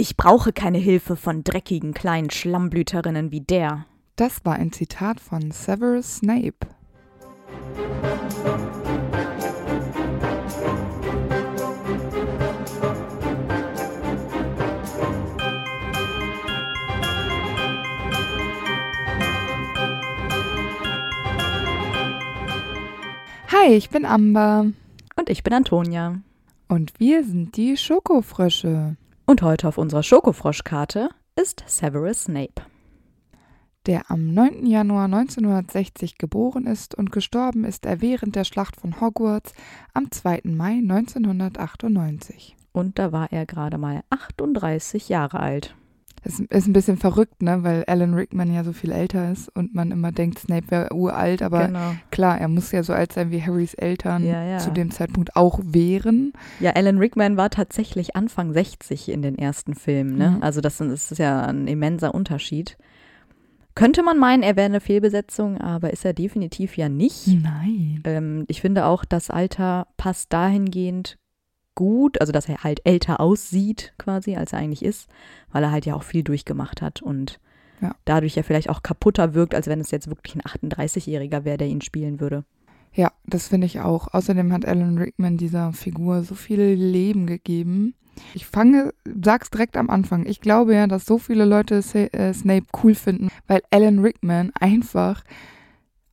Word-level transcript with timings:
Ich 0.00 0.16
brauche 0.16 0.52
keine 0.52 0.78
Hilfe 0.78 1.16
von 1.16 1.42
dreckigen 1.42 1.92
kleinen 1.92 2.30
Schlammblüterinnen 2.30 3.32
wie 3.32 3.40
der. 3.40 3.84
Das 4.14 4.44
war 4.44 4.54
ein 4.54 4.70
Zitat 4.70 5.18
von 5.18 5.50
Severus 5.50 6.18
Snape. 6.18 6.54
Hi, 23.50 23.74
ich 23.74 23.90
bin 23.90 24.04
Amber. 24.04 24.66
Und 25.16 25.28
ich 25.28 25.42
bin 25.42 25.52
Antonia. 25.52 26.20
Und 26.68 26.92
wir 27.00 27.24
sind 27.24 27.56
die 27.56 27.76
Schokofrösche. 27.76 28.96
Und 29.28 29.42
heute 29.42 29.68
auf 29.68 29.76
unserer 29.76 30.02
Schokofroschkarte 30.02 31.10
ist 31.36 31.62
Severus 31.66 32.24
Snape. 32.24 32.62
Der 33.84 34.10
am 34.10 34.32
9. 34.32 34.64
Januar 34.64 35.04
1960 35.04 36.16
geboren 36.16 36.66
ist 36.66 36.94
und 36.94 37.12
gestorben 37.12 37.64
ist 37.64 37.84
er 37.84 38.00
während 38.00 38.36
der 38.36 38.44
Schlacht 38.44 38.76
von 38.76 39.02
Hogwarts 39.02 39.52
am 39.92 40.10
2. 40.10 40.44
Mai 40.44 40.78
1998. 40.78 42.56
Und 42.72 42.98
da 42.98 43.12
war 43.12 43.30
er 43.30 43.44
gerade 43.44 43.76
mal 43.76 44.02
38 44.08 45.10
Jahre 45.10 45.40
alt. 45.40 45.74
Es 46.24 46.40
ist 46.40 46.66
ein 46.66 46.72
bisschen 46.72 46.96
verrückt, 46.96 47.42
ne, 47.42 47.62
weil 47.62 47.84
Alan 47.86 48.14
Rickman 48.14 48.52
ja 48.52 48.64
so 48.64 48.72
viel 48.72 48.92
älter 48.92 49.30
ist 49.30 49.48
und 49.54 49.74
man 49.74 49.90
immer 49.90 50.12
denkt, 50.12 50.38
Snape 50.38 50.70
wäre 50.70 50.94
uralt, 50.94 51.42
aber 51.42 51.66
genau. 51.66 51.94
klar, 52.10 52.40
er 52.40 52.48
muss 52.48 52.72
ja 52.72 52.82
so 52.82 52.92
alt 52.92 53.12
sein 53.12 53.30
wie 53.30 53.42
Harrys 53.42 53.74
Eltern 53.74 54.24
Ja, 54.24 54.44
ja. 54.44 54.58
zu 54.58 54.70
dem 54.70 54.90
Zeitpunkt 54.90 55.36
auch 55.36 55.60
wären. 55.62 56.32
Ja, 56.60 56.72
Alan 56.72 56.98
Rickman 56.98 57.36
war 57.36 57.50
tatsächlich 57.50 58.16
Anfang 58.16 58.52
60 58.52 59.08
in 59.10 59.22
den 59.22 59.38
ersten 59.38 59.74
Filmen. 59.74 60.16
Ne? 60.16 60.30
Mhm. 60.32 60.42
Also 60.42 60.60
das 60.60 60.80
ist 60.80 61.18
ja 61.18 61.42
ein 61.42 61.66
immenser 61.66 62.14
Unterschied. 62.14 62.76
Könnte 63.74 64.02
man 64.02 64.18
meinen, 64.18 64.42
er 64.42 64.56
wäre 64.56 64.66
eine 64.66 64.80
Fehlbesetzung, 64.80 65.60
aber 65.60 65.92
ist 65.92 66.04
er 66.04 66.12
definitiv 66.12 66.76
ja 66.76 66.88
nicht. 66.88 67.28
Nein. 67.28 68.02
Ähm, 68.04 68.44
ich 68.48 68.60
finde 68.60 68.86
auch, 68.86 69.04
das 69.04 69.30
Alter 69.30 69.86
passt 69.96 70.32
dahingehend 70.32 71.16
gut, 71.78 72.20
also 72.20 72.32
dass 72.32 72.48
er 72.48 72.64
halt 72.64 72.80
älter 72.84 73.20
aussieht 73.20 73.92
quasi, 73.98 74.34
als 74.34 74.52
er 74.52 74.58
eigentlich 74.58 74.84
ist, 74.84 75.08
weil 75.52 75.62
er 75.62 75.70
halt 75.70 75.86
ja 75.86 75.94
auch 75.94 76.02
viel 76.02 76.24
durchgemacht 76.24 76.82
hat 76.82 77.00
und 77.02 77.38
Ja. 77.80 77.94
dadurch 78.04 78.34
ja 78.34 78.42
vielleicht 78.42 78.68
auch 78.68 78.82
kaputter 78.82 79.34
wirkt, 79.34 79.54
als 79.54 79.68
wenn 79.68 79.80
es 79.80 79.92
jetzt 79.92 80.08
wirklich 80.08 80.34
ein 80.34 80.40
38-Jähriger 80.42 81.44
wäre, 81.44 81.56
der 81.58 81.68
ihn 81.68 81.80
spielen 81.80 82.18
würde. 82.18 82.42
Ja, 82.92 83.12
das 83.26 83.46
finde 83.46 83.66
ich 83.68 83.78
auch. 83.78 84.12
Außerdem 84.12 84.52
hat 84.52 84.66
Alan 84.66 84.98
Rickman 84.98 85.36
dieser 85.36 85.72
Figur 85.72 86.24
so 86.24 86.34
viel 86.34 86.60
Leben 86.60 87.26
gegeben. 87.28 87.94
Ich 88.34 88.46
fange, 88.46 88.92
sag's 89.22 89.50
direkt 89.50 89.76
am 89.76 89.88
Anfang. 89.90 90.26
Ich 90.26 90.40
glaube 90.40 90.74
ja, 90.74 90.88
dass 90.88 91.06
so 91.06 91.18
viele 91.18 91.44
Leute 91.44 91.76
äh, 91.94 92.32
Snape 92.34 92.66
cool 92.82 92.96
finden, 92.96 93.28
weil 93.46 93.60
Alan 93.70 94.00
Rickman 94.00 94.50
einfach 94.58 95.22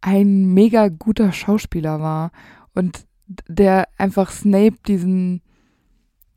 ein 0.02 0.54
mega 0.54 0.90
guter 0.90 1.32
Schauspieler 1.32 2.00
war 2.00 2.32
und 2.76 3.06
der 3.48 3.88
einfach 3.98 4.30
Snape 4.32 4.76
diesen 4.88 5.42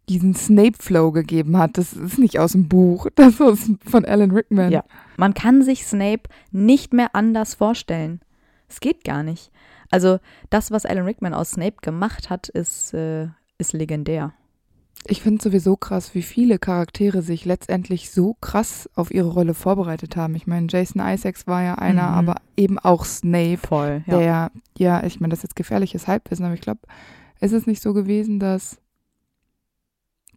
diesen 0.08 0.34
Snape-Flow 0.34 1.12
gegeben 1.12 1.56
hat. 1.58 1.78
Das 1.78 1.92
ist 1.92 2.18
nicht 2.18 2.38
aus 2.38 2.52
dem 2.52 2.68
Buch, 2.68 3.08
das 3.14 3.40
ist 3.40 3.70
von 3.84 4.04
Alan 4.04 4.30
Rickman. 4.30 4.72
Ja. 4.72 4.84
Man 5.16 5.34
kann 5.34 5.62
sich 5.62 5.84
Snape 5.86 6.22
nicht 6.50 6.92
mehr 6.92 7.14
anders 7.14 7.54
vorstellen. 7.54 8.20
Es 8.68 8.80
geht 8.80 9.04
gar 9.04 9.22
nicht. 9.22 9.50
Also 9.90 10.18
das, 10.50 10.70
was 10.70 10.84
Alan 10.84 11.04
Rickman 11.04 11.32
aus 11.34 11.52
Snape 11.52 11.76
gemacht 11.82 12.28
hat, 12.30 12.48
ist, 12.48 12.92
äh, 12.94 13.28
ist 13.58 13.72
legendär. 13.72 14.34
Ich 15.06 15.22
finde 15.22 15.42
sowieso 15.42 15.76
krass, 15.76 16.14
wie 16.14 16.22
viele 16.22 16.58
Charaktere 16.58 17.22
sich 17.22 17.44
letztendlich 17.44 18.10
so 18.10 18.34
krass 18.40 18.90
auf 18.94 19.10
ihre 19.12 19.28
Rolle 19.28 19.54
vorbereitet 19.54 20.16
haben. 20.16 20.34
Ich 20.34 20.46
meine, 20.46 20.66
Jason 20.68 21.00
Isaacs 21.00 21.46
war 21.46 21.62
ja 21.62 21.76
einer, 21.76 22.08
Mhm. 22.10 22.14
aber 22.28 22.34
eben 22.56 22.78
auch 22.80 23.04
Snape, 23.04 23.58
Voll, 23.58 24.02
der 24.08 24.20
ja, 24.20 24.50
ja, 24.76 25.04
ich 25.04 25.20
meine, 25.20 25.30
das 25.30 25.38
ist 25.38 25.44
jetzt 25.44 25.56
gefährliches 25.56 26.08
Halbwissen, 26.08 26.44
aber 26.44 26.54
ich 26.54 26.60
glaube, 26.60 26.80
ist 27.40 27.52
es 27.52 27.66
nicht 27.66 27.80
so 27.80 27.94
gewesen, 27.94 28.40
dass 28.40 28.78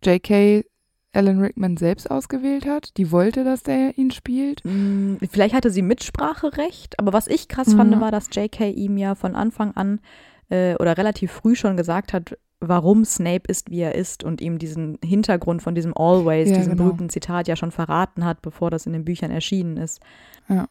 J.K. 0.03 0.63
Alan 1.13 1.39
Rickman 1.39 1.75
selbst 1.77 2.09
ausgewählt 2.09 2.65
hat? 2.65 2.95
Die 2.97 3.11
wollte, 3.11 3.43
dass 3.43 3.63
der 3.63 3.97
ihn 3.97 4.11
spielt? 4.11 4.61
Mm, 4.63 5.15
Vielleicht 5.29 5.53
hatte 5.53 5.69
sie 5.69 5.81
Mitspracherecht, 5.81 6.99
aber 6.99 7.11
was 7.13 7.27
ich 7.27 7.47
krass 7.47 7.67
Mhm. 7.73 7.77
fand, 7.77 8.01
war, 8.01 8.11
dass 8.11 8.29
J.K. 8.31 8.69
ihm 8.71 8.97
ja 8.97 9.15
von 9.15 9.35
Anfang 9.35 9.71
an 9.75 9.99
äh, 10.49 10.75
oder 10.75 10.97
relativ 10.97 11.31
früh 11.31 11.55
schon 11.55 11.75
gesagt 11.77 12.13
hat, 12.13 12.37
warum 12.59 13.03
Snape 13.05 13.43
ist, 13.47 13.71
wie 13.71 13.79
er 13.79 13.95
ist 13.95 14.23
und 14.23 14.39
ihm 14.39 14.57
diesen 14.59 14.99
Hintergrund 15.03 15.61
von 15.63 15.75
diesem 15.75 15.95
Always, 15.97 16.49
Ja, 16.49 16.57
diesem 16.57 16.73
genau. 16.73 16.83
berühmten 16.83 17.09
Zitat 17.09 17.47
ja 17.47 17.55
schon 17.55 17.71
verraten 17.71 18.23
hat, 18.23 18.41
bevor 18.41 18.69
das 18.69 18.85
in 18.85 18.93
den 18.93 19.03
Büchern 19.03 19.31
erschienen 19.31 19.77
ist. 19.77 19.99
Ja. 20.47 20.67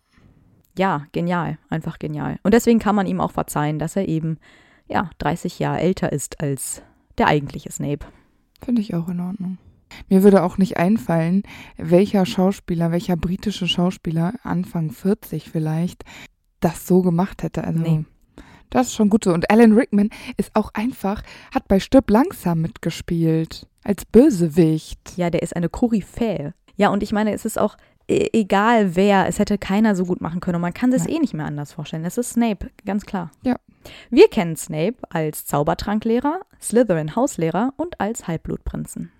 Ja, 0.78 1.06
genial, 1.12 1.58
einfach 1.68 1.98
genial. 1.98 2.38
Und 2.44 2.54
deswegen 2.54 2.78
kann 2.78 2.94
man 2.94 3.06
ihm 3.06 3.20
auch 3.20 3.32
verzeihen, 3.32 3.78
dass 3.80 3.96
er 3.96 4.06
eben, 4.08 4.38
ja, 4.88 5.10
30 5.18 5.58
Jahre 5.58 5.80
älter 5.80 6.12
ist 6.12 6.40
als 6.40 6.82
der 7.18 7.26
eigentliche 7.26 7.72
Snape. 7.72 8.06
Finde 8.64 8.82
ich 8.82 8.94
auch 8.94 9.08
in 9.08 9.20
Ordnung. 9.20 9.58
Mir 10.08 10.22
würde 10.22 10.42
auch 10.44 10.56
nicht 10.58 10.76
einfallen, 10.76 11.42
welcher 11.76 12.24
Schauspieler, 12.24 12.92
welcher 12.92 13.16
britische 13.16 13.66
Schauspieler, 13.66 14.34
Anfang 14.44 14.90
40 14.92 15.50
vielleicht, 15.50 16.04
das 16.60 16.86
so 16.86 17.02
gemacht 17.02 17.42
hätte. 17.42 17.64
Also, 17.64 17.80
Nee. 17.80 18.04
das 18.70 18.88
ist 18.88 18.94
schon 18.94 19.10
gut 19.10 19.24
so. 19.24 19.32
Und 19.32 19.50
Alan 19.50 19.72
Rickman 19.72 20.10
ist 20.36 20.50
auch 20.54 20.70
einfach, 20.74 21.22
hat 21.52 21.66
bei 21.66 21.80
Stirb 21.80 22.08
langsam 22.10 22.60
mitgespielt. 22.60 23.66
Als 23.82 24.04
Bösewicht. 24.04 25.00
Ja, 25.16 25.30
der 25.30 25.42
ist 25.42 25.56
eine 25.56 25.68
Koryphäe. 25.68 26.54
Ja, 26.76 26.90
und 26.90 27.02
ich 27.02 27.12
meine, 27.12 27.32
es 27.32 27.44
ist 27.44 27.58
auch 27.58 27.76
e- 28.08 28.28
egal 28.32 28.94
wer, 28.94 29.26
es 29.26 29.38
hätte 29.38 29.58
keiner 29.58 29.96
so 29.96 30.04
gut 30.04 30.20
machen 30.20 30.40
können 30.40 30.56
und 30.56 30.62
man 30.62 30.74
kann 30.74 30.92
es 30.92 31.06
eh 31.06 31.18
nicht 31.18 31.34
mehr 31.34 31.46
anders 31.46 31.72
vorstellen. 31.72 32.04
Es 32.04 32.16
ist 32.18 32.30
Snape, 32.30 32.70
ganz 32.84 33.06
klar. 33.06 33.32
Ja. 33.42 33.56
Wir 34.10 34.28
kennen 34.28 34.56
Snape 34.56 34.96
als 35.08 35.46
Zaubertranklehrer, 35.46 36.40
Slytherin-Hauslehrer 36.60 37.72
und 37.76 38.00
als 38.00 38.28
Halbblutprinzen. 38.28 39.10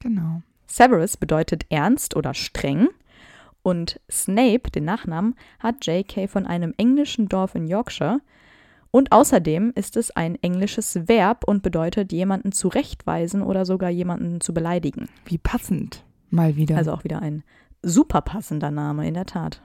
Genau. 0.00 0.42
Severus 0.66 1.16
bedeutet 1.16 1.66
ernst 1.68 2.16
oder 2.16 2.34
streng 2.34 2.88
und 3.62 4.00
Snape, 4.10 4.70
den 4.70 4.84
Nachnamen, 4.84 5.34
hat 5.58 5.86
J.K. 5.86 6.28
von 6.28 6.46
einem 6.46 6.74
englischen 6.76 7.28
Dorf 7.28 7.54
in 7.54 7.66
Yorkshire 7.66 8.20
und 8.90 9.12
außerdem 9.12 9.72
ist 9.74 9.96
es 9.96 10.10
ein 10.10 10.36
englisches 10.42 11.08
Verb 11.08 11.44
und 11.44 11.62
bedeutet 11.62 12.12
jemanden 12.12 12.52
zurechtweisen 12.52 13.42
oder 13.42 13.66
sogar 13.66 13.90
jemanden 13.90 14.40
zu 14.40 14.54
beleidigen. 14.54 15.08
Wie 15.24 15.38
passend. 15.38 16.04
Mal 16.30 16.56
wieder. 16.56 16.76
Also 16.76 16.92
auch 16.92 17.04
wieder 17.04 17.20
ein 17.20 17.42
super 17.82 18.20
passender 18.20 18.70
Name, 18.70 19.06
in 19.06 19.14
der 19.14 19.26
Tat. 19.26 19.62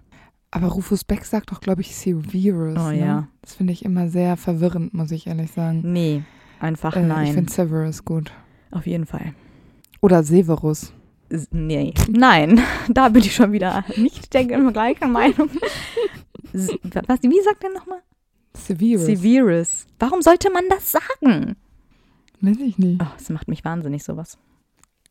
Aber 0.51 0.67
Rufus 0.67 1.03
Beck 1.06 1.23
sagt 1.25 1.51
doch, 1.51 1.62
glaube 1.62 1.81
ich, 1.81 1.95
Severus. 1.95 2.78
Oh 2.78 2.89
ne? 2.91 3.00
ja. 3.00 3.28
Das 3.41 3.56
finde 3.56 3.72
ich 3.73 3.85
immer 3.85 4.09
sehr 4.09 4.35
verwirrend, 4.38 4.94
muss 4.94 5.12
ich 5.12 5.28
ehrlich 5.28 5.51
sagen. 5.51 5.81
Nee, 5.85 6.23
einfach 6.59 6.95
Äh, 6.95 7.01
Ich 7.01 7.07
nein. 7.07 7.34
finde 7.34 7.51
Severus 7.51 8.03
gut. 8.03 8.31
Auf 8.72 8.85
jeden 8.85 9.06
Fall. 9.06 9.34
Oder 10.01 10.23
Severus. 10.23 10.94
Nee, 11.51 11.94
nein, 12.09 12.59
da 12.90 13.07
bin 13.07 13.22
ich 13.23 13.34
schon 13.34 13.53
wieder 13.53 13.85
nicht 13.95 14.34
der 14.34 14.44
gleichen 14.45 15.11
Meinung. 15.13 15.50
Was, 16.51 16.67
wie 17.23 17.41
sagt 17.44 17.63
er 17.63 17.69
nochmal? 17.73 18.00
Severus. 18.53 19.06
Severus. 19.06 19.88
Warum 20.00 20.22
sollte 20.22 20.50
man 20.51 20.66
das 20.69 20.91
sagen? 20.91 21.56
Weiß 22.41 22.57
ich 22.59 22.78
nicht. 22.78 23.01
Oh, 23.01 23.07
das 23.17 23.29
macht 23.29 23.47
mich 23.47 23.63
wahnsinnig, 23.63 24.03
sowas. 24.03 24.38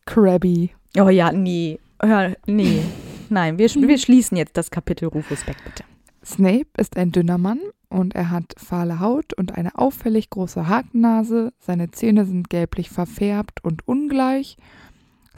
Krabby. 0.05 0.71
Oh 0.99 1.09
ja, 1.09 1.33
nee. 1.33 1.79
Hör, 2.03 2.37
nee. 2.47 2.83
Nein, 3.31 3.59
wir, 3.59 3.69
wir 3.69 3.99
schließen 3.99 4.37
jetzt 4.37 4.57
das 4.57 4.73
Kapitel 4.73 5.07
Rufus 5.07 5.45
Beck, 5.45 5.57
bitte. 5.65 5.85
Snape 6.25 6.67
ist 6.77 6.97
ein 6.97 7.13
dünner 7.13 7.39
Mann 7.39 7.61
und 7.89 8.17
er 8.17 8.31
hat 8.31 8.55
fahle 8.59 8.99
Haut 8.99 9.33
und 9.35 9.57
eine 9.57 9.79
auffällig 9.79 10.31
große 10.31 10.69
Hakennase. 10.69 11.53
Seine 11.61 11.93
Zähne 11.93 12.27
sind 12.27 12.51
gelblich 12.51 12.91
verfärbt 12.91 13.63
und 13.65 13.87
ungleich. 13.87 14.57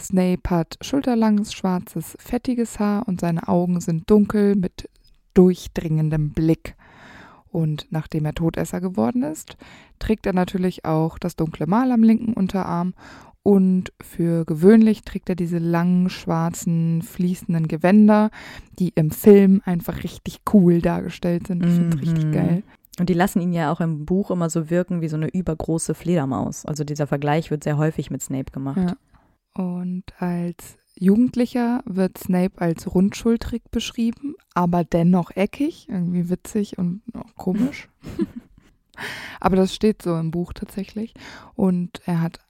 Snape 0.01 0.49
hat 0.49 0.79
schulterlanges, 0.81 1.53
schwarzes, 1.53 2.17
fettiges 2.19 2.81
Haar 2.81 3.07
und 3.07 3.21
seine 3.21 3.47
Augen 3.47 3.81
sind 3.81 4.11
dunkel 4.11 4.57
mit 4.57 4.89
durchdringendem 5.35 6.31
Blick. 6.31 6.75
Und 7.51 7.89
nachdem 7.91 8.25
er 8.25 8.33
Todesser 8.33 8.81
geworden 8.81 9.23
ist, 9.23 9.59
trägt 9.99 10.25
er 10.25 10.33
natürlich 10.33 10.87
auch 10.87 11.19
das 11.19 11.37
dunkle 11.37 11.67
Mal 11.67 11.93
am 11.93 12.03
linken 12.03 12.33
Unterarm 12.33 12.95
und 13.43 13.93
für 14.01 14.45
gewöhnlich 14.45 15.03
trägt 15.03 15.29
er 15.29 15.35
diese 15.35 15.59
langen, 15.59 16.11
schwarzen, 16.11 17.03
fließenden 17.03 17.67
Gewänder, 17.69 18.31
die 18.79 18.91
im 18.95 19.11
Film 19.11 19.63
einfach 19.65 20.05
richtig 20.05 20.41
cool 20.53 20.81
dargestellt 20.81 21.49
sind. 21.49 21.65
Ich 21.65 21.73
finde 21.73 21.97
es 21.97 22.03
richtig 22.03 22.27
Mhm. 22.27 22.33
geil. 22.33 22.63
Und 22.99 23.09
die 23.09 23.15
lassen 23.15 23.41
ihn 23.41 23.53
ja 23.53 23.73
auch 23.73 23.81
im 23.81 24.05
Buch 24.05 24.31
immer 24.31 24.51
so 24.51 24.69
wirken 24.71 25.01
wie 25.01 25.09
so 25.09 25.17
eine 25.17 25.29
übergroße 25.29 25.95
Fledermaus. 25.95 26.67
Also 26.67 26.85
dieser 26.85 27.07
Vergleich 27.07 27.51
wird 27.51 27.65
sehr 27.65 27.79
häufig 27.79 28.11
mit 28.11 28.23
Snape 28.23 28.53
gemacht. 28.53 28.79
Ja. 28.79 28.97
Und 29.55 30.05
als 30.19 30.77
Jugendlicher 30.95 31.83
wird 31.87 32.19
Snape 32.19 32.61
als 32.61 32.95
rundschultrig 32.95 33.63
beschrieben, 33.71 34.35
aber 34.55 34.85
dennoch 34.85 35.31
eckig, 35.35 35.89
irgendwie 35.89 36.29
witzig 36.29 36.79
und 36.79 37.01
auch 37.15 37.35
komisch. 37.37 37.89
aber 39.41 39.57
das 39.57 39.75
steht 39.75 40.03
so 40.03 40.17
im 40.19 40.31
Buch 40.31 40.53
tatsächlich. 40.53 41.15
Und 41.55 42.01
er 42.05 42.21
hat 42.21 42.41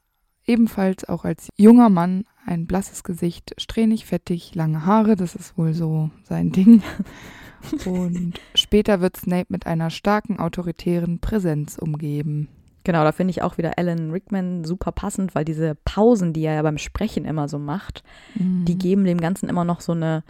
ebenfalls 0.46 1.08
auch 1.08 1.24
als 1.24 1.48
junger 1.56 1.88
Mann 1.88 2.24
ein 2.46 2.66
blasses 2.66 3.04
Gesicht, 3.04 3.54
strähnig, 3.58 4.06
fettig, 4.06 4.54
lange 4.54 4.84
Haare, 4.84 5.14
das 5.16 5.34
ist 5.34 5.56
wohl 5.56 5.74
so 5.74 6.10
sein 6.24 6.50
Ding. 6.52 6.82
Und 7.86 8.40
später 8.56 9.00
wird 9.00 9.16
Snape 9.16 9.46
mit 9.48 9.66
einer 9.66 9.90
starken 9.90 10.40
autoritären 10.40 11.20
Präsenz 11.20 11.78
umgeben. 11.78 12.48
Genau, 12.84 13.04
da 13.04 13.12
finde 13.12 13.30
ich 13.30 13.42
auch 13.42 13.58
wieder 13.58 13.78
Alan 13.78 14.10
Rickman 14.10 14.64
super 14.64 14.90
passend, 14.90 15.36
weil 15.36 15.44
diese 15.44 15.76
Pausen, 15.84 16.32
die 16.32 16.42
er 16.42 16.54
ja 16.54 16.62
beim 16.62 16.78
Sprechen 16.78 17.24
immer 17.24 17.48
so 17.48 17.60
macht, 17.60 18.02
Mhm. 18.34 18.64
die 18.64 18.76
geben 18.76 19.04
dem 19.04 19.20
Ganzen 19.20 19.48
immer 19.48 19.64
noch 19.64 19.80
so 19.80 19.92
eine 19.92 20.24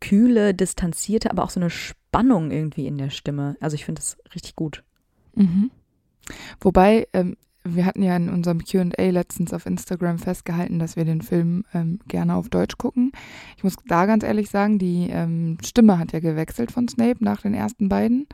kühle, 0.00 0.54
distanzierte, 0.54 1.30
aber 1.32 1.42
auch 1.42 1.50
so 1.50 1.58
eine 1.58 1.70
Spannung 1.70 2.52
irgendwie 2.52 2.86
in 2.86 2.98
der 2.98 3.10
Stimme. 3.10 3.56
Also 3.60 3.74
ich 3.74 3.84
finde 3.84 4.00
das 4.00 4.16
richtig 4.32 4.54
gut. 4.54 4.84
Mhm. 5.34 5.72
Wobei, 6.60 7.08
ähm, 7.12 7.36
wir 7.68 7.86
hatten 7.86 8.02
ja 8.02 8.16
in 8.16 8.28
unserem 8.28 8.64
QA 8.64 9.10
letztens 9.10 9.52
auf 9.52 9.66
Instagram 9.66 10.18
festgehalten, 10.18 10.78
dass 10.78 10.96
wir 10.96 11.04
den 11.04 11.22
Film 11.22 11.64
ähm, 11.74 11.98
gerne 12.08 12.34
auf 12.34 12.48
Deutsch 12.48 12.78
gucken. 12.78 13.12
Ich 13.56 13.64
muss 13.64 13.76
da 13.86 14.06
ganz 14.06 14.24
ehrlich 14.24 14.50
sagen, 14.50 14.78
die 14.78 15.08
ähm, 15.10 15.58
Stimme 15.64 15.98
hat 15.98 16.12
ja 16.12 16.20
gewechselt 16.20 16.70
von 16.72 16.88
Snape 16.88 17.24
nach 17.24 17.42
den 17.42 17.54
ersten 17.54 17.88
beiden, 17.88 18.26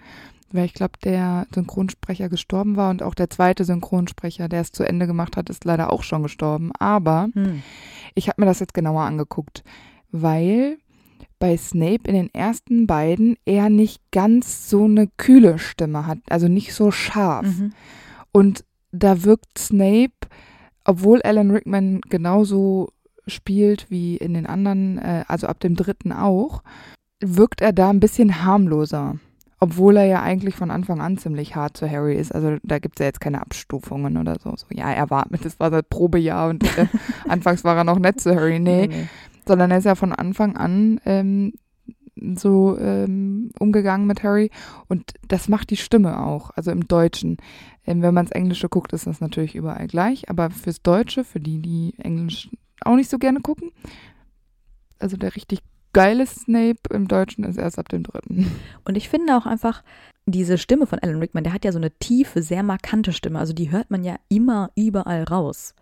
weil 0.52 0.66
ich 0.66 0.74
glaube, 0.74 0.94
der 1.04 1.46
Synchronsprecher 1.54 2.28
gestorben 2.28 2.76
war 2.76 2.90
und 2.90 3.02
auch 3.02 3.14
der 3.14 3.30
zweite 3.30 3.64
Synchronsprecher, 3.64 4.48
der 4.48 4.60
es 4.60 4.72
zu 4.72 4.84
Ende 4.84 5.06
gemacht 5.06 5.36
hat, 5.36 5.50
ist 5.50 5.64
leider 5.64 5.92
auch 5.92 6.02
schon 6.02 6.22
gestorben. 6.22 6.72
Aber 6.78 7.28
Hm. 7.32 7.62
ich 8.14 8.28
habe 8.28 8.40
mir 8.42 8.46
das 8.46 8.60
jetzt 8.60 8.74
genauer 8.74 9.02
angeguckt, 9.02 9.64
weil 10.10 10.78
bei 11.38 11.56
Snape 11.56 12.02
in 12.04 12.14
den 12.14 12.32
ersten 12.32 12.86
beiden 12.86 13.36
er 13.44 13.68
nicht 13.68 14.00
ganz 14.12 14.70
so 14.70 14.84
eine 14.84 15.08
kühle 15.16 15.58
Stimme 15.58 16.06
hat, 16.06 16.18
also 16.30 16.46
nicht 16.46 16.72
so 16.72 16.92
scharf. 16.92 17.46
Mhm. 17.46 17.72
Und 18.30 18.64
da 18.92 19.24
wirkt 19.24 19.58
Snape, 19.58 20.12
obwohl 20.84 21.22
Alan 21.22 21.50
Rickman 21.50 22.00
genauso 22.08 22.90
spielt 23.26 23.90
wie 23.90 24.16
in 24.16 24.34
den 24.34 24.46
anderen, 24.46 24.98
äh, 24.98 25.24
also 25.28 25.46
ab 25.46 25.60
dem 25.60 25.74
dritten 25.74 26.12
auch, 26.12 26.62
wirkt 27.20 27.60
er 27.60 27.72
da 27.72 27.90
ein 27.90 28.00
bisschen 28.00 28.44
harmloser. 28.44 29.16
Obwohl 29.60 29.96
er 29.96 30.06
ja 30.06 30.22
eigentlich 30.22 30.56
von 30.56 30.72
Anfang 30.72 31.00
an 31.00 31.18
ziemlich 31.18 31.54
hart 31.54 31.76
zu 31.76 31.88
Harry 31.88 32.16
ist. 32.16 32.34
Also 32.34 32.56
da 32.64 32.80
gibt 32.80 32.98
es 32.98 33.00
ja 33.00 33.06
jetzt 33.06 33.20
keine 33.20 33.40
Abstufungen 33.40 34.16
oder 34.16 34.36
so. 34.42 34.52
so 34.56 34.66
ja, 34.70 34.90
er 34.90 35.08
war 35.08 35.26
mit, 35.30 35.44
das 35.44 35.60
war 35.60 35.70
das 35.70 35.84
Probejahr 35.88 36.50
und 36.50 36.64
äh, 36.76 36.86
anfangs 37.28 37.62
war 37.62 37.76
er 37.76 37.84
noch 37.84 38.00
nett 38.00 38.20
zu 38.20 38.34
Harry. 38.34 38.58
Nee, 38.58 38.88
nee. 38.88 39.08
sondern 39.46 39.70
er 39.70 39.78
ist 39.78 39.84
ja 39.84 39.94
von 39.94 40.12
Anfang 40.12 40.56
an 40.56 41.00
ähm, 41.06 41.52
so 42.16 42.78
ähm, 42.78 43.50
umgegangen 43.58 44.06
mit 44.06 44.22
Harry 44.22 44.50
und 44.88 45.14
das 45.28 45.48
macht 45.48 45.70
die 45.70 45.76
Stimme 45.76 46.24
auch, 46.24 46.50
also 46.50 46.70
im 46.70 46.86
Deutschen. 46.86 47.38
Ähm, 47.86 48.02
wenn 48.02 48.14
man 48.14 48.26
ins 48.26 48.32
Englische 48.32 48.68
guckt, 48.68 48.92
ist 48.92 49.06
das 49.06 49.20
natürlich 49.20 49.54
überall 49.54 49.86
gleich, 49.86 50.28
aber 50.28 50.50
fürs 50.50 50.82
Deutsche, 50.82 51.24
für 51.24 51.40
die, 51.40 51.60
die 51.60 51.94
Englisch 51.98 52.50
auch 52.84 52.96
nicht 52.96 53.10
so 53.10 53.18
gerne 53.18 53.40
gucken, 53.40 53.70
also 54.98 55.16
der 55.16 55.34
richtig 55.34 55.60
geile 55.92 56.26
Snape 56.26 56.80
im 56.90 57.08
Deutschen 57.08 57.44
ist 57.44 57.58
erst 57.58 57.78
ab 57.78 57.88
dem 57.88 58.02
dritten. 58.02 58.50
Und 58.84 58.96
ich 58.96 59.08
finde 59.08 59.36
auch 59.36 59.46
einfach, 59.46 59.82
diese 60.26 60.56
Stimme 60.56 60.86
von 60.86 60.98
Alan 61.00 61.18
Rickman, 61.18 61.44
der 61.44 61.52
hat 61.52 61.64
ja 61.64 61.72
so 61.72 61.78
eine 61.78 61.90
tiefe, 61.90 62.42
sehr 62.42 62.62
markante 62.62 63.12
Stimme. 63.12 63.38
Also 63.38 63.52
die 63.52 63.70
hört 63.70 63.90
man 63.90 64.04
ja 64.04 64.16
immer 64.28 64.70
überall 64.76 65.24
raus. 65.24 65.74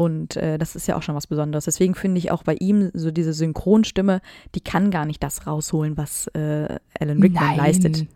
Und 0.00 0.36
äh, 0.36 0.56
das 0.56 0.76
ist 0.76 0.86
ja 0.86 0.96
auch 0.96 1.02
schon 1.02 1.14
was 1.14 1.26
Besonderes. 1.26 1.66
Deswegen 1.66 1.94
finde 1.94 2.16
ich 2.18 2.30
auch 2.30 2.42
bei 2.42 2.54
ihm 2.54 2.90
so 2.94 3.10
diese 3.10 3.34
Synchronstimme, 3.34 4.22
die 4.54 4.62
kann 4.62 4.90
gar 4.90 5.04
nicht 5.04 5.22
das 5.22 5.46
rausholen, 5.46 5.98
was 5.98 6.26
äh, 6.28 6.78
Alan 6.98 7.20
Rickman 7.20 7.56
leistet. 7.58 8.06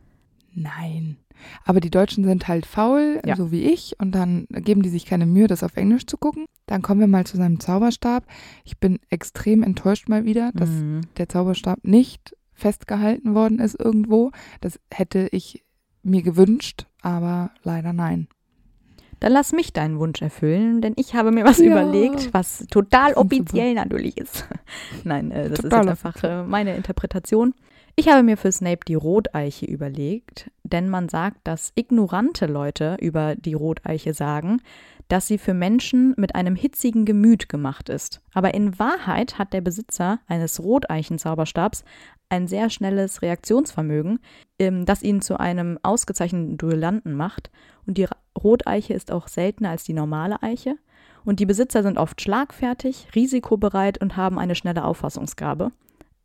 Nein. 0.54 1.18
Aber 1.66 1.80
die 1.80 1.90
Deutschen 1.90 2.24
sind 2.24 2.48
halt 2.48 2.64
faul, 2.64 3.20
Ja. 3.26 3.36
so 3.36 3.50
wie 3.50 3.64
ich, 3.64 3.96
und 4.00 4.12
dann 4.12 4.46
geben 4.50 4.80
die 4.82 4.88
sich 4.88 5.04
keine 5.04 5.26
Mühe, 5.26 5.46
das 5.46 5.62
auf 5.62 5.76
Englisch 5.76 6.06
zu 6.06 6.16
gucken. 6.16 6.46
Dann 6.64 6.80
kommen 6.80 7.00
wir 7.00 7.06
mal 7.06 7.26
zu 7.26 7.36
seinem 7.36 7.60
Zauberstab. 7.60 8.24
Ich 8.64 8.78
bin 8.78 8.98
extrem 9.10 9.62
enttäuscht 9.62 10.08
mal 10.08 10.24
wieder, 10.24 10.52
dass 10.54 10.70
Mhm. 10.70 11.02
der 11.18 11.28
Zauberstab 11.28 11.80
nicht 11.82 12.34
festgehalten 12.54 13.34
worden 13.34 13.58
ist 13.58 13.78
irgendwo. 13.78 14.30
Das 14.62 14.80
hätte 14.90 15.28
ich 15.32 15.62
mir 16.02 16.22
gewünscht, 16.22 16.86
aber 17.02 17.50
leider 17.62 17.92
nein. 17.92 18.28
Dann 19.20 19.32
lass 19.32 19.52
mich 19.52 19.72
deinen 19.72 19.98
Wunsch 19.98 20.20
erfüllen, 20.22 20.80
denn 20.80 20.92
ich 20.96 21.14
habe 21.14 21.30
mir 21.30 21.44
was 21.44 21.58
Ja. 21.58 21.66
überlegt, 21.70 22.32
was 22.32 22.66
total 22.70 23.14
offiziell 23.14 23.74
natürlich 23.74 24.18
ist. 24.18 24.46
Nein, 25.04 25.30
äh, 25.30 25.48
das 25.50 25.60
Total 25.60 25.84
ist 25.84 25.90
einfach 25.90 26.22
äh, 26.22 26.42
meine 26.42 26.76
Interpretation. 26.76 27.54
Ich 27.96 28.08
habe 28.08 28.24
mir 28.24 28.36
für 28.36 28.50
Snape 28.50 28.80
die 28.88 28.94
Roteiche 28.96 29.66
überlegt, 29.66 30.50
denn 30.64 30.88
man 30.88 31.08
sagt, 31.08 31.38
dass 31.44 31.72
ignorante 31.76 32.46
Leute 32.46 32.96
über 33.00 33.36
die 33.36 33.54
Roteiche 33.54 34.14
sagen, 34.14 34.60
dass 35.08 35.28
sie 35.28 35.38
für 35.38 35.54
Menschen 35.54 36.12
mit 36.16 36.34
einem 36.34 36.56
hitzigen 36.56 37.04
Gemüt 37.04 37.48
gemacht 37.48 37.88
ist. 37.88 38.20
Aber 38.32 38.54
in 38.54 38.78
Wahrheit 38.80 39.38
hat 39.38 39.52
der 39.52 39.60
Besitzer 39.60 40.18
eines 40.26 40.60
Roteichen-Zauberstabs 40.60 41.84
ein 42.28 42.48
sehr 42.48 42.70
schnelles 42.70 43.22
Reaktionsvermögen, 43.22 44.18
ähm, 44.58 44.84
das 44.86 45.02
ihn 45.02 45.20
zu 45.20 45.38
einem 45.38 45.78
ausgezeichneten 45.82 46.56
Duellanten 46.56 47.14
macht. 47.14 47.50
Und 47.86 47.98
die 47.98 48.06
Roteiche 48.36 48.94
ist 48.94 49.12
auch 49.12 49.28
seltener 49.28 49.70
als 49.70 49.84
die 49.84 49.92
normale 49.92 50.42
Eiche. 50.42 50.76
Und 51.24 51.40
die 51.40 51.46
Besitzer 51.46 51.82
sind 51.82 51.98
oft 51.98 52.20
schlagfertig, 52.20 53.08
risikobereit 53.14 54.00
und 54.00 54.16
haben 54.16 54.38
eine 54.38 54.54
schnelle 54.54 54.84
Auffassungsgabe. 54.84 55.70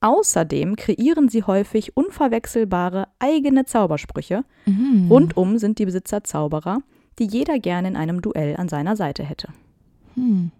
Außerdem 0.02 0.76
kreieren 0.76 1.28
sie 1.28 1.44
häufig 1.44 1.96
unverwechselbare 1.98 3.08
eigene 3.20 3.66
Zaubersprüche. 3.66 4.44
Mhm. 4.66 5.08
Rundum 5.10 5.58
sind 5.58 5.80
die 5.80 5.86
Besitzer 5.86 6.24
Zauberer, 6.24 6.80
die 7.18 7.26
jeder 7.26 7.60
gerne 7.60 7.90
in 7.90 7.96
einem 7.98 8.22
Duell 8.22 8.56
an 8.56 8.70
seiner 8.70 8.96
Seite 8.96 9.24
hätte. 9.24 9.50
Hm. 10.16 10.52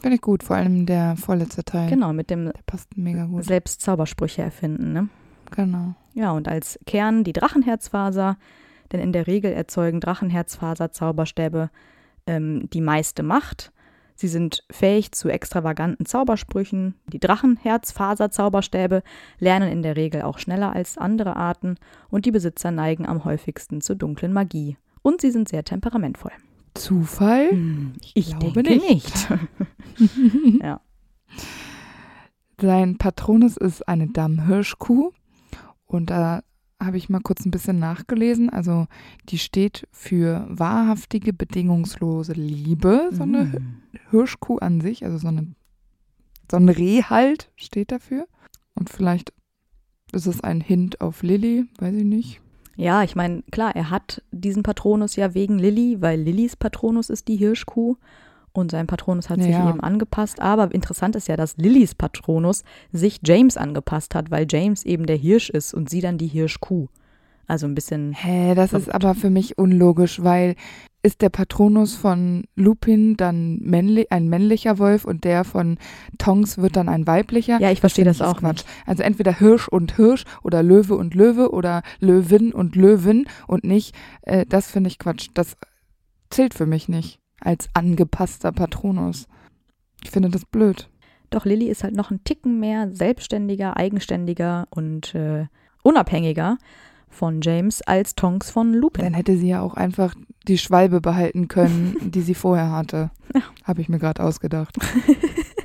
Finde 0.00 0.16
ich 0.16 0.20
gut, 0.20 0.42
vor 0.42 0.56
allem 0.56 0.86
der 0.86 1.16
vorletzte 1.16 1.64
Teil. 1.64 1.88
Genau, 1.88 2.12
mit 2.12 2.30
dem 2.30 2.44
Der 2.46 2.52
passt 2.66 2.96
mega 2.96 3.24
gut. 3.24 3.44
selbst 3.44 3.80
Zaubersprüche 3.80 4.42
erfinden. 4.42 4.92
Ne? 4.92 5.08
Genau. 5.54 5.94
Ja, 6.14 6.32
und 6.32 6.48
als 6.48 6.78
Kern 6.86 7.24
die 7.24 7.32
Drachenherzfaser, 7.32 8.36
denn 8.92 9.00
in 9.00 9.12
der 9.12 9.26
Regel 9.26 9.52
erzeugen 9.52 10.00
Drachenherzfaser-Zauberstäbe 10.00 11.70
ähm, 12.26 12.68
die 12.72 12.80
meiste 12.80 13.22
Macht. 13.22 13.72
Sie 14.14 14.28
sind 14.28 14.64
fähig 14.70 15.12
zu 15.12 15.28
extravaganten 15.28 16.06
Zaubersprüchen. 16.06 16.94
Die 17.12 17.18
Drachenherzfaser-Zauberstäbe 17.20 19.02
lernen 19.38 19.70
in 19.70 19.82
der 19.82 19.96
Regel 19.96 20.22
auch 20.22 20.38
schneller 20.38 20.72
als 20.72 20.96
andere 20.96 21.36
Arten 21.36 21.76
und 22.08 22.24
die 22.24 22.30
Besitzer 22.30 22.70
neigen 22.70 23.06
am 23.06 23.24
häufigsten 23.24 23.80
zur 23.80 23.96
dunklen 23.96 24.32
Magie. 24.32 24.78
Und 25.02 25.20
sie 25.20 25.30
sind 25.30 25.48
sehr 25.48 25.64
temperamentvoll. 25.64 26.32
Zufall? 26.76 27.50
Ich 28.14 28.38
glaube 28.38 28.62
denke 28.62 28.86
nicht. 28.86 29.30
nicht. 29.98 30.60
ja. 30.62 30.80
Sein 32.60 32.96
Patronus 32.98 33.56
ist 33.56 33.86
eine 33.86 34.08
Dammhirschkuh. 34.08 35.12
Und 35.86 36.10
da 36.10 36.42
habe 36.82 36.96
ich 36.98 37.08
mal 37.08 37.20
kurz 37.20 37.44
ein 37.44 37.50
bisschen 37.50 37.78
nachgelesen. 37.78 38.50
Also 38.50 38.86
die 39.28 39.38
steht 39.38 39.88
für 39.92 40.46
wahrhaftige, 40.48 41.32
bedingungslose 41.32 42.32
Liebe. 42.32 43.10
So 43.12 43.22
eine 43.22 43.44
Mm. 43.44 43.82
Hirschkuh 44.10 44.58
an 44.58 44.80
sich, 44.80 45.04
also 45.04 45.18
so, 45.18 45.28
eine, 45.28 45.54
so 46.50 46.56
ein 46.56 46.68
Reh 46.68 47.02
halt 47.02 47.50
steht 47.56 47.92
dafür. 47.92 48.26
Und 48.74 48.90
vielleicht 48.90 49.32
ist 50.12 50.26
es 50.26 50.40
ein 50.42 50.60
Hint 50.60 51.00
auf 51.00 51.22
Lilly, 51.22 51.66
weiß 51.78 51.94
ich 51.94 52.04
nicht. 52.04 52.40
Ja, 52.76 53.02
ich 53.02 53.16
meine, 53.16 53.42
klar, 53.50 53.74
er 53.74 53.90
hat 53.90 54.22
diesen 54.32 54.62
Patronus 54.62 55.16
ja 55.16 55.34
wegen 55.34 55.58
Lilly, 55.58 56.00
weil 56.00 56.20
Lillys 56.20 56.56
Patronus 56.56 57.08
ist 57.10 57.26
die 57.28 57.36
Hirschkuh 57.36 57.96
und 58.52 58.70
sein 58.70 58.86
Patronus 58.86 59.30
hat 59.30 59.42
sich 59.42 59.52
Ja. 59.52 59.68
eben 59.70 59.80
angepasst. 59.80 60.40
Aber 60.40 60.72
interessant 60.74 61.16
ist 61.16 61.28
ja, 61.28 61.36
dass 61.36 61.56
Lillys 61.56 61.94
Patronus 61.94 62.64
sich 62.92 63.20
James 63.24 63.56
angepasst 63.56 64.14
hat, 64.14 64.30
weil 64.30 64.46
James 64.48 64.84
eben 64.84 65.06
der 65.06 65.16
Hirsch 65.16 65.50
ist 65.50 65.74
und 65.74 65.88
sie 65.90 66.00
dann 66.00 66.18
die 66.18 66.26
Hirschkuh. 66.26 66.88
Also 67.46 67.66
ein 67.66 67.74
bisschen. 67.74 68.12
Hä, 68.12 68.54
das 68.54 68.72
ist 68.72 68.92
aber 68.92 69.14
für 69.14 69.30
mich 69.30 69.56
unlogisch, 69.56 70.22
weil 70.22 70.56
ist 71.02 71.22
der 71.22 71.28
Patronus 71.28 71.94
von 71.94 72.44
Lupin 72.56 73.16
dann 73.16 73.58
männli 73.60 74.08
ein 74.10 74.28
männlicher 74.28 74.78
Wolf 74.80 75.04
und 75.04 75.22
der 75.22 75.44
von 75.44 75.78
Tonks 76.18 76.58
wird 76.58 76.74
dann 76.74 76.88
ein 76.88 77.06
weiblicher? 77.06 77.60
Ja, 77.60 77.70
ich 77.70 77.78
verstehe 77.78 78.04
das 78.04 78.16
ist 78.16 78.22
auch 78.22 78.38
Quatsch. 78.38 78.64
nicht. 78.64 78.66
Also 78.86 79.04
entweder 79.04 79.38
Hirsch 79.38 79.68
und 79.68 79.94
Hirsch 79.94 80.24
oder 80.42 80.64
Löwe 80.64 80.96
und 80.96 81.14
Löwe 81.14 81.52
oder 81.52 81.82
Löwin 82.00 82.52
und 82.52 82.74
Löwin 82.74 83.26
und 83.46 83.62
nicht, 83.62 83.94
äh, 84.22 84.44
das 84.46 84.68
finde 84.68 84.88
ich 84.88 84.98
Quatsch. 84.98 85.28
Das 85.34 85.56
zählt 86.30 86.54
für 86.54 86.66
mich 86.66 86.88
nicht 86.88 87.20
als 87.40 87.68
angepasster 87.74 88.50
Patronus. 88.50 89.28
Ich 90.02 90.10
finde 90.10 90.30
das 90.30 90.44
blöd. 90.44 90.88
Doch 91.30 91.44
Lilly 91.44 91.66
ist 91.66 91.84
halt 91.84 91.94
noch 91.94 92.10
ein 92.10 92.24
Ticken 92.24 92.58
mehr 92.58 92.90
selbstständiger, 92.92 93.76
eigenständiger 93.76 94.66
und 94.70 95.14
äh, 95.14 95.46
unabhängiger 95.84 96.58
von 97.16 97.40
James 97.42 97.82
als 97.82 98.14
Tonks 98.14 98.50
von 98.50 98.72
Lupin. 98.72 99.02
Dann 99.04 99.14
hätte 99.14 99.36
sie 99.36 99.48
ja 99.48 99.60
auch 99.62 99.74
einfach 99.74 100.14
die 100.46 100.58
Schwalbe 100.58 101.00
behalten 101.00 101.48
können, 101.48 101.96
die 102.10 102.20
sie 102.22 102.34
vorher 102.34 102.70
hatte. 102.70 103.10
Ja. 103.34 103.40
Habe 103.64 103.80
ich 103.80 103.88
mir 103.88 103.98
gerade 103.98 104.22
ausgedacht. 104.22 104.76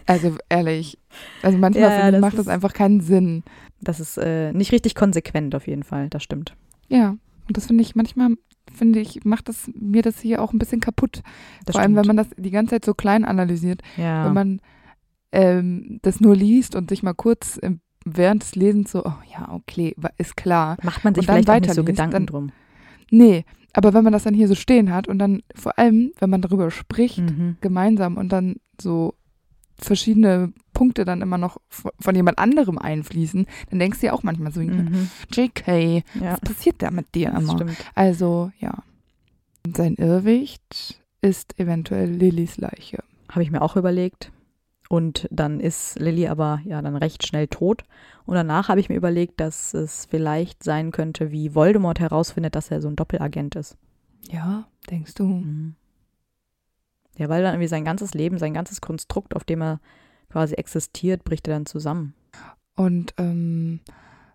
Also 0.08 0.36
ehrlich. 0.50 0.98
Also 1.44 1.58
manchmal 1.58 1.84
Ja, 1.90 2.12
das 2.12 2.22
macht 2.22 2.34
das 2.34 2.42
ist- 2.42 2.48
einfach 2.50 2.74
keinen 2.74 3.02
Sinn. 3.02 3.44
Das 3.82 4.00
ist 4.00 4.18
äh, 4.18 4.52
nicht 4.54 4.72
richtig 4.72 4.96
konsequent 4.96 5.56
auf 5.56 5.68
jeden 5.68 5.84
Fall, 5.84 6.10
das 6.10 6.24
stimmt. 6.24 6.56
Ja. 6.88 7.10
Und 7.48 7.58
das 7.58 7.68
finde 7.68 7.82
ich, 7.84 7.96
manchmal 7.96 8.30
finde 8.74 9.00
ich, 9.00 9.26
macht 9.26 9.50
das 9.50 9.70
mir 9.74 10.02
das 10.02 10.20
hier 10.20 10.42
auch 10.42 10.54
ein 10.54 10.60
bisschen 10.60 10.80
kaputt. 10.82 11.22
Das 11.66 11.74
Vor 11.76 11.82
allem, 11.82 11.92
stimmt. 11.94 12.08
wenn 12.08 12.16
man 12.16 12.18
das 12.26 12.28
die 12.38 12.52
ganze 12.52 12.72
Zeit 12.76 12.86
so 12.86 12.94
klein 12.94 13.26
analysiert. 13.26 13.82
ja. 13.98 14.26
Wenn 14.26 14.34
man 14.34 14.62
ähm, 15.32 16.00
das 16.02 16.20
nur 16.20 16.36
liest 16.36 16.76
und 16.76 16.90
sich 16.90 17.04
mal 17.04 17.14
kurz 17.14 17.58
im, 17.58 17.80
während 18.06 18.44
des 18.44 18.56
Lesens 18.56 18.92
so, 18.92 19.04
oh 19.06 19.14
ja, 19.32 19.52
okay, 19.52 19.96
ist 20.18 20.36
klar. 20.38 20.78
Macht 20.84 21.04
man 21.04 21.14
sich 21.16 21.26
vielleicht 21.26 21.50
auch 21.50 21.60
nicht 21.60 21.74
so 21.74 21.84
Gedanken 21.84 22.12
dann- 22.14 22.26
drum. 22.26 22.52
Nee, 23.12 23.46
aber 23.74 23.94
wenn 23.94 24.04
man 24.04 24.14
das 24.14 24.24
dann 24.24 24.34
hier 24.34 24.48
so 24.48 24.56
stehen 24.56 24.94
hat 24.94 25.08
und 25.08 25.20
dann 25.20 25.44
vor 25.56 25.78
allem, 25.78 26.12
wenn 26.20 26.30
man 26.30 26.42
darüber 26.42 26.72
spricht, 26.72 27.20
Mhm. 27.20 27.58
gemeinsam 27.62 28.18
und 28.18 28.30
dann 28.30 28.56
so 28.80 29.14
verschiedene 29.78 30.54
Punkte 30.74 31.06
dann 31.06 31.22
immer 31.22 31.38
noch 31.38 31.58
von 31.70 32.16
jemand 32.16 32.38
anderem 32.40 32.78
einfließen, 32.78 33.46
dann 33.70 33.80
denkst 33.80 34.00
du 34.00 34.08
ja 34.08 34.14
auch 34.14 34.24
manchmal 34.24 34.52
so, 34.52 34.62
Mhm. 34.62 35.10
JK, 35.32 36.04
Ja, 36.20 36.34
was 36.34 36.42
passiert 36.42 36.82
da 36.82 36.92
mit 36.92 37.14
dir 37.16 37.32
das 37.32 37.44
immer? 37.44 37.54
stimmt. 37.54 37.78
Also, 37.96 38.52
ja. 38.60 38.84
Sein 39.76 39.96
Irrwicht 39.96 41.02
ist 41.22 41.60
eventuell 41.60 42.10
Lillys 42.10 42.58
Leiche. 42.58 43.04
Habe 43.30 43.44
ich 43.44 43.52
mir 43.52 43.62
auch 43.62 43.76
überlegt. 43.76 44.32
Und 44.92 45.26
dann 45.32 45.62
ist 45.62 45.98
Lilly 46.00 46.28
aber 46.28 46.60
ja 46.66 46.82
dann 46.82 46.98
recht 46.98 47.26
schnell 47.26 47.48
tot. 47.48 47.86
Und 48.26 48.36
danach 48.36 48.68
habe 48.68 48.82
ich 48.82 48.90
mir 48.90 48.98
überlegt, 48.98 49.40
dass 49.40 49.74
es 49.74 50.06
vielleicht 50.06 50.64
sein 50.66 50.92
könnte, 50.92 51.32
wie 51.32 51.56
Voldemort 51.56 52.02
herausfindet, 52.02 52.56
dass 52.56 52.72
er 52.72 52.82
so 52.82 52.90
ein 52.90 52.98
Doppelagent 52.98 53.56
ist. 53.56 53.78
Ja, 54.30 54.68
denkst 54.90 55.14
du? 55.14 55.24
Mhm. 55.24 55.76
Ja, 57.18 57.30
weil 57.30 57.42
dann 57.42 57.54
irgendwie 57.54 57.70
sein 57.70 57.86
ganzes 57.86 58.14
Leben, 58.14 58.38
sein 58.38 58.54
ganzes 58.54 58.82
Konstrukt, 58.82 59.34
auf 59.34 59.46
dem 59.46 59.62
er 59.62 59.80
quasi 60.30 60.56
existiert, 60.56 61.24
bricht 61.24 61.48
er 61.48 61.54
dann 61.54 61.66
zusammen. 61.66 62.14
Und 62.76 63.14
ähm, 63.18 63.80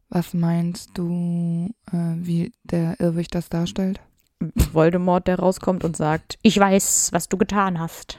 was 0.08 0.32
meinst 0.32 0.92
du, 0.94 1.68
äh, 1.92 2.14
wie 2.16 2.52
der 2.64 2.98
Irrwicht 2.98 3.34
das 3.34 3.50
darstellt? 3.50 4.00
Voldemort, 4.72 5.28
der 5.28 5.38
rauskommt 5.38 5.84
und 5.84 5.98
sagt, 5.98 6.38
ich 6.40 6.58
weiß, 6.58 7.10
was 7.12 7.28
du 7.28 7.36
getan 7.36 7.78
hast. 7.78 8.18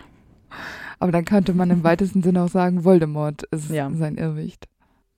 Aber 1.00 1.12
dann 1.12 1.26
könnte 1.26 1.54
man 1.54 1.70
im 1.70 1.84
weitesten 1.84 2.24
Sinne 2.24 2.44
auch 2.44 2.50
sagen, 2.50 2.84
Voldemort 2.84 3.44
ist 3.52 3.70
Ja. 3.70 3.90
sein 3.94 4.18
Irrwicht. 4.18 4.68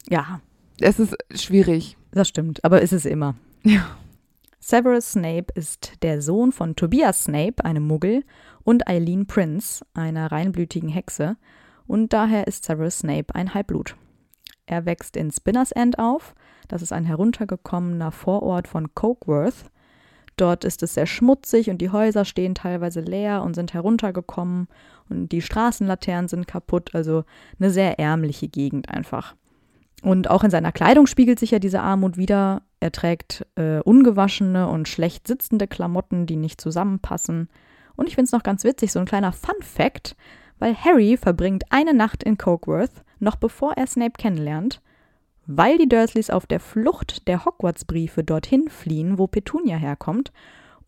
Ja, 0.10 0.42
Es 0.80 1.00
ist 1.00 1.16
schwierig. 1.34 1.98
das 2.12 2.28
stimmt, 2.28 2.64
aber 2.64 2.82
ist 2.82 2.94
es 2.94 3.06
immer. 3.06 3.36
Ja. 3.64 3.86
Severus 4.60 5.14
Snape 5.14 5.48
ist 5.56 5.94
der 6.04 6.22
Sohn 6.22 6.52
von 6.52 6.76
Tobias 6.76 7.24
Snape, 7.26 7.64
einem 7.66 7.88
Muggel, 7.88 8.24
und 8.64 8.88
Eileen 8.88 9.26
Prince, 9.26 9.86
einer 9.94 10.32
reinblütigen 10.32 10.90
Hexe, 10.90 11.38
und 11.88 12.14
daher 12.14 12.46
ist 12.48 12.66
Severus 12.66 13.00
Snape 13.00 13.34
ein 13.34 13.54
Halbblut. 13.54 13.96
Er 14.66 14.86
wächst 14.86 15.16
in 15.18 15.32
Spinners 15.32 15.72
End 15.72 15.98
auf, 15.98 16.36
das 16.68 16.82
ist 16.84 16.94
ein 16.94 17.06
heruntergekommener 17.06 18.12
Vorort 18.12 18.68
von 18.68 18.94
Cokeworth. 18.94 19.72
Dort 20.38 20.64
ist 20.64 20.84
es 20.84 20.94
sehr 20.94 21.08
schmutzig 21.08 21.70
und 21.72 21.80
die 21.80 21.90
Häuser 21.90 22.24
stehen 22.26 22.54
teilweise 22.54 23.02
leer 23.02 23.42
und 23.44 23.56
sind 23.56 23.74
heruntergekommen 23.74 24.68
und 25.10 25.32
die 25.32 25.42
Straßenlaternen 25.42 26.28
sind 26.28 26.48
kaputt, 26.48 26.92
also 26.94 27.24
eine 27.60 27.72
sehr 27.72 28.00
ärmliche 28.00 28.48
Gegend 28.48 28.90
einfach. 28.90 29.36
Und 30.02 30.30
auch 30.30 30.44
in 30.44 30.52
seiner 30.52 30.72
Kleidung 30.72 31.08
spiegelt 31.08 31.40
sich 31.40 31.52
ja 31.52 31.60
diese 31.60 31.82
Armut 31.82 32.18
wieder. 32.18 32.62
Er 32.80 32.92
trägt 32.92 33.46
äh, 33.56 33.80
ungewaschene 33.80 34.68
und 34.68 34.88
schlecht 34.88 35.28
sitzende 35.28 35.68
Klamotten, 35.68 36.26
die 36.26 36.38
nicht 36.38 36.62
zusammenpassen. 36.62 37.50
Und 37.96 38.08
ich 38.08 38.16
finde 38.16 38.28
es 38.28 38.32
noch 38.32 38.44
ganz 38.44 38.64
witzig, 38.64 38.94
so 38.94 39.00
ein 39.00 39.06
kleiner 39.06 39.34
Fun-Fact, 39.34 40.16
weil 40.58 40.76
Harry 40.76 41.18
verbringt 41.18 41.66
eine 41.70 41.94
Nacht 41.94 42.24
in 42.24 42.38
Cokeworth, 42.38 43.04
noch 43.20 43.36
bevor 43.36 43.74
er 43.74 43.88
Snape 43.88 44.14
kennenlernt, 44.18 44.82
weil 45.46 45.78
die 45.78 45.90
Dursleys 45.90 46.30
auf 46.30 46.46
der 46.46 46.62
Flucht 46.62 47.28
der 47.28 47.44
Hogwarts-Briefe 47.44 48.24
dorthin 48.24 48.70
fliehen, 48.70 49.18
wo 49.18 49.28
Petunia 49.28 49.76
herkommt. 49.76 50.32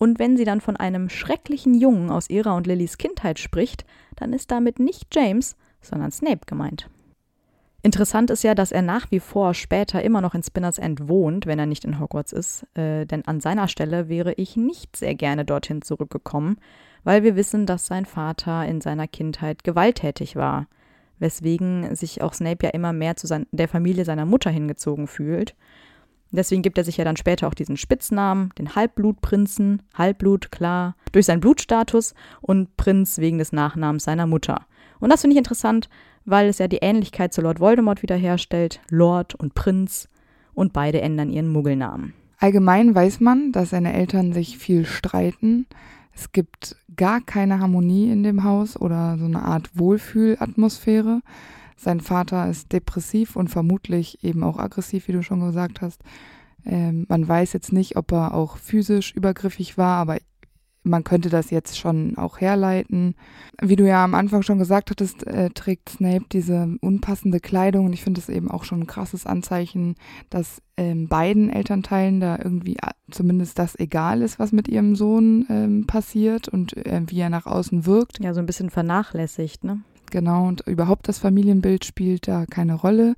Und 0.02 0.18
wenn 0.18 0.36
sie 0.36 0.46
dann 0.46 0.62
von 0.62 0.78
einem 0.78 1.10
schrecklichen 1.10 1.76
Jungen 1.76 2.10
aus 2.10 2.28
ihrer 2.28 2.56
und 2.56 2.66
Lillys 2.66 2.98
Kindheit 2.98 3.38
spricht, 3.38 3.86
dann 4.16 4.34
ist 4.34 4.50
damit 4.50 4.80
nicht 4.80 5.16
James, 5.16 5.56
sondern 5.80 6.10
Snape 6.10 6.48
gemeint. 6.48 6.90
Interessant 7.84 8.32
ist 8.32 8.44
ja, 8.44 8.56
dass 8.56 8.72
er 8.72 8.82
nach 8.82 9.12
wie 9.12 9.20
vor 9.20 9.54
später 9.54 10.02
immer 10.02 10.20
noch 10.22 10.34
in 10.34 10.42
Spinners 10.42 10.80
End 10.80 11.08
wohnt, 11.08 11.46
wenn 11.46 11.60
er 11.60 11.68
nicht 11.68 11.86
in 11.86 12.00
Hogwarts 12.00 12.32
ist, 12.34 12.66
äh, 12.76 13.06
denn 13.06 13.28
an 13.28 13.42
seiner 13.42 13.68
Stelle 13.68 14.10
wäre 14.10 14.34
ich 14.34 14.58
nicht 14.58 14.98
sehr 14.98 15.14
gerne 15.14 15.46
dorthin 15.46 15.84
zurückgekommen, 15.84 16.58
weil 17.04 17.22
wir 17.22 17.36
wissen, 17.36 17.68
dass 17.68 17.86
sein 17.86 18.08
Vater 18.08 18.66
in 18.66 18.82
seiner 18.82 19.08
Kindheit 19.08 19.64
gewalttätig 19.64 20.36
war, 20.36 20.66
weswegen 21.20 21.94
sich 21.96 22.24
auch 22.24 22.34
Snape 22.34 22.66
ja 22.66 22.72
immer 22.72 22.92
mehr 22.92 23.18
zu 23.18 23.46
der 23.52 23.68
Familie 23.68 24.04
seiner 24.04 24.26
Mutter 24.26 24.50
hingezogen 24.50 25.06
fühlt. 25.06 25.54
Deswegen 26.32 26.62
gibt 26.62 26.78
er 26.78 26.84
sich 26.84 26.98
ja 26.98 27.04
dann 27.04 27.18
später 27.18 27.48
auch 27.48 27.54
diesen 27.54 27.78
Spitznamen, 27.78 28.52
den 28.58 28.76
Halbblutprinzen, 28.76 29.82
Halbblut, 29.94 30.52
klar, 30.52 30.96
durch 31.12 31.26
seinen 31.26 31.42
Blutstatus 31.42 32.14
und 32.42 32.78
Prinz 32.78 33.18
wegen 33.18 33.38
des 33.38 33.52
Nachnamens 33.52 34.06
seiner 34.06 34.28
Mutter. 34.28 34.66
Und 35.00 35.12
das 35.12 35.22
finde 35.22 35.34
ich 35.34 35.40
interessant, 35.40 35.90
weil 36.26 36.48
es 36.48 36.60
ja 36.60 36.68
die 36.68 36.78
Ähnlichkeit 36.78 37.34
zu 37.34 37.42
Lord 37.42 37.60
Voldemort 37.60 38.02
wiederherstellt, 38.02 38.80
Lord 38.90 39.36
und 39.36 39.54
Prinz, 39.56 40.08
und 40.54 40.74
beide 40.74 41.02
ändern 41.02 41.30
ihren 41.30 41.50
Muggelnamen. 41.50 42.14
Allgemein 42.38 42.94
weiß 42.94 43.20
man, 43.20 43.52
dass 43.52 43.70
seine 43.70 43.94
Eltern 43.94 44.34
sich 44.34 44.58
viel 44.58 44.86
streiten. 44.86 45.66
Es 46.14 46.32
gibt 46.32 46.76
gar 46.96 47.22
keine 47.22 47.60
Harmonie 47.60 48.12
in 48.12 48.24
dem 48.24 48.44
Haus 48.44 48.80
oder 48.80 49.18
so 49.18 49.26
eine 49.26 49.44
Art 49.44 49.70
Wohlfühlatmosphäre. 49.76 51.22
Sein 51.82 52.00
Vater 52.00 52.48
ist 52.48 52.72
depressiv 52.74 53.36
und 53.36 53.50
vermutlich 53.50 54.24
eben 54.24 54.44
auch 54.44 54.60
aggressiv, 54.60 55.08
wie 55.08 55.14
du 55.14 55.24
schon 55.24 55.40
gesagt 55.40 55.82
hast. 55.82 56.04
Ähm, 56.64 57.08
man 57.10 57.28
weiß 57.28 57.54
jetzt 57.54 57.74
nicht, 57.74 57.96
ob 57.96 58.12
er 58.12 58.36
auch 58.36 58.58
physisch 58.58 59.16
übergriffig 59.16 59.80
war, 59.80 59.98
aber 59.98 60.18
man 60.84 61.04
könnte 61.04 61.30
das 61.30 61.50
jetzt 61.50 61.80
schon 61.80 62.18
auch 62.18 62.40
herleiten. 62.40 63.16
Wie 63.60 63.76
du 63.76 63.88
ja 63.88 64.04
am 64.04 64.14
Anfang 64.14 64.44
schon 64.44 64.60
gesagt 64.60 64.92
hattest, 64.92 65.26
äh, 65.26 65.50
trägt 65.50 65.90
Snape 65.90 66.26
diese 66.32 66.78
unpassende 66.82 67.40
Kleidung 67.40 67.88
und 67.88 67.94
ich 67.94 68.04
finde 68.04 68.22
es 68.22 68.30
eben 68.30 68.52
auch 68.52 68.64
schon 68.64 68.82
ein 68.82 68.88
krasses 68.88 69.26
Anzeichen, 69.26 69.96
dass 70.30 70.62
ähm, 70.78 71.08
beiden 71.08 71.50
Elternteilen 71.50 72.20
da 72.20 72.38
irgendwie 72.38 72.76
äh, 72.76 72.92
zumindest 73.10 73.58
das 73.58 73.78
egal 73.80 74.22
ist, 74.22 74.38
was 74.38 74.52
mit 74.52 74.68
ihrem 74.68 74.96
Sohn 74.96 75.48
ähm, 75.50 75.88
passiert 75.88 76.48
und 76.48 76.78
äh, 76.78 77.02
wie 77.08 77.22
er 77.22 77.32
nach 77.32 77.48
außen 77.48 77.88
wirkt. 77.88 78.24
Ja, 78.24 78.36
so 78.36 78.40
ein 78.40 78.46
bisschen 78.46 78.70
vernachlässigt, 78.70 79.64
ne? 79.64 79.82
Genau, 80.12 80.48
und 80.48 80.62
überhaupt 80.68 81.08
das 81.08 81.18
Familienbild 81.18 81.86
spielt 81.86 82.28
da 82.28 82.46
keine 82.46 82.76
Rolle. 82.76 83.16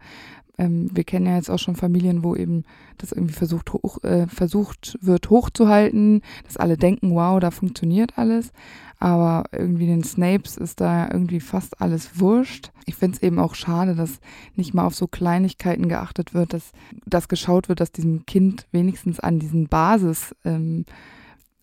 Ähm, 0.58 0.90
wir 0.94 1.04
kennen 1.04 1.26
ja 1.26 1.36
jetzt 1.36 1.50
auch 1.50 1.58
schon 1.58 1.76
Familien, 1.76 2.24
wo 2.24 2.36
eben 2.36 2.64
das 3.00 3.12
irgendwie 3.12 3.34
versucht, 3.34 3.74
hoch, 3.74 4.04
äh, 4.04 4.28
versucht 4.28 4.98
wird 5.02 5.30
hochzuhalten, 5.32 6.22
dass 6.46 6.58
alle 6.58 6.78
denken, 6.78 7.16
wow, 7.16 7.40
da 7.40 7.50
funktioniert 7.50 8.18
alles. 8.18 8.52
Aber 9.00 9.46
irgendwie 9.52 9.88
den 9.88 10.04
Snapes 10.04 10.56
ist 10.56 10.80
da 10.80 11.10
irgendwie 11.12 11.40
fast 11.40 11.82
alles 11.82 12.20
wurscht. 12.20 12.72
Ich 12.86 12.96
finde 12.96 13.18
es 13.18 13.24
eben 13.24 13.40
auch 13.40 13.56
schade, 13.56 13.96
dass 13.96 14.20
nicht 14.56 14.74
mal 14.74 14.86
auf 14.86 14.96
so 14.96 15.08
Kleinigkeiten 15.08 15.90
geachtet 15.90 16.34
wird, 16.34 16.54
dass, 16.54 16.72
dass 17.06 17.28
geschaut 17.28 17.68
wird, 17.68 17.80
dass 17.80 17.92
diesem 17.92 18.26
Kind 18.28 18.68
wenigstens 18.72 19.20
an 19.20 19.40
diesen 19.40 19.68
Basis 19.68 20.36
ähm, 20.46 20.86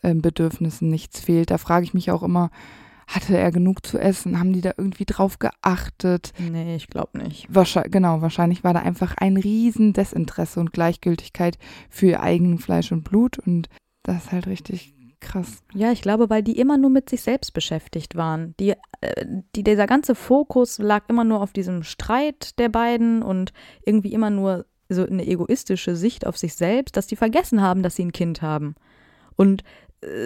ähm, 0.03 0.21
nichts 0.81 1.21
fehlt. 1.21 1.51
Da 1.51 1.59
frage 1.59 1.85
ich 1.85 1.95
mich 1.95 2.11
auch 2.11 2.25
immer, 2.25 2.51
hatte 3.11 3.37
er 3.37 3.51
genug 3.51 3.85
zu 3.85 3.99
essen? 3.99 4.39
Haben 4.39 4.53
die 4.53 4.61
da 4.61 4.73
irgendwie 4.77 5.05
drauf 5.05 5.39
geachtet? 5.39 6.33
Nee, 6.39 6.77
ich 6.77 6.87
glaube 6.89 7.19
nicht. 7.19 7.47
Wahrscheinlich, 7.49 7.93
genau, 7.93 8.23
wahrscheinlich 8.23 8.63
war 8.63 8.73
da 8.73 8.81
einfach 8.81 9.17
ein 9.17 9.37
riesen 9.37 9.93
Desinteresse 9.93 10.61
und 10.61 10.73
Gleichgültigkeit 10.73 11.59
für 11.89 12.07
ihr 12.07 12.23
eigen 12.23 12.59
Fleisch 12.59 12.93
und 12.93 13.03
Blut 13.03 13.39
und 13.39 13.69
das 14.05 14.25
ist 14.25 14.33
halt 14.33 14.47
richtig 14.47 14.95
krass. 15.21 15.63
Ja, 15.75 15.93
ich 15.93 16.03
glaube, 16.03 16.31
weil 16.31 16.43
die 16.43 16.59
immer 16.59 16.79
nur 16.79 16.91
mit 16.91 17.11
sich 17.11 17.23
selbst 17.23 17.53
beschäftigt 17.53 18.17
waren. 18.17 18.55
Die, 18.59 18.75
äh, 19.01 19.27
die, 19.55 19.65
dieser 19.65 19.87
ganze 19.87 20.15
Fokus 20.15 20.79
lag 20.79 21.05
immer 21.09 21.25
nur 21.25 21.43
auf 21.43 21.53
diesem 21.53 21.83
Streit 21.83 22.59
der 22.59 22.69
beiden 22.69 23.23
und 23.23 23.53
irgendwie 23.85 24.13
immer 24.13 24.31
nur 24.31 24.67
so 24.89 25.05
eine 25.05 25.27
egoistische 25.27 25.95
Sicht 25.95 26.27
auf 26.27 26.37
sich 26.37 26.55
selbst, 26.55 26.97
dass 26.97 27.07
die 27.07 27.17
vergessen 27.17 27.61
haben, 27.61 27.83
dass 27.83 27.97
sie 27.97 28.05
ein 28.05 28.13
Kind 28.13 28.43
haben. 28.43 28.75
Und 29.37 29.63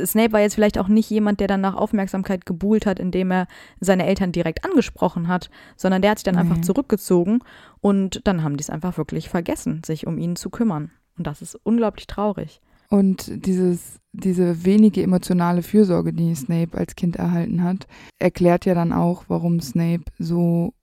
Snape 0.05 0.33
war 0.33 0.41
jetzt 0.41 0.55
vielleicht 0.55 0.79
auch 0.79 0.89
nicht 0.89 1.11
jemand, 1.11 1.41
der 1.41 1.49
dann 1.49 1.61
nach 1.61 1.75
Aufmerksamkeit 1.75 2.47
gebuhlt 2.47 2.87
hat, 2.87 3.01
indem 3.01 3.33
er 3.33 3.47
seine 3.81 4.07
Eltern 4.07 4.31
direkt 4.33 4.65
angesprochen 4.65 5.27
hat, 5.29 5.51
sondern 5.77 6.01
der 6.03 6.13
hat 6.13 6.19
sich 6.19 6.25
dann 6.25 6.37
einfach 6.37 6.57
Nee. 6.57 6.63
zurückgezogen 6.63 7.41
und 7.81 8.21
dann 8.25 8.43
haben 8.45 8.57
die 8.57 8.63
es 8.63 8.71
einfach 8.71 8.97
wirklich 8.99 9.29
vergessen, 9.29 9.83
sich 9.85 10.07
um 10.07 10.19
ihn 10.19 10.37
zu 10.37 10.51
kümmern. 10.51 10.91
Und 11.19 11.27
das 11.27 11.43
ist 11.43 11.57
unglaublich 11.65 12.07
traurig. 12.07 12.61
Und 12.89 13.47
dieses, 13.47 13.99
diese 14.13 14.65
wenige 14.65 15.03
emotionale 15.03 15.63
Fürsorge, 15.63 16.13
die 16.13 16.35
Snape 16.35 16.77
als 16.79 16.95
Kind 16.95 17.17
erhalten 17.17 17.63
hat, 17.65 17.87
erklärt 18.21 18.67
ja 18.67 18.75
dann 18.75 18.93
auch, 18.93 19.25
warum 19.29 19.61
Snape 19.61 20.05
so 20.19 20.75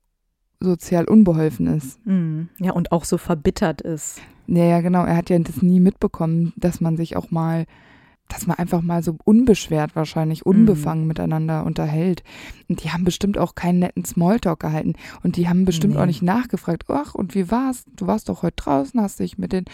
sozial 0.60 1.06
unbeholfen 1.06 1.68
ist. 1.68 2.06
Mhm. 2.06 2.50
Ja, 2.60 2.74
und 2.74 2.92
auch 2.92 3.06
so 3.06 3.18
verbittert 3.18 3.82
ist. 3.82 4.22
Ja, 4.48 4.66
ja, 4.66 4.82
genau. 4.82 5.06
Er 5.06 5.16
hat 5.16 5.30
ja 5.30 5.40
das 5.40 5.62
nie 5.62 5.80
mitbekommen, 5.80 6.54
dass 6.58 6.82
man 6.82 6.98
sich 6.98 7.16
auch 7.16 7.32
mal, 7.32 7.66
dass 8.32 8.48
man 8.48 8.58
einfach 8.58 8.82
mal 8.82 9.04
so 9.04 9.18
unbeschwert 9.26 9.96
wahrscheinlich, 9.96 10.46
unbefangen 10.46 11.06
miteinander 11.06 11.66
unterhält. 11.66 12.24
Und 12.70 12.84
die 12.84 12.92
haben 12.92 13.04
bestimmt 13.04 13.38
auch 13.38 13.56
keinen 13.56 13.80
netten 13.80 14.06
Smalltalk 14.06 14.60
gehalten. 14.62 14.94
Und 15.22 15.36
die 15.36 15.50
haben 15.50 15.66
bestimmt 15.66 15.96
Nee. 15.96 16.00
auch 16.00 16.06
nicht 16.06 16.22
nachgefragt, 16.22 16.84
ach, 16.88 17.14
und 17.14 17.36
wie 17.36 17.52
war's? 17.52 17.84
Du 17.96 18.08
warst 18.08 18.30
doch 18.30 18.42
heute 18.44 18.56
draußen, 18.56 19.02
hast 19.02 19.20
dich 19.20 19.38
mit 19.38 19.52
den, 19.52 19.66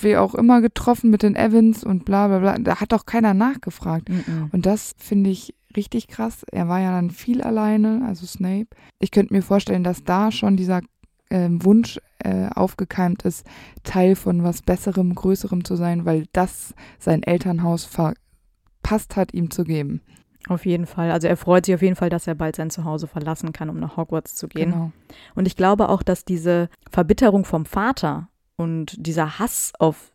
wie 0.00 0.16
auch 0.16 0.34
immer 0.34 0.60
getroffen, 0.62 1.10
mit 1.10 1.22
den 1.22 1.36
Evans 1.36 1.84
und 1.84 2.04
bla 2.04 2.28
bla 2.28 2.38
bla. 2.38 2.58
Da 2.58 2.80
hat 2.80 2.92
doch 2.92 3.04
keiner 3.04 3.34
nachgefragt. 3.34 4.08
Mhm. 4.08 4.48
Und 4.52 4.64
das 4.64 4.94
finde 4.96 5.30
ich 5.30 5.54
richtig 5.76 6.08
krass. 6.08 6.44
Er 6.50 6.68
war 6.68 6.80
ja 6.80 6.92
dann 6.92 7.10
viel 7.10 7.42
alleine, 7.42 8.02
also 8.06 8.24
Snape. 8.26 8.68
Ich 9.00 9.10
könnte 9.10 9.34
mir 9.34 9.42
vorstellen, 9.42 9.84
dass 9.84 10.02
da 10.02 10.32
schon 10.32 10.56
dieser 10.56 10.80
äh, 11.28 11.48
Wunsch 11.50 12.00
äh, 12.18 12.48
aufgekeimt 12.54 13.22
ist, 13.22 13.46
Teil 13.84 14.16
von 14.16 14.42
was 14.42 14.62
Besserem, 14.62 15.14
Größerem 15.14 15.64
zu 15.64 15.76
sein, 15.76 16.04
weil 16.04 16.26
das 16.32 16.74
sein 16.98 17.22
Elternhaus 17.22 17.84
verpasst 17.84 19.16
hat, 19.16 19.34
ihm 19.34 19.50
zu 19.50 19.64
geben. 19.64 20.02
Auf 20.48 20.64
jeden 20.64 20.86
Fall. 20.86 21.10
Also 21.10 21.28
er 21.28 21.36
freut 21.36 21.66
sich 21.66 21.74
auf 21.74 21.82
jeden 21.82 21.96
Fall, 21.96 22.10
dass 22.10 22.26
er 22.26 22.34
bald 22.34 22.56
sein 22.56 22.70
Zuhause 22.70 23.06
verlassen 23.06 23.52
kann, 23.52 23.68
um 23.68 23.78
nach 23.78 23.96
Hogwarts 23.96 24.34
zu 24.34 24.48
gehen. 24.48 24.72
Genau. 24.72 24.92
Und 25.34 25.46
ich 25.46 25.56
glaube 25.56 25.88
auch, 25.88 26.02
dass 26.02 26.24
diese 26.24 26.68
Verbitterung 26.90 27.44
vom 27.44 27.66
Vater 27.66 28.28
und 28.56 28.94
dieser 28.98 29.38
Hass 29.38 29.72
auf 29.78 30.12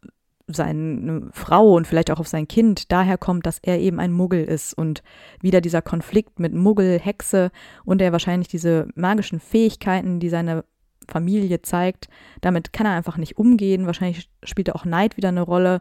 seine 0.47 1.29
Frau 1.31 1.73
und 1.73 1.87
vielleicht 1.87 2.11
auch 2.11 2.19
auf 2.19 2.27
sein 2.27 2.47
Kind 2.47 2.91
daher 2.91 3.17
kommt, 3.17 3.45
dass 3.45 3.59
er 3.61 3.79
eben 3.79 3.99
ein 3.99 4.11
Muggel 4.11 4.43
ist 4.43 4.73
und 4.73 5.03
wieder 5.41 5.61
dieser 5.61 5.81
Konflikt 5.81 6.39
mit 6.39 6.53
Muggel, 6.53 6.99
Hexe 6.99 7.51
und 7.85 8.01
er 8.01 8.11
wahrscheinlich 8.11 8.49
diese 8.49 8.87
magischen 8.95 9.39
Fähigkeiten, 9.39 10.19
die 10.19 10.29
seine 10.29 10.65
Familie 11.13 11.61
zeigt, 11.61 12.09
damit 12.41 12.73
kann 12.73 12.87
er 12.87 12.93
einfach 12.93 13.17
nicht 13.17 13.37
umgehen. 13.37 13.85
Wahrscheinlich 13.85 14.29
spielt 14.43 14.73
auch 14.73 14.83
Neid 14.83 15.15
wieder 15.15 15.29
eine 15.29 15.43
Rolle 15.43 15.79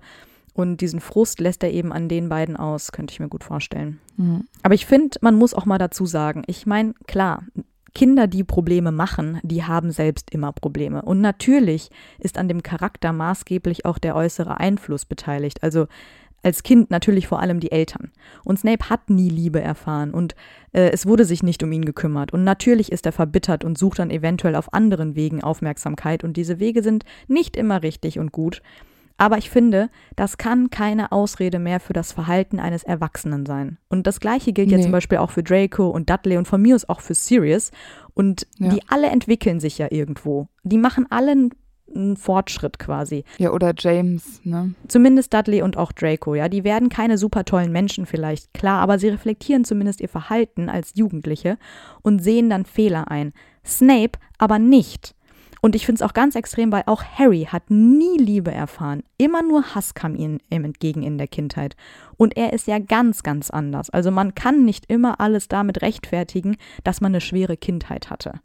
und 0.54 0.82
diesen 0.82 1.00
Frust 1.00 1.40
lässt 1.40 1.64
er 1.64 1.72
eben 1.72 1.92
an 1.92 2.08
den 2.08 2.28
beiden 2.28 2.56
aus, 2.56 2.92
könnte 2.92 3.12
ich 3.12 3.20
mir 3.20 3.28
gut 3.28 3.42
vorstellen. 3.44 3.98
Mhm. 4.16 4.46
Aber 4.62 4.74
ich 4.74 4.84
finde, 4.84 5.18
man 5.22 5.36
muss 5.36 5.54
auch 5.54 5.64
mal 5.64 5.78
dazu 5.78 6.04
sagen, 6.04 6.42
ich 6.46 6.66
meine, 6.66 6.94
klar, 7.06 7.44
Kinder, 7.94 8.26
die 8.26 8.44
Probleme 8.44 8.92
machen, 8.92 9.38
die 9.42 9.64
haben 9.64 9.90
selbst 9.90 10.30
immer 10.30 10.52
Probleme. 10.52 11.02
Und 11.02 11.20
natürlich 11.20 11.90
ist 12.18 12.38
an 12.38 12.48
dem 12.48 12.62
Charakter 12.62 13.12
maßgeblich 13.12 13.84
auch 13.84 13.98
der 13.98 14.16
äußere 14.16 14.58
Einfluss 14.58 15.04
beteiligt. 15.04 15.62
Also 15.62 15.86
als 16.42 16.62
Kind 16.62 16.90
natürlich 16.90 17.28
vor 17.28 17.40
allem 17.40 17.60
die 17.60 17.70
Eltern. 17.72 18.10
Und 18.44 18.58
Snape 18.58 18.90
hat 18.90 19.10
nie 19.10 19.28
Liebe 19.28 19.60
erfahren 19.60 20.10
und 20.12 20.34
äh, 20.72 20.90
es 20.90 21.06
wurde 21.06 21.24
sich 21.24 21.42
nicht 21.42 21.62
um 21.62 21.70
ihn 21.72 21.84
gekümmert. 21.84 22.32
Und 22.32 22.44
natürlich 22.44 22.90
ist 22.90 23.06
er 23.06 23.12
verbittert 23.12 23.64
und 23.64 23.78
sucht 23.78 23.98
dann 24.00 24.10
eventuell 24.10 24.56
auf 24.56 24.72
anderen 24.72 25.14
Wegen 25.14 25.42
Aufmerksamkeit. 25.42 26.24
Und 26.24 26.36
diese 26.36 26.58
Wege 26.58 26.82
sind 26.82 27.04
nicht 27.28 27.56
immer 27.56 27.82
richtig 27.82 28.18
und 28.18 28.32
gut. 28.32 28.60
Aber 29.18 29.38
ich 29.38 29.50
finde, 29.50 29.88
das 30.16 30.36
kann 30.36 30.70
keine 30.70 31.12
Ausrede 31.12 31.60
mehr 31.60 31.78
für 31.78 31.92
das 31.92 32.10
Verhalten 32.10 32.58
eines 32.58 32.82
Erwachsenen 32.82 33.46
sein. 33.46 33.78
Und 33.88 34.06
das 34.08 34.18
Gleiche 34.18 34.52
gilt 34.52 34.68
Nee. 34.70 34.76
ja 34.76 34.82
zum 34.82 34.90
Beispiel 34.90 35.18
auch 35.18 35.30
für 35.30 35.44
Draco 35.44 35.90
und 35.90 36.10
Dudley 36.10 36.38
und 36.38 36.48
von 36.48 36.60
mir 36.60 36.74
aus 36.74 36.88
auch 36.88 37.00
für 37.00 37.14
Sirius. 37.14 37.70
Und 38.14 38.48
Ja. 38.58 38.70
die 38.70 38.80
alle 38.88 39.08
entwickeln 39.10 39.60
sich 39.60 39.78
ja 39.78 39.86
irgendwo. 39.90 40.48
Die 40.64 40.78
machen 40.78 41.06
alle 41.10 41.30
einen- 41.32 41.50
einen 41.94 42.16
Fortschritt 42.16 42.78
quasi. 42.78 43.24
Ja, 43.38 43.52
oder 43.52 43.74
James, 43.76 44.40
ne? 44.44 44.74
Zumindest 44.88 45.32
Dudley 45.34 45.62
und 45.62 45.76
auch 45.76 45.92
Draco, 45.92 46.34
ja. 46.34 46.48
Die 46.48 46.64
werden 46.64 46.88
keine 46.88 47.18
super 47.18 47.44
tollen 47.44 47.72
Menschen 47.72 48.06
vielleicht, 48.06 48.52
klar, 48.54 48.80
aber 48.80 48.98
sie 48.98 49.08
reflektieren 49.08 49.64
zumindest 49.64 50.00
ihr 50.00 50.08
Verhalten 50.08 50.68
als 50.68 50.92
Jugendliche 50.94 51.58
und 52.02 52.22
sehen 52.22 52.50
dann 52.50 52.64
Fehler 52.64 53.10
ein. 53.10 53.32
Snape 53.64 54.18
aber 54.38 54.58
nicht. 54.58 55.14
Und 55.64 55.76
ich 55.76 55.86
finde 55.86 56.02
es 56.02 56.10
auch 56.10 56.12
ganz 56.12 56.34
extrem, 56.34 56.72
weil 56.72 56.82
auch 56.86 57.04
Harry 57.04 57.46
hat 57.48 57.70
nie 57.70 58.18
Liebe 58.18 58.50
erfahren. 58.50 59.04
Immer 59.16 59.44
nur 59.44 59.76
Hass 59.76 59.94
kam 59.94 60.16
ihm 60.16 60.40
entgegen 60.50 61.04
in 61.04 61.18
der 61.18 61.28
Kindheit. 61.28 61.76
Und 62.16 62.36
er 62.36 62.52
ist 62.52 62.66
ja 62.66 62.80
ganz, 62.80 63.22
ganz 63.22 63.48
anders. 63.48 63.88
Also 63.88 64.10
man 64.10 64.34
kann 64.34 64.64
nicht 64.64 64.86
immer 64.90 65.20
alles 65.20 65.46
damit 65.46 65.80
rechtfertigen, 65.80 66.56
dass 66.82 67.00
man 67.00 67.12
eine 67.12 67.20
schwere 67.20 67.56
Kindheit 67.56 68.10
hatte. 68.10 68.40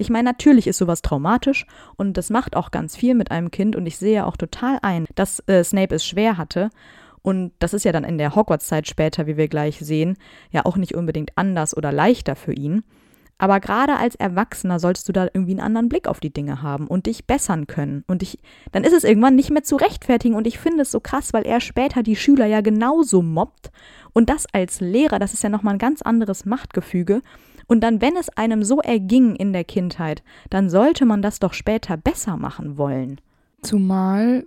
Ich 0.00 0.08
meine, 0.08 0.30
natürlich 0.30 0.66
ist 0.66 0.78
sowas 0.78 1.02
traumatisch 1.02 1.66
und 1.96 2.16
das 2.16 2.30
macht 2.30 2.56
auch 2.56 2.70
ganz 2.70 2.96
viel 2.96 3.14
mit 3.14 3.30
einem 3.30 3.50
Kind 3.50 3.76
und 3.76 3.84
ich 3.84 3.98
sehe 3.98 4.24
auch 4.24 4.38
total 4.38 4.78
ein, 4.80 5.04
dass 5.14 5.46
äh, 5.46 5.62
Snape 5.62 5.94
es 5.94 6.06
schwer 6.06 6.38
hatte. 6.38 6.70
Und 7.20 7.52
das 7.58 7.74
ist 7.74 7.84
ja 7.84 7.92
dann 7.92 8.04
in 8.04 8.16
der 8.16 8.34
Hogwarts-Zeit 8.34 8.88
später, 8.88 9.26
wie 9.26 9.36
wir 9.36 9.48
gleich 9.48 9.78
sehen, 9.78 10.16
ja 10.52 10.64
auch 10.64 10.78
nicht 10.78 10.94
unbedingt 10.94 11.32
anders 11.36 11.76
oder 11.76 11.92
leichter 11.92 12.34
für 12.34 12.54
ihn. 12.54 12.82
Aber 13.36 13.60
gerade 13.60 13.96
als 13.96 14.14
Erwachsener 14.14 14.78
sollst 14.78 15.06
du 15.06 15.12
da 15.12 15.24
irgendwie 15.34 15.52
einen 15.52 15.60
anderen 15.60 15.90
Blick 15.90 16.08
auf 16.08 16.20
die 16.20 16.32
Dinge 16.32 16.62
haben 16.62 16.86
und 16.86 17.04
dich 17.04 17.26
bessern 17.26 17.66
können. 17.66 18.02
Und 18.06 18.22
ich, 18.22 18.38
dann 18.72 18.84
ist 18.84 18.94
es 18.94 19.04
irgendwann 19.04 19.36
nicht 19.36 19.50
mehr 19.50 19.64
zu 19.64 19.76
rechtfertigen. 19.76 20.34
Und 20.34 20.46
ich 20.46 20.58
finde 20.58 20.82
es 20.82 20.90
so 20.90 21.00
krass, 21.00 21.34
weil 21.34 21.44
er 21.44 21.60
später 21.60 22.02
die 22.02 22.16
Schüler 22.16 22.46
ja 22.46 22.62
genauso 22.62 23.20
mobbt. 23.20 23.70
Und 24.14 24.30
das 24.30 24.46
als 24.52 24.80
Lehrer, 24.80 25.18
das 25.18 25.34
ist 25.34 25.42
ja 25.42 25.50
nochmal 25.50 25.74
ein 25.74 25.78
ganz 25.78 26.00
anderes 26.00 26.46
Machtgefüge. 26.46 27.20
Und 27.70 27.82
dann, 27.82 28.00
wenn 28.00 28.16
es 28.16 28.28
einem 28.30 28.64
so 28.64 28.80
erging 28.80 29.36
in 29.36 29.52
der 29.52 29.62
Kindheit, 29.62 30.24
dann 30.50 30.68
sollte 30.68 31.06
man 31.06 31.22
das 31.22 31.38
doch 31.38 31.54
später 31.54 31.96
besser 31.96 32.36
machen 32.36 32.76
wollen. 32.76 33.20
Zumal 33.62 34.44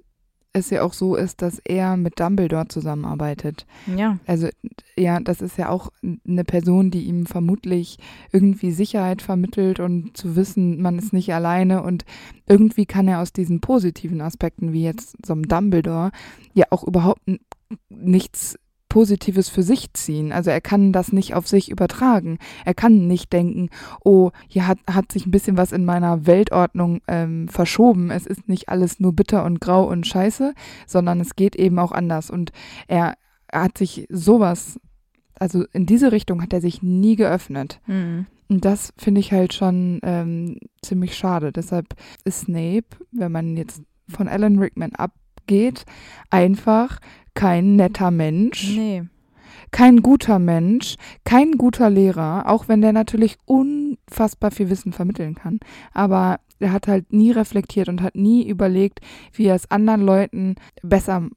es 0.52 0.70
ja 0.70 0.84
auch 0.84 0.92
so 0.92 1.16
ist, 1.16 1.42
dass 1.42 1.60
er 1.60 1.96
mit 1.96 2.20
Dumbledore 2.20 2.68
zusammenarbeitet. 2.68 3.66
Ja. 3.96 4.20
Also 4.28 4.50
ja, 4.98 5.22
das 5.22 5.42
ist 5.42 5.58
ja 5.58 5.70
auch 5.70 5.90
eine 6.04 6.44
Person, 6.44 6.92
die 6.92 7.04
ihm 7.04 7.26
vermutlich 7.26 7.98
irgendwie 8.34 8.72
Sicherheit 8.72 9.22
vermittelt 9.22 9.80
und 9.80 10.18
zu 10.18 10.36
wissen, 10.36 10.82
man 10.82 11.00
ist 11.00 11.14
nicht 11.14 11.34
alleine 11.34 11.82
und 11.82 12.04
irgendwie 12.46 12.86
kann 12.86 13.08
er 13.08 13.22
aus 13.22 13.32
diesen 13.32 13.62
positiven 13.62 14.20
Aspekten, 14.20 14.74
wie 14.74 14.84
jetzt 14.84 15.16
so 15.26 15.32
einem 15.32 15.48
Dumbledore, 15.48 16.12
ja 16.54 16.66
auch 16.72 16.84
überhaupt 16.84 17.22
nichts 17.90 18.60
Positives 18.94 19.50
für 19.50 19.64
sich 19.64 19.92
ziehen. 19.94 20.32
Also 20.32 20.52
er 20.52 20.62
kann 20.62 20.94
das 20.94 21.12
nicht 21.12 21.34
auf 21.34 21.48
sich 21.48 21.72
übertragen. 21.72 22.38
Er 22.64 22.76
kann 22.76 23.08
nicht 23.08 23.34
denken, 23.34 23.72
oh, 24.06 24.30
hier 24.48 24.68
hat, 24.68 24.78
hat 24.88 25.12
sich 25.12 25.26
ein 25.26 25.32
bisschen 25.32 25.58
was 25.58 25.72
in 25.72 25.84
meiner 25.84 26.28
Weltordnung 26.28 27.02
ähm, 27.08 27.48
verschoben. 27.48 28.12
Es 28.12 28.28
ist 28.28 28.48
nicht 28.48 28.70
alles 28.70 29.00
nur 29.00 29.12
bitter 29.14 29.46
und 29.46 29.60
grau 29.60 29.90
und 29.90 30.06
scheiße, 30.06 30.54
sondern 30.86 31.20
es 31.22 31.36
geht 31.36 31.56
eben 31.56 31.80
auch 31.80 31.92
anders. 31.92 32.30
Und 32.30 32.52
er, 32.88 33.16
er 33.48 33.64
hat 33.64 33.80
sich 33.80 34.06
sowas, 34.12 34.80
also 35.40 35.66
in 35.74 35.88
diese 35.88 36.12
Richtung 36.12 36.44
hat 36.44 36.54
er 36.54 36.62
sich 36.62 36.84
nie 36.84 37.16
geöffnet. 37.16 37.82
Mhm. 37.88 38.28
Und 38.48 38.64
das 38.64 38.94
finde 38.96 39.22
ich 39.22 39.32
halt 39.32 39.56
schon 39.56 40.02
ähm, 40.04 40.60
ziemlich 40.84 41.18
schade. 41.18 41.52
Deshalb 41.52 41.96
ist 42.26 42.42
Snape, 42.42 42.86
wenn 43.12 43.32
man 43.32 43.58
jetzt 43.58 43.82
von 44.08 44.28
Alan 44.28 44.60
Rickman 44.60 44.92
abgeht, 45.44 45.86
einfach 46.30 47.00
kein 47.36 47.76
netter 47.76 48.12
Mensch, 48.12 48.76
Nee. 48.76 49.04
kein 49.72 50.02
guter 50.02 50.40
Mensch, 50.40 50.96
kein 51.26 51.54
guter 51.54 51.90
Lehrer, 51.90 52.44
auch 52.48 52.68
wenn 52.68 52.82
der 52.82 52.94
natürlich 52.94 53.38
unfassbar 53.46 54.52
viel 54.52 54.70
Wissen 54.70 54.94
vermitteln 54.94 55.36
kann. 55.36 55.60
Aber 55.94 56.40
er 56.60 56.72
hat 56.72 56.88
halt 56.88 57.12
nie 57.12 57.32
reflektiert 57.32 57.90
und 57.90 58.02
hat 58.02 58.16
nie 58.16 58.48
überlegt, 58.48 59.00
wie 59.34 59.46
er 59.48 59.56
es 59.56 59.70
anderen 59.70 60.02
Leuten 60.02 60.56
besser 60.82 61.28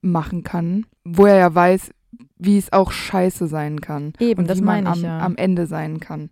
machen 0.00 0.44
kann, 0.44 0.86
wo 1.04 1.26
er 1.26 1.36
ja 1.36 1.54
weiß, 1.54 1.90
wie 2.38 2.56
es 2.58 2.72
auch 2.72 2.92
scheiße 2.92 3.46
sein 3.48 3.80
kann 3.80 4.12
Eben, 4.18 4.40
und 4.42 4.50
das 4.50 4.58
wie 4.58 4.62
man 4.62 4.84
meine 4.84 4.96
ich 4.98 5.04
am, 5.04 5.10
ja. 5.10 5.18
am 5.20 5.36
Ende 5.36 5.66
sein 5.66 6.00
kann. 6.00 6.30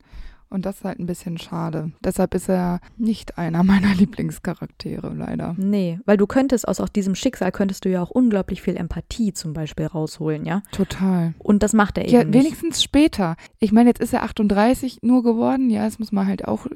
Und 0.51 0.67
das 0.67 0.79
ist 0.79 0.85
halt 0.85 0.99
ein 0.99 1.07
bisschen 1.07 1.39
schade. 1.39 1.93
Deshalb 2.05 2.35
ist 2.35 2.49
er 2.49 2.81
nicht 2.99 3.39
einer 3.39 3.63
meiner 3.63 3.95
Lieblingscharaktere, 3.95 5.13
leider. 5.15 5.55
Nee, 5.57 6.01
weil 6.07 6.17
du 6.17 6.27
könntest 6.27 6.67
aus, 6.67 6.81
aus 6.81 6.93
diesem 6.93 7.15
Schicksal 7.15 7.53
könntest 7.53 7.85
du 7.85 7.89
ja 7.89 8.03
auch 8.03 8.11
unglaublich 8.11 8.61
viel 8.63 8.77
Empathie 8.77 9.33
zum 9.33 9.53
Beispiel 9.53 9.87
rausholen, 9.87 10.45
ja. 10.45 10.63
Total. 10.73 11.35
Und 11.39 11.63
das 11.63 11.73
macht 11.73 11.99
er 11.99 12.05
eben 12.05 12.13
Ja, 12.13 12.25
nicht. 12.25 12.35
wenigstens 12.35 12.83
später. 12.83 13.37
Ich 13.61 13.71
meine, 13.73 13.91
jetzt 13.91 14.01
ist 14.01 14.13
er 14.13 14.25
38 14.25 14.99
nur 15.03 15.23
geworden. 15.23 15.71
Ja, 15.71 15.85
das 15.85 15.99
muss 15.99 16.13
man 16.13 16.27
halt 16.27 16.47
auch 16.47 16.67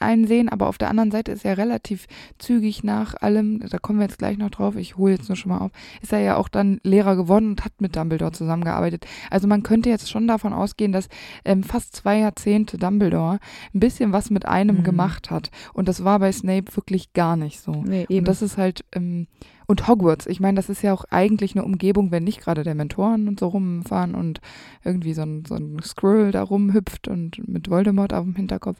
einsehen. 0.00 0.48
Aber 0.48 0.68
auf 0.68 0.78
der 0.78 0.88
anderen 0.90 1.10
Seite 1.10 1.32
ist 1.32 1.44
er 1.44 1.58
relativ 1.58 2.06
zügig 2.38 2.84
nach 2.84 3.14
allem, 3.20 3.60
da 3.68 3.78
kommen 3.78 3.98
wir 3.98 4.06
jetzt 4.06 4.18
gleich 4.18 4.38
noch 4.38 4.50
drauf, 4.50 4.76
ich 4.76 4.96
hole 4.96 5.12
jetzt 5.12 5.28
nur 5.28 5.36
schon 5.36 5.50
mal 5.50 5.58
auf, 5.58 5.70
ist 6.02 6.12
er 6.12 6.20
ja 6.20 6.36
auch 6.36 6.48
dann 6.48 6.80
Lehrer 6.82 7.16
geworden 7.16 7.50
und 7.50 7.64
hat 7.64 7.72
mit 7.80 7.96
Dumbledore 7.96 8.32
zusammengearbeitet. 8.32 9.06
Also 9.30 9.46
man 9.48 9.62
könnte 9.62 9.88
jetzt 9.90 10.10
schon 10.10 10.26
davon 10.28 10.52
ausgehen, 10.52 10.92
dass 10.92 11.08
ähm, 11.44 11.62
fast 11.62 11.94
zwei 11.96 12.18
Jahrzehnte 12.18 12.78
Dumbledore 12.78 13.38
ein 13.74 13.80
bisschen 13.80 14.12
was 14.12 14.30
mit 14.30 14.46
einem 14.46 14.78
Mhm. 14.78 14.82
gemacht 14.84 15.30
hat. 15.30 15.50
Und 15.72 15.88
das 15.88 16.04
war 16.04 16.18
bei 16.18 16.32
Snape 16.32 16.76
wirklich 16.76 17.12
gar 17.12 17.36
nicht 17.36 17.60
so. 17.60 17.72
Nee, 17.72 18.06
eben. 18.08 18.20
Und 18.20 18.28
das 18.28 18.42
ist 18.42 18.56
halt, 18.58 18.84
ähm, 18.94 19.26
und 19.66 19.86
Hogwarts, 19.86 20.26
ich 20.26 20.40
meine, 20.40 20.56
das 20.56 20.70
ist 20.70 20.82
ja 20.82 20.94
auch 20.94 21.04
eigentlich 21.10 21.54
eine 21.54 21.64
Umgebung, 21.64 22.10
wenn 22.10 22.24
nicht 22.24 22.40
gerade 22.40 22.62
der 22.62 22.74
Mentoren 22.74 23.28
und 23.28 23.38
so 23.38 23.48
rumfahren 23.48 24.14
und 24.14 24.40
irgendwie 24.82 25.12
so 25.12 25.22
ein, 25.22 25.44
so 25.46 25.56
ein 25.56 25.78
Squirrel 25.82 26.30
da 26.32 26.42
rumhüpft 26.42 27.06
und 27.08 27.46
mit 27.46 27.68
Voldemort 27.68 28.14
auf 28.14 28.24
dem 28.24 28.34
Hinterkopf. 28.34 28.78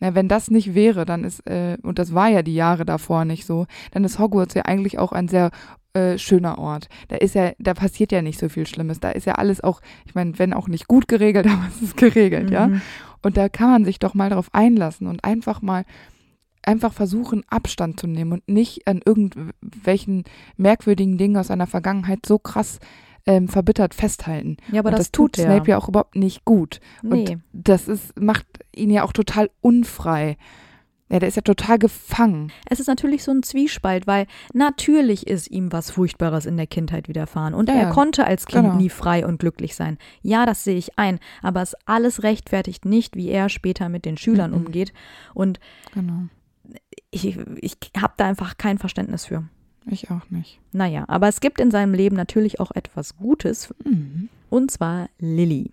Na, 0.00 0.14
wenn 0.14 0.28
das 0.28 0.50
nicht 0.50 0.74
wäre, 0.74 1.04
dann 1.04 1.24
ist, 1.24 1.46
äh, 1.46 1.76
und 1.82 1.98
das 1.98 2.14
war 2.14 2.28
ja 2.28 2.42
die 2.42 2.54
Jahre 2.54 2.84
davor 2.84 3.24
nicht 3.24 3.46
so, 3.46 3.66
dann 3.92 4.02
ist 4.04 4.18
Hogwarts 4.18 4.54
ja 4.54 4.62
eigentlich 4.62 4.98
auch 4.98 5.12
ein 5.12 5.28
sehr 5.28 5.50
äh, 5.92 6.18
schöner 6.18 6.58
Ort. 6.58 6.88
Da 7.08 7.16
ist 7.16 7.34
ja, 7.34 7.52
da 7.58 7.74
passiert 7.74 8.12
ja 8.12 8.22
nicht 8.22 8.38
so 8.38 8.48
viel 8.48 8.66
Schlimmes. 8.66 9.00
Da 9.00 9.10
ist 9.10 9.26
ja 9.26 9.34
alles 9.34 9.62
auch, 9.62 9.80
ich 10.06 10.14
meine, 10.14 10.38
wenn 10.38 10.54
auch 10.54 10.68
nicht 10.68 10.88
gut 10.88 11.08
geregelt, 11.08 11.46
aber 11.50 11.66
es 11.68 11.82
ist 11.82 11.96
geregelt, 11.96 12.50
ja. 12.50 12.68
Mhm. 12.68 12.80
Und 13.22 13.36
da 13.36 13.48
kann 13.48 13.70
man 13.70 13.84
sich 13.84 13.98
doch 13.98 14.14
mal 14.14 14.30
darauf 14.30 14.48
einlassen 14.54 15.06
und 15.06 15.24
einfach 15.24 15.62
mal 15.62 15.84
einfach 16.62 16.92
versuchen, 16.92 17.42
Abstand 17.48 17.98
zu 17.98 18.06
nehmen 18.06 18.32
und 18.32 18.48
nicht 18.48 18.86
an 18.86 19.00
irgendwelchen 19.04 20.24
merkwürdigen 20.56 21.18
Dingen 21.18 21.36
aus 21.36 21.48
seiner 21.48 21.66
Vergangenheit 21.66 22.26
so 22.26 22.38
krass 22.38 22.78
ähm, 23.30 23.48
verbittert 23.48 23.94
festhalten. 23.94 24.56
Ja, 24.72 24.80
aber 24.80 24.90
und 24.90 24.98
das, 24.98 25.10
tut. 25.12 25.36
Snape 25.36 25.70
ja 25.70 25.78
auch 25.78 25.88
überhaupt 25.88 26.16
nicht 26.16 26.44
gut. 26.44 26.80
Nee. 27.02 27.30
Und 27.32 27.42
das 27.52 27.88
ist, 27.88 28.18
macht 28.20 28.46
ihn 28.74 28.90
ja 28.90 29.04
auch 29.04 29.12
total 29.12 29.50
unfrei. 29.60 30.36
Ja, 31.12 31.18
der 31.18 31.28
ist 31.28 31.34
ja 31.34 31.42
total 31.42 31.76
gefangen. 31.80 32.52
Es 32.68 32.78
ist 32.78 32.86
natürlich 32.86 33.24
so 33.24 33.32
ein 33.32 33.42
Zwiespalt, 33.42 34.06
weil 34.06 34.26
natürlich 34.54 35.26
ist 35.26 35.50
ihm 35.50 35.72
was 35.72 35.90
Furchtbares 35.90 36.46
in 36.46 36.56
der 36.56 36.68
Kindheit 36.68 37.08
widerfahren 37.08 37.52
und 37.52 37.68
Ja, 37.68 37.74
er 37.74 37.82
ja, 37.82 37.90
konnte 37.90 38.24
als 38.24 38.46
Kind 38.46 38.64
genau. 38.66 38.76
nie 38.76 38.90
frei 38.90 39.26
und 39.26 39.40
glücklich 39.40 39.74
sein. 39.74 39.98
Ja, 40.22 40.46
das 40.46 40.62
sehe 40.62 40.76
ich 40.76 40.96
ein, 41.00 41.18
aber 41.42 41.62
es 41.62 41.74
alles 41.84 42.22
rechtfertigt 42.22 42.84
nicht, 42.84 43.16
wie 43.16 43.28
er 43.28 43.48
später 43.48 43.88
mit 43.88 44.04
den 44.04 44.16
Schülern 44.18 44.52
Mhm. 44.52 44.56
umgeht 44.58 44.92
und 45.34 45.58
Genau. 45.94 46.28
ich, 47.10 47.36
ich 47.60 47.76
habe 48.00 48.14
da 48.16 48.26
einfach 48.26 48.56
kein 48.56 48.78
Verständnis 48.78 49.24
für. 49.26 49.48
Ich 49.86 50.10
auch 50.10 50.28
nicht. 50.30 50.60
Naja, 50.72 51.04
aber 51.08 51.28
es 51.28 51.40
gibt 51.40 51.60
in 51.60 51.70
seinem 51.70 51.94
Leben 51.94 52.16
natürlich 52.16 52.60
auch 52.60 52.70
etwas 52.72 53.16
Gutes, 53.16 53.74
Mhm. 53.84 54.28
und 54.50 54.70
zwar 54.70 55.08
Lily. 55.18 55.72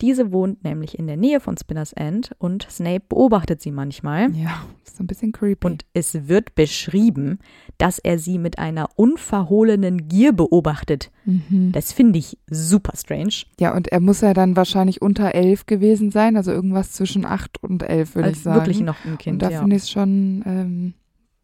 Diese 0.00 0.32
wohnt 0.32 0.64
nämlich 0.64 0.98
in 0.98 1.06
der 1.06 1.16
Nähe 1.16 1.38
von 1.38 1.56
Spinners 1.56 1.92
End 1.92 2.32
und 2.38 2.66
Snape 2.68 3.04
beobachtet 3.08 3.62
sie 3.62 3.70
manchmal. 3.70 4.34
Ja, 4.34 4.64
ist 4.84 4.96
so 4.96 5.04
ein 5.04 5.06
bisschen 5.06 5.30
creepy. 5.30 5.64
Und 5.64 5.84
es 5.94 6.26
wird 6.26 6.56
beschrieben, 6.56 7.38
dass 7.78 8.00
er 8.00 8.18
sie 8.18 8.38
mit 8.38 8.58
einer 8.58 8.88
unverhohlenen 8.96 10.08
Gier 10.08 10.32
beobachtet. 10.32 11.12
mhm. 11.24 11.70
Das 11.70 11.92
finde 11.92 12.18
ich 12.18 12.36
super 12.50 12.94
strange. 12.96 13.44
Ja, 13.60 13.76
und 13.76 13.88
er 13.92 14.00
muss 14.00 14.22
ja 14.22 14.34
dann 14.34 14.56
wahrscheinlich 14.56 15.00
unter 15.02 15.36
elf 15.36 15.66
gewesen 15.66 16.10
sein, 16.10 16.36
also 16.36 16.50
irgendwas 16.50 16.90
zwischen 16.92 17.24
acht 17.24 17.62
und 17.62 17.84
elf, 17.84 18.16
würde 18.16 18.30
ich 18.30 18.34
Als 18.36 18.42
sagen. 18.42 18.56
wirklich 18.60 18.80
noch 18.80 19.04
ein 19.04 19.12
und 19.12 19.18
Kind. 19.18 19.40
da 19.42 19.50
Ja. 19.50 19.60
finde 19.60 19.76
ich 19.76 19.82
es 19.82 19.90
schon 19.90 20.42
ähm, 20.46 20.94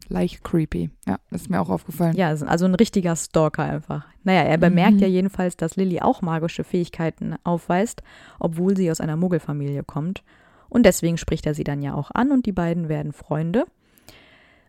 leicht 0.09 0.43
creepy. 0.43 0.89
Ja, 1.07 1.17
ist 1.31 1.49
mir 1.49 1.61
auch 1.61 1.69
aufgefallen. 1.69 2.15
ja, 2.15 2.29
also 2.29 2.65
ein 2.65 2.75
richtiger 2.75 3.15
Stalker 3.15 3.63
einfach. 3.63 4.05
Naja, 4.23 4.41
er 4.41 4.57
bemerkt 4.57 4.95
Mhm. 4.95 4.99
ja 5.01 5.07
jedenfalls, 5.07 5.55
dass 5.55 5.75
Lily 5.75 6.01
auch 6.01 6.21
magische 6.21 6.63
Fähigkeiten 6.63 7.35
aufweist, 7.43 8.03
obwohl 8.39 8.75
sie 8.75 8.91
aus 8.91 8.99
einer 9.01 9.15
Muggelfamilie 9.17 9.83
kommt. 9.83 10.23
Und 10.67 10.85
deswegen 10.85 11.17
spricht 11.17 11.45
er 11.45 11.53
sie 11.53 11.63
dann 11.63 11.81
ja 11.81 11.93
auch 11.95 12.11
an 12.13 12.31
und 12.31 12.45
die 12.45 12.51
beiden 12.51 12.89
werden 12.89 13.13
Freunde. 13.13 13.65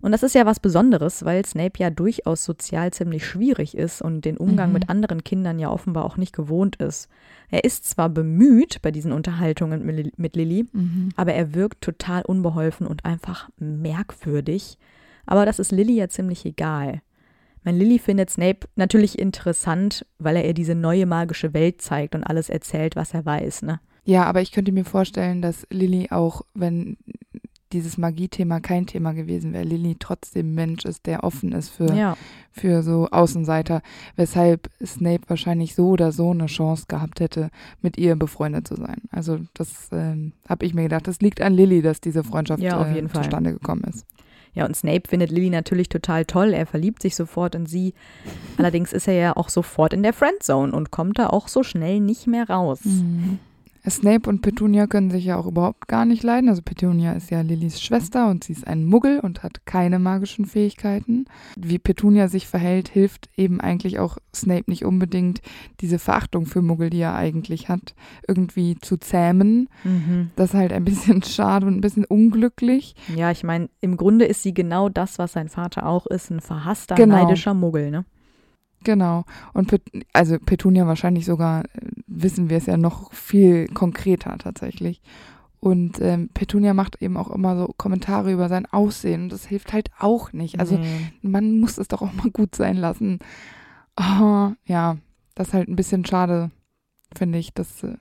Und 0.02 0.12
das 0.12 0.22
ist 0.22 0.34
ja 0.34 0.46
was 0.46 0.60
Besonderes, 0.60 1.26
weil 1.26 1.44
Snape 1.44 1.78
ja 1.78 1.90
durchaus 1.90 2.42
sozial 2.44 2.90
ziemlich 2.90 3.26
schwierig 3.26 3.76
ist 3.76 4.00
und 4.00 4.24
den 4.24 4.38
Umgang 4.38 4.68
Mhm. 4.70 4.72
mit 4.72 4.88
anderen 4.88 5.24
Kindern 5.24 5.58
ja 5.58 5.68
offenbar 5.70 6.06
auch 6.06 6.16
nicht 6.16 6.32
gewohnt 6.34 6.76
ist. 6.76 7.10
Er 7.50 7.64
ist 7.64 7.84
zwar 7.84 8.08
bemüht 8.08 8.80
bei 8.80 8.92
diesen 8.92 9.12
Unterhaltungen 9.12 9.84
mit 9.84 10.18
mit 10.18 10.36
Lily, 10.36 10.64
Mhm. 10.72 11.10
aber 11.16 11.34
er 11.34 11.54
wirkt 11.54 11.82
total 11.82 12.22
unbeholfen 12.22 12.86
und 12.86 13.04
einfach 13.04 13.50
merkwürdig. 13.58 14.78
Aber 15.26 15.46
das 15.46 15.58
ist 15.58 15.72
Lily 15.72 15.94
ja 15.96 16.08
ziemlich 16.08 16.44
egal. 16.44 17.02
Mein 17.62 17.76
Lily 17.76 17.98
findet 17.98 18.30
Snape 18.30 18.66
natürlich 18.76 19.18
interessant, 19.18 20.06
weil 20.18 20.36
er 20.36 20.46
ihr 20.46 20.54
diese 20.54 20.74
neue 20.74 21.04
magische 21.06 21.52
Welt 21.52 21.82
zeigt 21.82 22.14
und 22.14 22.24
alles 22.24 22.48
erzählt, 22.48 22.96
was 22.96 23.12
er 23.12 23.24
weiß, 23.26 23.62
ne? 23.62 23.80
Ja, 24.04 24.24
aber 24.24 24.40
ich 24.40 24.50
könnte 24.50 24.72
mir 24.72 24.86
vorstellen, 24.86 25.42
dass 25.42 25.66
Lilly 25.70 26.08
auch, 26.10 26.40
wenn 26.54 26.96
dieses 27.72 27.98
Magie-Thema 27.98 28.60
kein 28.60 28.86
Thema 28.86 29.12
gewesen 29.12 29.52
wäre, 29.52 29.62
Lilly 29.62 29.94
trotzdem 29.98 30.50
ein 30.50 30.54
Mensch 30.54 30.84
ist, 30.86 31.06
der 31.06 31.22
offen 31.22 31.52
ist 31.52 31.68
für, 31.68 31.94
Ja. 31.94 32.16
für 32.50 32.82
so 32.82 33.08
Außenseiter, 33.10 33.82
weshalb 34.16 34.68
Snape 34.84 35.22
wahrscheinlich 35.28 35.74
so 35.74 35.90
oder 35.90 36.10
so 36.12 36.30
eine 36.30 36.46
Chance 36.46 36.86
gehabt 36.88 37.20
hätte, 37.20 37.50
mit 37.82 37.96
ihr 37.98 38.16
befreundet 38.16 38.66
zu 38.66 38.74
sein. 38.74 39.02
Also 39.10 39.38
das 39.54 39.88
ähm, 39.92 40.32
habe 40.48 40.64
ich 40.66 40.74
mir 40.74 40.82
gedacht. 40.84 41.06
Das 41.06 41.20
liegt 41.20 41.40
an 41.42 41.52
Lilly, 41.54 41.82
dass 41.82 42.00
diese 42.00 42.24
Freundschaft 42.24 42.62
Ja, 42.62 42.80
auf 42.80 42.88
äh, 42.88 42.94
jeden 42.94 43.08
Fall. 43.08 43.22
zustande 43.22 43.52
gekommen 43.52 43.84
ist. 43.84 44.04
Ja, 44.54 44.66
und 44.66 44.76
Snape 44.76 45.02
findet 45.08 45.30
Lily 45.30 45.50
natürlich 45.50 45.88
total 45.88 46.24
toll. 46.24 46.52
Er 46.52 46.66
verliebt 46.66 47.02
sich 47.02 47.14
sofort 47.14 47.54
in 47.54 47.66
sie. 47.66 47.94
Allerdings 48.56 48.92
ist 48.92 49.06
er 49.06 49.14
ja 49.14 49.36
auch 49.36 49.48
sofort 49.48 49.92
in 49.92 50.02
der 50.02 50.12
Friendzone 50.12 50.72
und 50.72 50.90
kommt 50.90 51.18
da 51.18 51.28
auch 51.28 51.48
so 51.48 51.62
schnell 51.62 52.00
nicht 52.00 52.26
mehr 52.26 52.48
raus. 52.48 52.80
Mhm. 52.84 53.38
Snape 53.88 54.28
und 54.28 54.42
Petunia 54.42 54.86
können 54.86 55.10
sich 55.10 55.24
ja 55.24 55.36
auch 55.36 55.46
überhaupt 55.46 55.88
gar 55.88 56.04
nicht 56.04 56.22
leiden. 56.22 56.48
Also 56.48 56.60
Petunia 56.62 57.12
ist 57.12 57.30
ja 57.30 57.40
Lillys 57.40 57.80
Schwester 57.80 58.28
und 58.28 58.44
sie 58.44 58.52
ist 58.52 58.66
ein 58.66 58.84
Muggel 58.84 59.20
und 59.20 59.42
hat 59.42 59.64
keine 59.64 59.98
magischen 59.98 60.44
Fähigkeiten. 60.44 61.24
Wie 61.56 61.78
Petunia 61.78 62.28
sich 62.28 62.46
verhält, 62.46 62.88
hilft 62.88 63.28
eben 63.36 63.60
eigentlich 63.60 63.98
auch 63.98 64.18
Snape 64.34 64.64
nicht 64.66 64.84
unbedingt, 64.84 65.40
diese 65.80 65.98
Verachtung 65.98 66.46
für 66.46 66.60
Muggel, 66.62 66.90
die 66.90 67.00
er 67.00 67.14
eigentlich 67.14 67.68
hat, 67.68 67.94
irgendwie 68.28 68.76
zu 68.80 68.96
zähmen. 68.98 69.68
Mhm. 69.84 70.30
Das 70.36 70.50
ist 70.50 70.54
halt 70.58 70.72
ein 70.72 70.84
bisschen 70.84 71.22
schade 71.24 71.66
und 71.66 71.76
ein 71.76 71.80
bisschen 71.80 72.04
unglücklich. 72.04 72.94
Ja, 73.16 73.30
ich 73.30 73.44
meine, 73.44 73.70
im 73.80 73.96
Grunde 73.96 74.26
ist 74.26 74.42
sie 74.42 74.52
genau 74.54 74.88
das, 74.88 75.18
was 75.18 75.32
sein 75.32 75.48
Vater 75.48 75.86
auch 75.86 76.06
ist, 76.06 76.30
ein 76.30 76.40
verhasster, 76.40 76.94
Genau. 76.96 77.24
neidischer 77.24 77.54
Muggel, 77.54 77.90
ne? 77.90 78.04
Genau. 78.84 79.24
Und 79.52 79.68
Pet 79.68 79.82
also 80.12 80.38
Petunia 80.38 80.86
wahrscheinlich 80.86 81.26
sogar, 81.26 81.64
äh, 81.64 81.90
wissen 82.06 82.48
wir 82.50 82.56
es 82.56 82.66
ja 82.66 82.76
noch 82.76 83.12
viel 83.12 83.66
konkreter 83.68 84.36
tatsächlich. 84.38 85.00
Und 85.60 86.00
ähm, 86.00 86.30
Petunia 86.32 86.72
macht 86.72 87.02
eben 87.02 87.18
auch 87.18 87.30
immer 87.30 87.54
so 87.56 87.74
Kommentare 87.76 88.32
über 88.32 88.48
sein 88.48 88.64
Aussehen. 88.66 89.24
Und 89.24 89.32
das 89.32 89.44
hilft 89.46 89.72
halt 89.74 89.90
auch 89.98 90.32
nicht. 90.32 90.58
Also 90.58 90.78
Nee. 90.78 91.12
man 91.20 91.58
muss 91.60 91.76
es 91.76 91.88
doch 91.88 92.00
auch 92.00 92.12
mal 92.14 92.30
gut 92.30 92.54
sein 92.54 92.76
lassen. 92.76 93.18
Oh, 93.98 94.52
ja, 94.64 94.96
das 95.34 95.48
ist 95.48 95.54
halt 95.54 95.68
ein 95.68 95.76
bisschen 95.76 96.06
schade, 96.06 96.50
finde 97.14 97.38
ich. 97.38 97.52
Das 97.52 97.82
äh, 97.82 97.96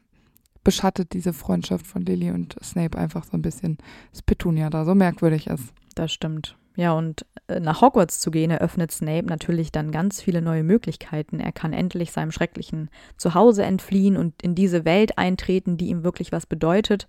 beschattet 0.64 1.12
diese 1.12 1.34
Freundschaft 1.34 1.86
von 1.86 2.04
Lily 2.06 2.32
und 2.32 2.56
Snape 2.64 2.98
einfach 2.98 3.26
so 3.26 3.36
ein 3.36 3.42
bisschen, 3.42 3.78
dass 4.12 4.22
Petunia 4.22 4.70
da 4.70 4.86
so 4.86 4.96
merkwürdig 4.96 5.48
ist. 5.48 5.74
Das 5.96 6.14
stimmt. 6.14 6.56
Ja, 6.76 6.94
und 6.94 7.26
äh, 7.48 7.60
nach 7.60 7.82
Hogwarts 7.82 8.20
zu 8.20 8.32
gehen, 8.32 8.52
eröffnet 8.52 8.92
Snape 8.92 9.26
natürlich 9.26 9.72
dann 9.72 9.92
ganz 9.92 10.22
viele 10.22 10.42
neue 10.42 10.64
Möglichkeiten. 10.64 11.40
Er 11.40 11.52
kann 11.52 11.74
endlich 11.74 12.12
seinem 12.12 12.32
schrecklichen 12.32 12.90
Zuhause 13.18 13.64
entfliehen 13.64 14.18
und 14.18 14.42
in 14.42 14.56
diese 14.56 14.86
Welt 14.86 15.18
eintreten, 15.18 15.78
die 15.78 15.90
ihm 15.90 16.04
wirklich 16.04 16.32
was 16.32 16.46
bedeutet. 16.46 17.08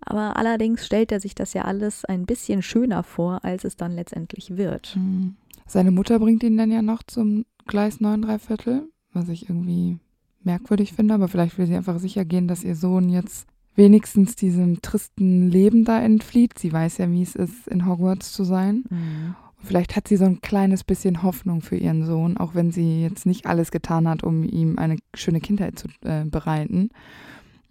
Aber 0.00 0.36
allerdings 0.36 0.84
stellt 0.84 1.12
er 1.12 1.20
sich 1.20 1.34
das 1.34 1.52
ja 1.52 1.62
alles 1.64 2.04
ein 2.04 2.26
bisschen 2.26 2.62
schöner 2.62 3.02
vor, 3.02 3.44
als 3.44 3.64
es 3.64 3.76
dann 3.76 3.92
letztendlich 3.92 4.56
wird. 4.56 4.96
Mhm. 4.96 5.36
Seine 5.66 5.90
Mutter 5.90 6.18
bringt 6.18 6.42
ihn 6.42 6.56
dann 6.56 6.72
ja 6.72 6.82
noch 6.82 7.02
zum 7.02 7.44
Gleis 7.66 8.00
9 8.00 8.38
Viertel, 8.38 8.88
was 9.12 9.28
ich 9.28 9.48
irgendwie 9.48 9.98
merkwürdig 10.42 10.92
finde, 10.92 11.14
aber 11.14 11.28
vielleicht 11.28 11.56
will 11.56 11.66
sie 11.66 11.76
einfach 11.76 11.98
sicher 11.98 12.24
gehen, 12.24 12.48
dass 12.48 12.64
ihr 12.64 12.74
Sohn 12.74 13.08
jetzt 13.08 13.46
wenigstens 13.74 14.36
diesem 14.36 14.82
tristen 14.82 15.50
Leben 15.50 15.84
da 15.84 16.00
entflieht. 16.00 16.58
Sie 16.58 16.72
weiß 16.72 16.98
ja, 16.98 17.10
wie 17.10 17.22
es 17.22 17.34
ist, 17.34 17.66
in 17.68 17.86
Hogwarts 17.86 18.32
zu 18.32 18.44
sein. 18.44 18.84
Mhm. 18.90 19.34
Und 19.58 19.66
vielleicht 19.66 19.96
hat 19.96 20.08
sie 20.08 20.16
so 20.16 20.24
ein 20.24 20.40
kleines 20.40 20.84
bisschen 20.84 21.22
Hoffnung 21.22 21.62
für 21.62 21.76
ihren 21.76 22.04
Sohn, 22.04 22.36
auch 22.36 22.54
wenn 22.54 22.70
sie 22.70 23.02
jetzt 23.02 23.26
nicht 23.26 23.46
alles 23.46 23.70
getan 23.70 24.08
hat, 24.08 24.22
um 24.22 24.44
ihm 24.44 24.78
eine 24.78 24.96
schöne 25.14 25.40
Kindheit 25.40 25.78
zu 25.78 25.88
äh, 26.04 26.24
bereiten. 26.24 26.90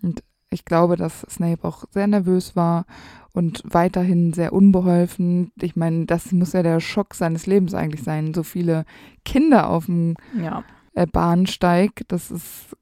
Und 0.02 0.24
ich 0.50 0.66
glaube, 0.66 0.98
dass 0.98 1.22
Snape 1.30 1.66
auch 1.66 1.86
sehr 1.92 2.08
nervös 2.08 2.56
war 2.56 2.86
und 3.34 3.64
weiterhin 3.64 4.34
sehr 4.34 4.52
unbeholfen. 4.52 5.52
Ich 5.62 5.76
meine, 5.76 6.06
das 6.06 6.32
muss 6.32 6.54
ja 6.54 6.64
der 6.64 6.80
Schock 6.82 7.14
seines 7.14 7.46
Lebens 7.46 7.74
eigentlich 7.74 8.04
sein. 8.04 8.34
So 8.34 8.44
viele 8.44 8.86
Kinder 9.24 9.70
auf 9.70 9.86
dem 9.86 10.16
Ja, 10.42 10.64
äh, 10.94 11.08
Bahnsteig, 11.08 12.04
das 12.08 12.32
ist, 12.32 12.76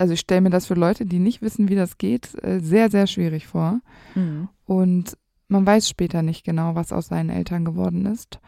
also 0.00 0.14
ich 0.14 0.20
stelle 0.20 0.40
mir 0.40 0.50
das 0.50 0.66
für 0.66 0.74
Leute, 0.74 1.04
die 1.06 1.18
nicht 1.18 1.42
wissen, 1.42 1.68
wie 1.68 1.76
das 1.76 1.98
geht, 1.98 2.34
äh, 2.42 2.60
sehr, 2.60 2.90
sehr 2.90 3.06
schwierig 3.06 3.46
vor. 3.46 3.80
mhm. 4.14 4.48
Und 4.66 5.16
man 5.48 5.66
weiß 5.66 5.88
später 5.88 6.22
nicht 6.22 6.44
genau, 6.44 6.74
was 6.76 6.92
aus 6.92 7.08
seinen 7.08 7.28
Eltern 7.28 7.64
geworden 7.64 8.06
ist. 8.06 8.38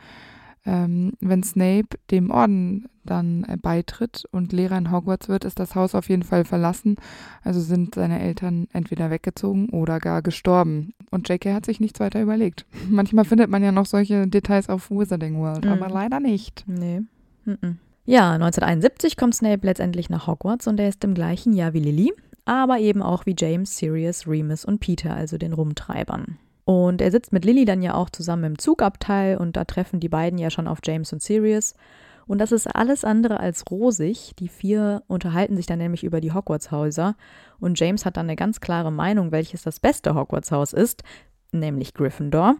Ähm, 0.65 1.15
wenn 1.19 1.43
Snape 1.43 1.99
dem 2.13 2.31
Orden 2.31 2.87
dann 3.05 3.43
äh, 3.49 3.57
beitritt 3.57 4.23
und 4.31 4.53
Lehrer 4.53 4.79
in 4.79 4.93
Hogwarts 4.93 5.29
wird, 5.29 5.45
ist 5.45 5.59
das 5.59 5.75
Haus 5.75 5.97
auf 5.97 6.09
jeden 6.09 6.23
Fall 6.23 6.45
verlassen. 6.45 6.95
Also 7.43 7.61
sind 7.61 7.97
seine 7.97 8.21
Eltern 8.21 8.69
entweder 8.73 9.11
weggezogen 9.11 9.71
oder 9.71 9.99
gar 9.99 10.23
gestorben. 10.23 10.95
Und 11.11 11.29
J.K. 11.29 11.53
hat 11.53 11.67
sich 11.67 11.81
nichts 11.81 11.99
weiter 11.99 12.23
überlegt. 12.23 12.65
Manchmal 12.89 13.25
findet 13.25 13.51
man 13.51 13.65
ja 13.65 13.73
noch 13.73 13.87
solche 13.87 14.29
Details 14.29 14.69
auf 14.69 14.89
Wizarding 14.93 15.37
World, 15.41 15.65
Mhm. 15.65 15.73
aber 15.73 15.89
leider 15.89 16.21
nicht. 16.21 16.65
nee. 16.69 17.01
Mhm. 17.45 17.79
Ja, 18.05 18.33
1971 18.33 19.17
kommt 19.17 19.37
Snape 19.37 19.65
letztendlich 19.65 20.11
nach 20.11 20.27
Hogwarts 20.27 20.67
und 20.67 20.81
er 20.81 20.89
ist 20.89 21.05
im 21.05 21.15
gleichen 21.15 21.53
Jahr 21.53 21.73
wie 21.73 21.79
Lily, 21.79 22.13
aber 22.45 22.79
eben 22.81 23.01
auch 23.01 23.27
wie 23.27 23.37
James, 23.39 23.77
Sirius, 23.77 24.27
Remus 24.27 24.65
und 24.65 24.81
Peter, 24.81 25.15
also 25.15 25.39
den 25.39 25.53
Rumtreibern. 25.53 26.37
Und 26.65 27.01
er 27.01 27.13
sitzt 27.13 27.33
mit 27.33 27.45
Lily 27.45 27.65
dann 27.65 27.81
ja 27.81 27.95
auch 27.95 28.11
zusammen 28.11 28.45
im 28.45 28.59
Zugabteil 28.59 29.37
und 29.37 29.57
da 29.57 29.65
treffen 29.65 30.01
die 30.01 30.09
beiden 30.09 30.39
ja 30.39 30.51
schon 30.51 30.67
auf 30.67 30.81
James 30.85 31.13
und 31.13 31.23
Sirius. 31.23 31.75
Und 32.27 32.39
das 32.39 32.51
ist 32.51 32.67
alles 32.67 33.05
andere 33.05 33.39
als 33.39 33.71
rosig. 33.71 34.33
Die 34.39 34.49
vier 34.49 35.05
unterhalten 35.07 35.57
sich 35.57 35.67
dann 35.67 35.79
nämlich 35.79 36.03
über 36.03 36.21
die 36.21 36.33
Hogwarts-Häuser 36.33 37.15
und 37.61 37.79
James 37.79 38.05
hat 38.05 38.17
dann 38.17 38.27
eine 38.27 38.37
ganz 38.37 38.61
klare 38.61 38.91
Meinung, 38.91 39.31
welches 39.31 39.63
das 39.63 39.79
beste 39.79 40.17
Hogwarts-Haus 40.17 40.73
ist, 40.73 41.05
nämlich 41.53 41.95
Gryffindor. 41.95 42.57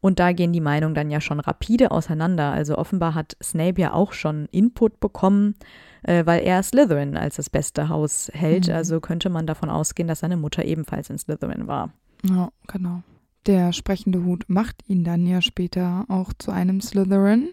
Und 0.00 0.18
da 0.18 0.32
gehen 0.32 0.52
die 0.52 0.60
Meinungen 0.60 0.94
dann 0.94 1.10
ja 1.10 1.20
schon 1.20 1.40
rapide 1.40 1.90
auseinander. 1.90 2.52
Also 2.52 2.78
offenbar 2.78 3.14
hat 3.14 3.36
Snape 3.42 3.80
ja 3.80 3.92
auch 3.92 4.12
schon 4.12 4.46
Input 4.50 4.98
bekommen, 5.00 5.54
äh, 6.02 6.24
weil 6.24 6.42
er 6.42 6.62
Slytherin 6.62 7.16
als 7.16 7.36
das 7.36 7.50
beste 7.50 7.88
Haus 7.88 8.30
hält. 8.32 8.68
Mhm. 8.68 8.74
Also 8.74 9.00
könnte 9.00 9.28
man 9.28 9.46
davon 9.46 9.68
ausgehen, 9.68 10.08
dass 10.08 10.20
seine 10.20 10.36
Mutter 10.36 10.64
ebenfalls 10.64 11.10
in 11.10 11.18
Slytherin 11.18 11.66
war. 11.66 11.90
Ja, 12.24 12.50
genau. 12.66 13.02
Der 13.46 13.72
sprechende 13.72 14.24
Hut 14.24 14.44
macht 14.48 14.76
ihn 14.86 15.04
dann 15.04 15.26
ja 15.26 15.40
später 15.40 16.04
auch 16.08 16.32
zu 16.38 16.50
einem 16.50 16.80
Slytherin. 16.80 17.50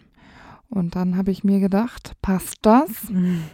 Und 0.69 0.95
dann 0.95 1.15
habe 1.15 1.31
ich 1.31 1.45
mir 1.45 1.61
gedacht, 1.61 2.13
passt 2.21 2.57
das? 2.63 2.89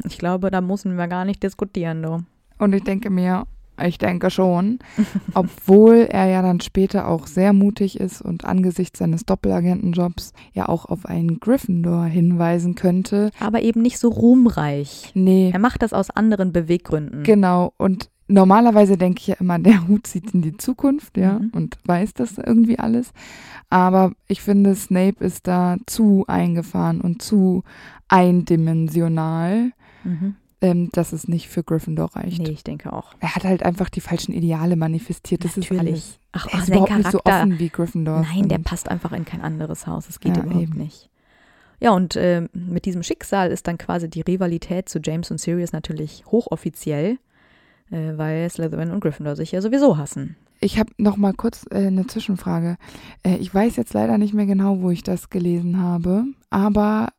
Ich 0.03 0.17
glaube, 0.17 0.49
da 0.49 0.61
müssen 0.61 0.97
wir 0.97 1.07
gar 1.07 1.25
nicht 1.25 1.43
diskutieren, 1.43 2.01
du. 2.01 2.23
Und 2.57 2.73
ich 2.73 2.83
denke 2.83 3.11
mir, 3.11 3.45
Ich 3.81 3.97
denke 3.97 4.29
schon. 4.29 4.79
Obwohl 5.33 6.07
er 6.09 6.27
ja 6.27 6.41
dann 6.41 6.59
später 6.61 7.07
auch 7.07 7.25
sehr 7.27 7.53
mutig 7.53 7.99
ist 7.99 8.21
und 8.21 8.45
angesichts 8.45 8.99
seines 8.99 9.25
Doppelagentenjobs 9.25 10.33
ja 10.53 10.69
auch 10.69 10.85
auf 10.85 11.05
einen 11.05 11.39
Gryffindor 11.39 12.05
hinweisen 12.05 12.75
könnte. 12.75 13.31
Aber 13.39 13.61
eben 13.61 13.81
nicht 13.81 13.97
so 13.99 14.09
ruhmreich. 14.09 15.11
Nee. 15.15 15.49
Er 15.51 15.59
macht 15.59 15.81
das 15.81 15.93
aus 15.93 16.09
anderen 16.11 16.51
Beweggründen. 16.53 17.23
Genau. 17.23 17.73
Und 17.77 18.09
normalerweise 18.27 18.97
denke 18.97 19.19
ich 19.21 19.27
ja 19.27 19.35
immer, 19.39 19.57
der 19.59 19.87
Hut 19.87 20.07
sieht 20.07 20.33
in 20.33 20.41
die 20.41 20.55
Zukunft, 20.57 21.17
ja, 21.17 21.39
Mhm. 21.39 21.51
und 21.53 21.77
weiß 21.85 22.13
das 22.13 22.37
irgendwie 22.37 22.79
alles. 22.79 23.11
Aber 23.69 24.11
ich 24.27 24.41
finde, 24.41 24.75
Snape 24.75 25.23
ist 25.23 25.47
da 25.47 25.77
zu 25.87 26.25
eingefahren 26.27 27.01
und 27.01 27.21
zu 27.21 27.63
eindimensional, 28.07 29.71
Mhm. 30.03 30.35
Ähm, 30.63 30.89
dass 30.93 31.11
es 31.13 31.27
nicht 31.27 31.49
für 31.49 31.61
Gryffindor 31.63 32.15
reicht. 32.15 32.39
Nee, 32.41 32.49
ich 32.51 32.63
denke 32.63 32.91
auch. 32.93 33.13
Er 33.19 33.35
hat 33.35 33.43
halt 33.43 33.61
einfach 33.63 33.89
die 33.89 34.01
falschen 34.01 34.33
Ideale 34.33 34.75
manifestiert. 34.77 35.43
Das 35.45 35.57
ist 35.57 35.69
alles. 35.71 36.17
Ach, 36.31 36.47
Er 36.47 36.53
ach 36.55 36.61
ist 36.63 36.69
überhaupt 36.69 36.97
nicht 36.97 37.11
so 37.11 37.19
Charakter. 37.19 37.39
offen 37.43 37.59
wie 37.59 37.69
Gryffindor. 37.69 38.21
Nein, 38.21 38.47
der 38.49 38.59
passt 38.59 38.89
einfach 38.89 39.11
in 39.11 39.25
kein 39.25 39.41
anderes 39.41 39.85
Haus. 39.85 40.07
Das 40.07 40.19
geht 40.19 40.35
Ja, 40.37 40.43
überhaupt 40.43 40.63
eben. 40.63 40.77
nicht. 40.77 41.09
Ja, 41.79 41.91
und 41.91 42.15
ähm, 42.15 42.49
mit 42.53 42.85
diesem 42.85 43.03
Schicksal 43.03 43.51
ist 43.51 43.67
dann 43.67 43.77
quasi 43.77 44.09
die 44.09 44.21
Rivalität 44.21 44.87
zu 44.87 44.99
James 45.03 45.29
und 45.31 45.37
Sirius 45.39 45.73
natürlich 45.73 46.23
hochoffiziell, 46.27 47.17
äh, 47.91 48.13
weil 48.17 48.49
Slytherin 48.49 48.91
und 48.91 49.01
Gryffindor 49.01 49.35
sich 49.35 49.51
ja 49.51 49.61
sowieso 49.61 49.97
hassen. 49.97 50.37
Ich 50.61 50.79
habe 50.79 50.91
noch 50.97 51.17
mal 51.17 51.33
kurz 51.33 51.65
äh, 51.71 51.87
eine 51.87 52.07
Zwischenfrage. 52.07 52.77
Äh, 53.23 53.35
ich 53.35 53.53
weiß 53.53 53.75
jetzt 53.75 53.93
leider 53.93 54.17
nicht 54.17 54.33
mehr 54.33 54.45
genau, 54.45 54.79
wo 54.81 54.91
ich 54.91 55.03
das 55.03 55.29
gelesen 55.29 55.81
habe, 55.81 56.23
aber 56.49 57.09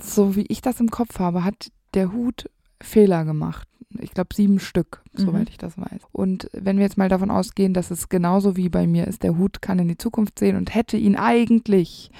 so 0.00 0.36
wie 0.36 0.46
ich 0.48 0.62
das 0.62 0.78
im 0.78 0.90
Kopf 0.92 1.18
habe, 1.18 1.42
hat 1.42 1.72
der 1.94 2.12
Hut 2.12 2.48
Fehler 2.80 3.24
gemacht. 3.24 3.66
Ich 3.98 4.12
glaube 4.12 4.34
sieben 4.34 4.60
Stück, 4.60 5.02
Mhm. 5.16 5.22
soweit 5.22 5.50
ich 5.50 5.58
das 5.58 5.76
weiß. 5.76 6.02
Und 6.12 6.48
wenn 6.52 6.76
wir 6.76 6.84
jetzt 6.84 6.96
mal 6.98 7.08
davon 7.08 7.30
ausgehen, 7.30 7.74
dass 7.74 7.90
es 7.90 8.08
genauso 8.08 8.56
wie 8.56 8.68
bei 8.68 8.86
mir 8.86 9.06
ist, 9.08 9.22
der 9.22 9.36
Hut 9.36 9.60
kann 9.62 9.78
in 9.80 9.88
die 9.88 9.98
Zukunft 9.98 10.38
sehen 10.38 10.56
und 10.56 10.74
hätte 10.74 10.96
ihn 10.96 11.16
eigentlich 11.16 12.10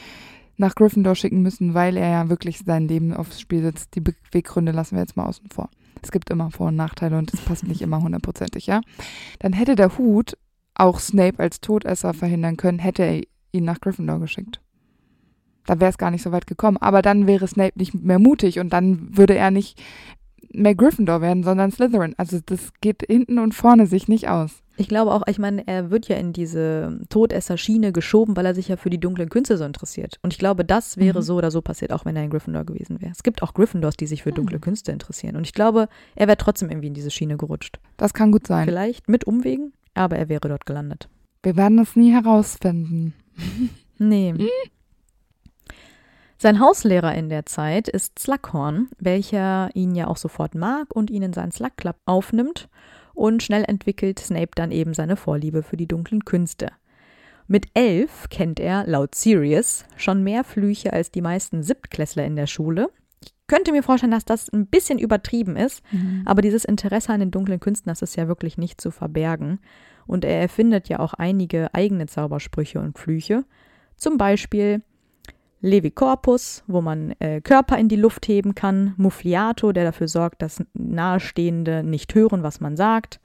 nach 0.56 0.74
Gryffindor 0.74 1.14
schicken 1.14 1.42
müssen, 1.42 1.72
weil 1.74 1.96
er 1.96 2.10
ja 2.10 2.28
wirklich 2.28 2.58
sein 2.66 2.88
Leben 2.88 3.14
aufs 3.14 3.40
Spiel 3.40 3.62
setzt. 3.62 3.94
Die 3.94 4.00
Beweggründe 4.00 4.72
lassen 4.72 4.96
wir 4.96 5.02
jetzt 5.02 5.16
mal 5.16 5.26
außen 5.26 5.48
vor. 5.50 5.70
Es 6.02 6.10
gibt 6.10 6.28
immer 6.30 6.50
Vor- 6.50 6.68
und 6.68 6.76
Nachteile 6.76 7.16
und 7.18 7.32
es 7.32 7.40
passt 7.40 7.66
nicht 7.66 7.82
immer 7.82 8.02
hundertprozentig, 8.02 8.66
ja. 8.66 8.80
Dann 9.38 9.52
hätte 9.52 9.74
der 9.74 9.96
Hut 9.96 10.36
auch 10.74 10.98
Snape 10.98 11.38
als 11.38 11.60
Todesser 11.60 12.14
verhindern 12.14 12.56
können, 12.56 12.78
hätte 12.78 13.02
er 13.04 13.22
ihn 13.52 13.64
nach 13.64 13.80
Gryffindor 13.80 14.18
geschickt. 14.18 14.60
Da 15.66 15.78
wäre 15.78 15.90
es 15.90 15.98
gar 15.98 16.10
nicht 16.10 16.22
so 16.22 16.32
weit 16.32 16.46
gekommen. 16.46 16.78
Aber 16.78 17.00
dann 17.02 17.26
wäre 17.26 17.46
Snape 17.46 17.78
nicht 17.78 17.94
mehr 17.94 18.18
mutig 18.18 18.58
und 18.58 18.72
dann 18.72 19.16
würde 19.16 19.36
er 19.36 19.50
nicht 19.50 19.80
mehr 20.52 20.74
Gryffindor 20.74 21.20
werden, 21.20 21.42
sondern 21.42 21.70
Slytherin. 21.70 22.14
Also 22.16 22.38
das 22.44 22.72
geht 22.80 23.02
hinten 23.06 23.38
und 23.38 23.54
vorne 23.54 23.86
sich 23.86 24.08
nicht 24.08 24.28
aus. 24.28 24.62
Ich 24.76 24.88
glaube 24.88 25.12
auch, 25.12 25.22
ich 25.26 25.38
meine, 25.38 25.66
er 25.66 25.90
wird 25.90 26.08
ja 26.08 26.16
in 26.16 26.32
diese 26.32 27.00
Todesser-Schiene 27.10 27.92
geschoben, 27.92 28.34
weil 28.36 28.46
er 28.46 28.54
sich 28.54 28.68
ja 28.68 28.76
für 28.76 28.88
die 28.88 28.98
dunklen 28.98 29.28
Künste 29.28 29.58
so 29.58 29.64
interessiert. 29.64 30.18
Und 30.22 30.32
ich 30.32 30.38
glaube, 30.38 30.64
das 30.64 30.96
wäre 30.96 31.18
Mhm. 31.18 31.22
so 31.22 31.36
oder 31.36 31.50
so 31.50 31.60
passiert, 31.60 31.92
auch 31.92 32.04
wenn 32.06 32.16
er 32.16 32.24
in 32.24 32.30
Gryffindor 32.30 32.64
gewesen 32.64 33.00
wäre. 33.00 33.12
Es 33.12 33.22
gibt 33.22 33.42
auch 33.42 33.52
Gryffindors, 33.52 33.96
die 33.96 34.06
sich 34.06 34.22
für 34.22 34.32
dunkle 34.32 34.56
Mhm. 34.56 34.62
Künste 34.62 34.90
interessieren. 34.92 35.36
Und 35.36 35.46
ich 35.46 35.52
glaube, 35.52 35.88
er 36.14 36.28
wäre 36.28 36.38
trotzdem 36.38 36.70
irgendwie 36.70 36.88
in 36.88 36.94
diese 36.94 37.10
Schiene 37.10 37.36
gerutscht. 37.36 37.78
Das 37.98 38.14
kann 38.14 38.32
gut 38.32 38.46
sein. 38.46 38.66
Vielleicht 38.66 39.08
mit 39.08 39.24
Umwegen, 39.24 39.72
aber 39.94 40.16
er 40.16 40.28
wäre 40.30 40.48
dort 40.48 40.64
gelandet. 40.66 41.08
Wir 41.42 41.56
werden 41.56 41.78
es 41.78 41.94
nie 41.94 42.12
herausfinden. 42.12 43.12
Nee. 43.98 44.34
Sein 46.42 46.58
Hauslehrer 46.58 47.14
in 47.14 47.28
der 47.28 47.44
Zeit 47.44 47.86
ist 47.86 48.18
Slughorn, 48.18 48.88
welcher 48.98 49.68
ihn 49.74 49.94
ja 49.94 50.06
auch 50.06 50.16
sofort 50.16 50.54
mag 50.54 50.86
und 50.96 51.10
ihn 51.10 51.22
in 51.22 51.34
seinen 51.34 51.52
Slug 51.52 51.76
Club 51.76 51.96
aufnimmt. 52.06 52.70
Und 53.12 53.42
schnell 53.42 53.62
entwickelt 53.68 54.18
Snape 54.18 54.52
dann 54.54 54.70
eben 54.70 54.94
seine 54.94 55.16
Vorliebe 55.16 55.62
für 55.62 55.76
die 55.76 55.86
dunklen 55.86 56.24
Künste. 56.24 56.68
Mit 57.46 57.66
elf 57.74 58.30
kennt 58.30 58.58
er, 58.58 58.86
laut 58.86 59.14
Sirius, 59.14 59.84
schon 59.98 60.24
mehr 60.24 60.42
Flüche 60.42 60.94
als 60.94 61.10
die 61.10 61.20
meisten 61.20 61.62
Siebtklässler 61.62 62.24
in 62.24 62.36
der 62.36 62.46
Schule. 62.46 62.88
Ich 63.22 63.34
könnte 63.46 63.70
mir 63.70 63.82
vorstellen, 63.82 64.12
dass 64.12 64.24
das 64.24 64.48
ein 64.48 64.66
bisschen 64.66 64.98
übertrieben 64.98 65.56
ist, 65.56 65.82
aber 66.24 66.40
dieses 66.40 66.64
Interesse 66.64 67.12
an 67.12 67.20
den 67.20 67.32
dunklen 67.32 67.60
Künsten, 67.60 67.90
das 67.90 68.00
ist 68.00 68.16
ja 68.16 68.28
wirklich 68.28 68.56
nicht 68.56 68.80
zu 68.80 68.90
verbergen. 68.90 69.60
Und 70.06 70.24
er 70.24 70.40
erfindet 70.40 70.88
ja 70.88 71.00
auch 71.00 71.12
einige 71.12 71.74
eigene 71.74 72.06
Zaubersprüche 72.06 72.80
und 72.80 72.98
Flüche. 72.98 73.44
Zum 73.98 74.16
Beispiel 74.16 74.80
Levi 75.60 75.90
Corpus, 75.90 76.64
wo 76.66 76.80
man 76.80 77.12
äh, 77.18 77.40
Körper 77.40 77.76
in 77.78 77.88
die 77.88 77.96
Luft 77.96 78.26
heben 78.28 78.54
kann. 78.54 78.94
Muffliato, 78.96 79.72
der 79.72 79.84
dafür 79.84 80.08
sorgt, 80.08 80.42
dass 80.42 80.64
Nahestehende 80.72 81.82
nicht 81.82 82.14
hören, 82.14 82.42
was 82.42 82.60
man 82.60 82.76
sagt. 82.76 83.20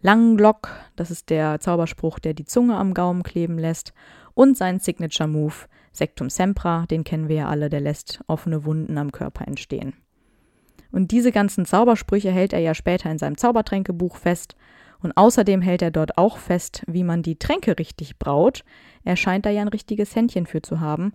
Langglock, 0.00 0.70
das 0.94 1.10
ist 1.10 1.30
der 1.30 1.60
Zauberspruch, 1.60 2.18
der 2.18 2.34
die 2.34 2.44
Zunge 2.44 2.76
am 2.76 2.94
Gaumen 2.94 3.22
kleben 3.22 3.58
lässt. 3.58 3.92
Und 4.34 4.56
sein 4.56 4.80
Signature 4.80 5.28
Move, 5.28 5.54
Sectum 5.92 6.30
Sempra, 6.30 6.86
den 6.90 7.04
kennen 7.04 7.28
wir 7.28 7.36
ja 7.36 7.48
alle, 7.48 7.68
der 7.68 7.80
lässt 7.80 8.20
offene 8.26 8.64
Wunden 8.64 8.98
am 8.98 9.12
Körper 9.12 9.46
entstehen. 9.46 9.94
Und 10.92 11.10
diese 11.10 11.32
ganzen 11.32 11.66
Zaubersprüche 11.66 12.30
hält 12.30 12.52
er 12.52 12.60
ja 12.60 12.74
später 12.74 13.10
in 13.10 13.18
seinem 13.18 13.36
Zaubertränkebuch 13.36 14.16
fest. 14.16 14.56
Und 15.02 15.16
außerdem 15.16 15.60
hält 15.60 15.82
er 15.82 15.90
dort 15.90 16.16
auch 16.16 16.38
fest, 16.38 16.82
wie 16.86 17.04
man 17.04 17.22
die 17.22 17.38
Tränke 17.38 17.78
richtig 17.78 18.18
braut. 18.18 18.64
Er 19.04 19.16
scheint 19.16 19.44
da 19.44 19.50
ja 19.50 19.60
ein 19.60 19.68
richtiges 19.68 20.16
Händchen 20.16 20.46
für 20.46 20.62
zu 20.62 20.80
haben, 20.80 21.12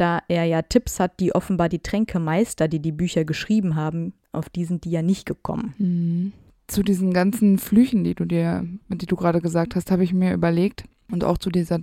da 0.00 0.22
er 0.28 0.44
ja 0.44 0.62
Tipps 0.62 0.98
hat, 0.98 1.20
die 1.20 1.34
offenbar 1.34 1.68
die 1.68 1.80
Tränkemeister, 1.80 2.68
die 2.68 2.80
die 2.80 2.92
Bücher 2.92 3.24
geschrieben 3.24 3.76
haben, 3.76 4.14
auf 4.32 4.48
die 4.48 4.64
sind 4.64 4.84
die 4.84 4.90
ja 4.90 5.02
nicht 5.02 5.26
gekommen. 5.26 5.74
Mhm. 5.78 6.32
Zu 6.66 6.82
diesen 6.82 7.12
ganzen 7.12 7.58
Flüchen, 7.58 8.04
die 8.04 8.14
du 8.14 8.24
dir, 8.24 8.64
die 8.88 9.06
du 9.06 9.16
gerade 9.16 9.40
gesagt 9.40 9.74
hast, 9.74 9.90
habe 9.90 10.04
ich 10.04 10.12
mir 10.12 10.32
überlegt 10.32 10.84
und 11.10 11.24
auch 11.24 11.38
zu 11.38 11.50
dieser 11.50 11.80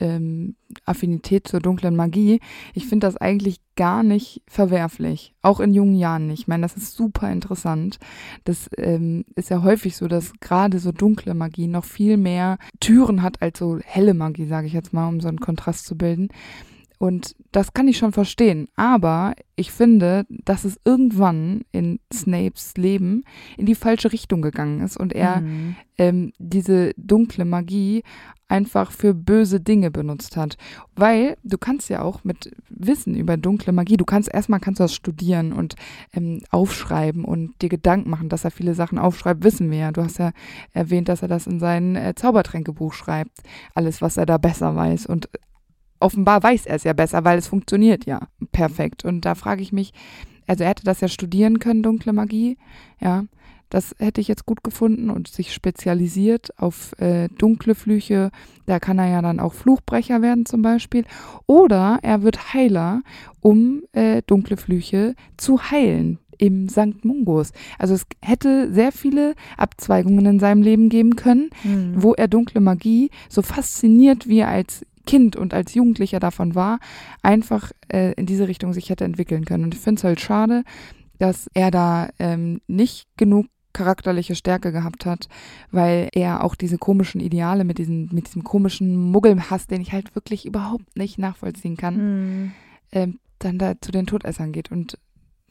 ähm, 0.00 0.56
Affinität 0.84 1.46
zur 1.46 1.60
dunklen 1.60 1.94
Magie. 1.94 2.40
Ich 2.74 2.86
finde 2.86 3.06
das 3.06 3.16
eigentlich 3.16 3.60
gar 3.76 4.02
nicht 4.02 4.42
verwerflich, 4.46 5.34
auch 5.42 5.60
in 5.60 5.74
jungen 5.74 5.94
Jahren 5.94 6.26
nicht. 6.26 6.40
Ich 6.40 6.48
meine, 6.48 6.62
das 6.62 6.76
ist 6.76 6.94
super 6.94 7.30
interessant. 7.30 7.98
Das 8.44 8.68
ähm, 8.76 9.24
ist 9.34 9.50
ja 9.50 9.62
häufig 9.62 9.96
so, 9.96 10.08
dass 10.08 10.32
gerade 10.40 10.78
so 10.78 10.92
dunkle 10.92 11.34
Magie 11.34 11.68
noch 11.68 11.84
viel 11.84 12.16
mehr 12.16 12.58
Türen 12.80 13.22
hat 13.22 13.42
als 13.42 13.58
so 13.58 13.78
helle 13.84 14.14
Magie, 14.14 14.46
sage 14.46 14.66
ich 14.66 14.72
jetzt 14.72 14.92
mal, 14.92 15.08
um 15.08 15.20
so 15.20 15.28
einen 15.28 15.40
Kontrast 15.40 15.86
zu 15.86 15.96
bilden. 15.96 16.28
Und 17.02 17.34
das 17.50 17.74
kann 17.74 17.88
ich 17.88 17.98
schon 17.98 18.12
verstehen. 18.12 18.68
Aber 18.76 19.34
ich 19.56 19.72
finde, 19.72 20.24
dass 20.28 20.64
es 20.64 20.78
irgendwann 20.84 21.62
in 21.72 21.98
Snapes 22.14 22.76
Leben 22.76 23.24
in 23.56 23.66
die 23.66 23.74
falsche 23.74 24.12
Richtung 24.12 24.40
gegangen 24.40 24.80
ist 24.82 24.96
und 24.98 25.12
er 25.12 25.40
Mhm. 25.40 25.74
ähm, 25.98 26.32
diese 26.38 26.92
dunkle 26.96 27.44
Magie 27.44 28.04
einfach 28.46 28.92
für 28.92 29.14
böse 29.14 29.58
Dinge 29.58 29.90
benutzt 29.90 30.36
hat. 30.36 30.56
Weil 30.94 31.36
du 31.42 31.58
kannst 31.58 31.90
ja 31.90 32.02
auch 32.02 32.22
mit 32.22 32.52
Wissen 32.68 33.16
über 33.16 33.36
dunkle 33.36 33.72
Magie, 33.72 33.96
du 33.96 34.04
kannst 34.04 34.32
erstmal 34.32 34.60
kannst 34.60 34.78
du 34.78 34.84
das 34.84 34.94
studieren 34.94 35.52
und 35.52 35.74
ähm, 36.12 36.42
aufschreiben 36.52 37.24
und 37.24 37.60
dir 37.62 37.68
Gedanken 37.68 38.10
machen, 38.10 38.28
dass 38.28 38.44
er 38.44 38.52
viele 38.52 38.74
Sachen 38.74 39.00
aufschreibt, 39.00 39.42
wissen 39.42 39.72
wir 39.72 39.78
ja. 39.78 39.90
Du 39.90 40.04
hast 40.04 40.18
ja 40.20 40.30
erwähnt, 40.72 41.08
dass 41.08 41.22
er 41.22 41.28
das 41.28 41.48
in 41.48 41.58
sein 41.58 41.96
äh, 41.96 42.14
Zaubertränkebuch 42.14 42.92
schreibt. 42.92 43.38
Alles, 43.74 44.02
was 44.02 44.16
er 44.16 44.26
da 44.26 44.38
besser 44.38 44.76
weiß. 44.76 45.06
Und 45.06 45.28
offenbar 46.02 46.42
weiß 46.42 46.66
er 46.66 46.76
es 46.76 46.84
ja 46.84 46.92
besser, 46.92 47.24
weil 47.24 47.38
es 47.38 47.46
funktioniert 47.46 48.04
ja 48.06 48.20
perfekt. 48.52 49.04
Und 49.04 49.22
da 49.24 49.34
frage 49.34 49.62
ich 49.62 49.72
mich, 49.72 49.92
also 50.46 50.64
er 50.64 50.70
hätte 50.70 50.84
das 50.84 51.00
ja 51.00 51.08
studieren 51.08 51.58
können, 51.58 51.82
dunkle 51.82 52.12
Magie, 52.12 52.58
ja. 53.00 53.24
Das 53.70 53.94
hätte 53.98 54.20
ich 54.20 54.28
jetzt 54.28 54.44
gut 54.44 54.62
gefunden 54.62 55.08
und 55.08 55.28
sich 55.28 55.54
spezialisiert 55.54 56.50
auf 56.60 56.92
äh, 57.00 57.28
dunkle 57.38 57.74
Flüche. 57.74 58.30
Da 58.66 58.78
kann 58.78 58.98
er 58.98 59.08
ja 59.08 59.22
dann 59.22 59.40
auch 59.40 59.54
Fluchbrecher 59.54 60.20
werden 60.20 60.44
zum 60.44 60.60
Beispiel. 60.60 61.06
Oder 61.46 61.98
er 62.02 62.22
wird 62.22 62.52
Heiler, 62.52 63.00
um 63.40 63.82
äh, 63.92 64.20
dunkle 64.26 64.58
Flüche 64.58 65.14
zu 65.38 65.70
heilen 65.70 66.18
im 66.36 66.68
St. 66.68 67.02
Mungos. 67.04 67.52
Also 67.78 67.94
es 67.94 68.04
hätte 68.20 68.70
sehr 68.74 68.92
viele 68.92 69.34
Abzweigungen 69.56 70.26
in 70.26 70.38
seinem 70.38 70.60
Leben 70.60 70.90
geben 70.90 71.16
können, 71.16 71.48
Mhm. 71.64 71.94
wo 71.96 72.12
er 72.12 72.28
dunkle 72.28 72.60
Magie, 72.60 73.08
so 73.30 73.40
fasziniert 73.40 74.28
wie 74.28 74.40
er 74.40 74.48
als 74.48 74.84
Kind 75.06 75.36
und 75.36 75.54
als 75.54 75.74
Jugendlicher 75.74 76.20
davon 76.20 76.54
war, 76.54 76.78
einfach 77.22 77.72
äh, 77.92 78.12
in 78.14 78.26
diese 78.26 78.48
Richtung 78.48 78.72
sich 78.72 78.90
hätte 78.90 79.04
entwickeln 79.04 79.44
können. 79.44 79.64
Und 79.64 79.74
ich 79.74 79.80
finde 79.80 79.98
es 80.00 80.04
halt 80.04 80.20
schade, 80.20 80.62
dass 81.18 81.48
er 81.54 81.70
da 81.70 82.08
ähm, 82.18 82.60
nicht 82.66 83.06
genug 83.16 83.46
charakterliche 83.72 84.34
Stärke 84.34 84.70
gehabt 84.70 85.06
hat, 85.06 85.28
weil 85.70 86.08
er 86.12 86.44
auch 86.44 86.54
diese 86.54 86.76
komischen 86.76 87.20
Ideale 87.22 87.64
mit 87.64 87.78
diesem, 87.78 88.08
mit 88.12 88.26
diesem 88.26 88.44
komischen 88.44 89.10
Muggelhass, 89.10 89.66
den 89.66 89.80
ich 89.80 89.92
halt 89.92 90.14
wirklich 90.14 90.44
überhaupt 90.44 90.96
nicht 90.96 91.18
nachvollziehen 91.18 91.76
kann, 91.76 91.96
Mhm. 91.96 92.52
ähm, 92.92 93.18
dann 93.38 93.58
da 93.58 93.80
zu 93.80 93.90
den 93.90 94.06
Todessern 94.06 94.52
geht. 94.52 94.70
Und 94.70 94.98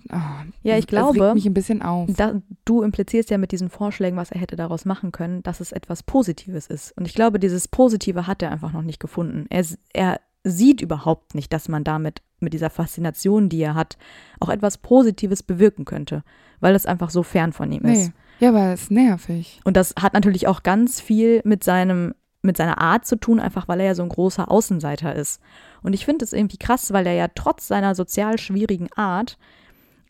ah, 0.09 0.43
Ja, 0.63 0.77
ich 0.77 0.87
glaube- 0.87 1.21
regt 1.23 1.35
mich 1.35 1.45
ein 1.45 1.53
bisschen 1.53 1.81
auf. 1.81 2.09
Da, 2.15 2.41
du 2.65 2.81
implizierst 2.83 3.29
ja 3.29 3.37
mit 3.37 3.51
diesen 3.51 3.69
Vorschlägen, 3.69 4.17
was 4.17 4.31
er 4.31 4.39
hätte 4.41 4.55
daraus 4.55 4.85
machen 4.85 5.11
können, 5.11 5.43
dass 5.43 5.59
es 5.59 5.71
etwas 5.71 6.03
Positives 6.03 6.67
ist. 6.67 6.95
Und 6.97 7.07
ich 7.07 7.13
glaube, 7.13 7.39
dieses 7.39 7.67
Positive 7.67 8.27
hat 8.27 8.41
er 8.41 8.51
einfach 8.51 8.71
noch 8.73 8.81
nicht 8.83 8.99
gefunden. 8.99 9.45
Er, 9.49 9.65
er 9.93 10.19
sieht 10.43 10.81
überhaupt 10.81 11.35
nicht, 11.35 11.53
dass 11.53 11.69
man 11.69 11.83
damit, 11.83 12.21
mit 12.39 12.53
dieser 12.53 12.71
Faszination, 12.71 13.49
die 13.49 13.61
er 13.61 13.75
hat, 13.75 13.97
auch 14.39 14.49
etwas 14.49 14.79
Positives 14.79 15.43
bewirken 15.43 15.85
könnte, 15.85 16.23
weil 16.59 16.73
es 16.75 16.87
einfach 16.87 17.11
so 17.11 17.21
fern 17.23 17.53
von 17.53 17.71
ihm 17.71 17.83
Nee. 17.83 17.93
ist. 18.05 18.11
Ja, 18.39 18.49
aber 18.49 18.73
es 18.73 18.83
ist 18.83 18.91
nervig. 18.91 19.61
Und 19.65 19.77
das 19.77 19.93
hat 20.01 20.13
natürlich 20.13 20.47
auch 20.47 20.63
ganz 20.63 20.99
viel 20.99 21.41
mit 21.43 21.63
seinem 21.63 22.15
mit 22.43 22.57
seiner 22.57 22.81
Art 22.81 23.05
zu 23.05 23.17
tun, 23.17 23.39
einfach 23.39 23.67
weil 23.67 23.79
er 23.81 23.85
ja 23.85 23.93
so 23.93 24.01
ein 24.01 24.09
großer 24.09 24.49
Außenseiter 24.49 25.13
ist. 25.13 25.39
Und 25.83 25.93
ich 25.93 26.05
finde 26.05 26.25
es 26.25 26.33
irgendwie 26.33 26.57
krass, 26.57 26.91
weil 26.91 27.05
er 27.05 27.13
ja 27.13 27.27
trotz 27.27 27.67
seiner 27.67 27.93
sozial 27.93 28.39
schwierigen 28.39 28.87
Art 28.95 29.37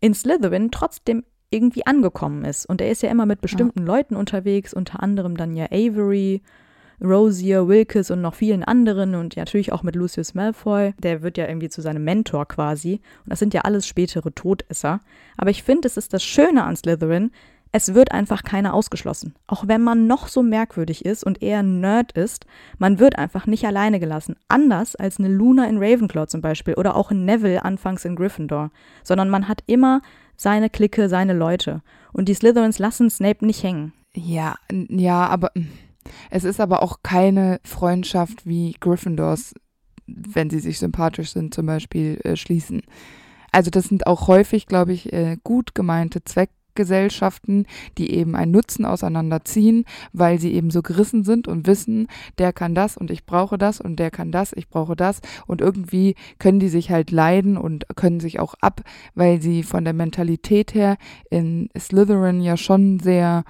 in 0.01 0.13
Slytherin 0.13 0.71
trotzdem 0.71 1.23
irgendwie 1.51 1.85
angekommen 1.85 2.43
ist. 2.43 2.65
Und 2.65 2.81
er 2.81 2.91
ist 2.91 3.03
ja 3.03 3.09
immer 3.09 3.25
mit 3.25 3.41
bestimmten 3.41 3.79
ja. 3.79 3.85
Leuten 3.85 4.15
unterwegs, 4.15 4.73
unter 4.73 5.01
anderem 5.01 5.37
dann 5.37 5.55
ja 5.55 5.65
Avery, 5.65 6.41
Rosier, 7.01 7.67
Wilkes 7.67 8.11
und 8.11 8.21
noch 8.21 8.35
vielen 8.35 8.63
anderen 8.63 9.15
und 9.15 9.35
ja, 9.35 9.41
natürlich 9.41 9.71
auch 9.71 9.81
mit 9.83 9.95
Lucius 9.95 10.33
Malfoy. 10.33 10.93
Der 10.99 11.21
wird 11.21 11.37
ja 11.37 11.47
irgendwie 11.47 11.69
zu 11.69 11.81
seinem 11.81 12.03
Mentor 12.03 12.47
quasi. 12.47 13.01
Und 13.23 13.31
das 13.31 13.39
sind 13.39 13.53
ja 13.53 13.61
alles 13.61 13.87
spätere 13.87 14.33
Todesser. 14.33 15.01
Aber 15.37 15.49
ich 15.49 15.63
finde, 15.63 15.87
es 15.87 15.97
ist 15.97 16.13
das 16.13 16.23
Schöne 16.23 16.63
an 16.63 16.75
Slytherin, 16.75 17.31
es 17.71 17.93
wird 17.93 18.11
einfach 18.11 18.43
keiner 18.43 18.73
ausgeschlossen. 18.73 19.35
Auch 19.47 19.67
wenn 19.67 19.81
man 19.81 20.07
noch 20.07 20.27
so 20.27 20.43
merkwürdig 20.43 21.05
ist 21.05 21.23
und 21.23 21.41
eher 21.41 21.59
ein 21.59 21.79
Nerd 21.79 22.11
ist, 22.13 22.45
man 22.77 22.99
wird 22.99 23.17
einfach 23.17 23.47
nicht 23.47 23.65
alleine 23.65 23.99
gelassen. 23.99 24.35
Anders 24.49 24.95
als 24.95 25.19
eine 25.19 25.29
Luna 25.29 25.67
in 25.67 25.77
Ravenclaw 25.77 26.27
zum 26.27 26.41
Beispiel 26.41 26.73
oder 26.73 26.95
auch 26.95 27.11
ein 27.11 27.25
Neville 27.25 27.63
anfangs 27.63 28.03
in 28.03 28.15
Gryffindor. 28.15 28.71
Sondern 29.03 29.29
man 29.29 29.47
hat 29.47 29.63
immer 29.67 30.01
seine 30.35 30.69
Clique, 30.69 31.07
seine 31.07 31.33
Leute. 31.33 31.81
Und 32.11 32.27
die 32.27 32.33
Slytherins 32.33 32.79
lassen 32.79 33.09
Snape 33.09 33.45
nicht 33.45 33.63
hängen. 33.63 33.93
Ja, 34.13 34.55
ja, 34.89 35.27
aber 35.27 35.51
hm, 35.55 35.69
es 36.29 36.43
ist 36.43 36.59
aber 36.59 36.83
auch 36.83 36.99
keine 37.03 37.61
Freundschaft 37.63 38.45
wie 38.45 38.75
Gryffindors, 38.79 39.53
wenn 40.07 40.49
sie 40.49 40.59
sich 40.59 40.79
sympathisch 40.79 41.31
sind, 41.31 41.53
zum 41.53 41.67
Beispiel 41.67 42.19
äh, 42.23 42.35
schließen. 42.35 42.81
Also 43.53 43.69
das 43.69 43.85
sind 43.85 44.07
auch 44.07 44.27
häufig, 44.27 44.65
glaube 44.65 44.93
ich, 44.93 45.13
äh, 45.13 45.37
gut 45.43 45.75
gemeinte 45.75 46.23
Zweck 46.23 46.49
Gesellschaften, 46.75 47.65
die 47.97 48.11
eben 48.11 48.35
einen 48.35 48.51
Nutzen 48.51 48.85
auseinanderziehen, 48.85 49.85
weil 50.13 50.39
sie 50.39 50.53
eben 50.53 50.71
so 50.71 50.81
gerissen 50.81 51.23
sind 51.23 51.47
und 51.47 51.67
wissen, 51.67 52.07
der 52.37 52.53
kann 52.53 52.75
das 52.75 52.97
und 52.97 53.11
ich 53.11 53.25
brauche 53.25 53.57
das 53.57 53.81
und 53.81 53.97
der 53.97 54.11
kann 54.11 54.31
das, 54.31 54.53
ich 54.53 54.69
brauche 54.69 54.95
das 54.95 55.21
und 55.47 55.61
irgendwie 55.61 56.15
können 56.39 56.59
die 56.59 56.69
sich 56.69 56.91
halt 56.91 57.11
leiden 57.11 57.57
und 57.57 57.85
können 57.95 58.19
sich 58.19 58.39
auch 58.39 58.55
ab, 58.61 58.81
weil 59.15 59.41
sie 59.41 59.63
von 59.63 59.83
der 59.83 59.93
Mentalität 59.93 60.73
her 60.73 60.97
in 61.29 61.69
Slytherin 61.77 62.41
ja 62.41 62.57
schon 62.57 62.99
sehr 62.99 63.43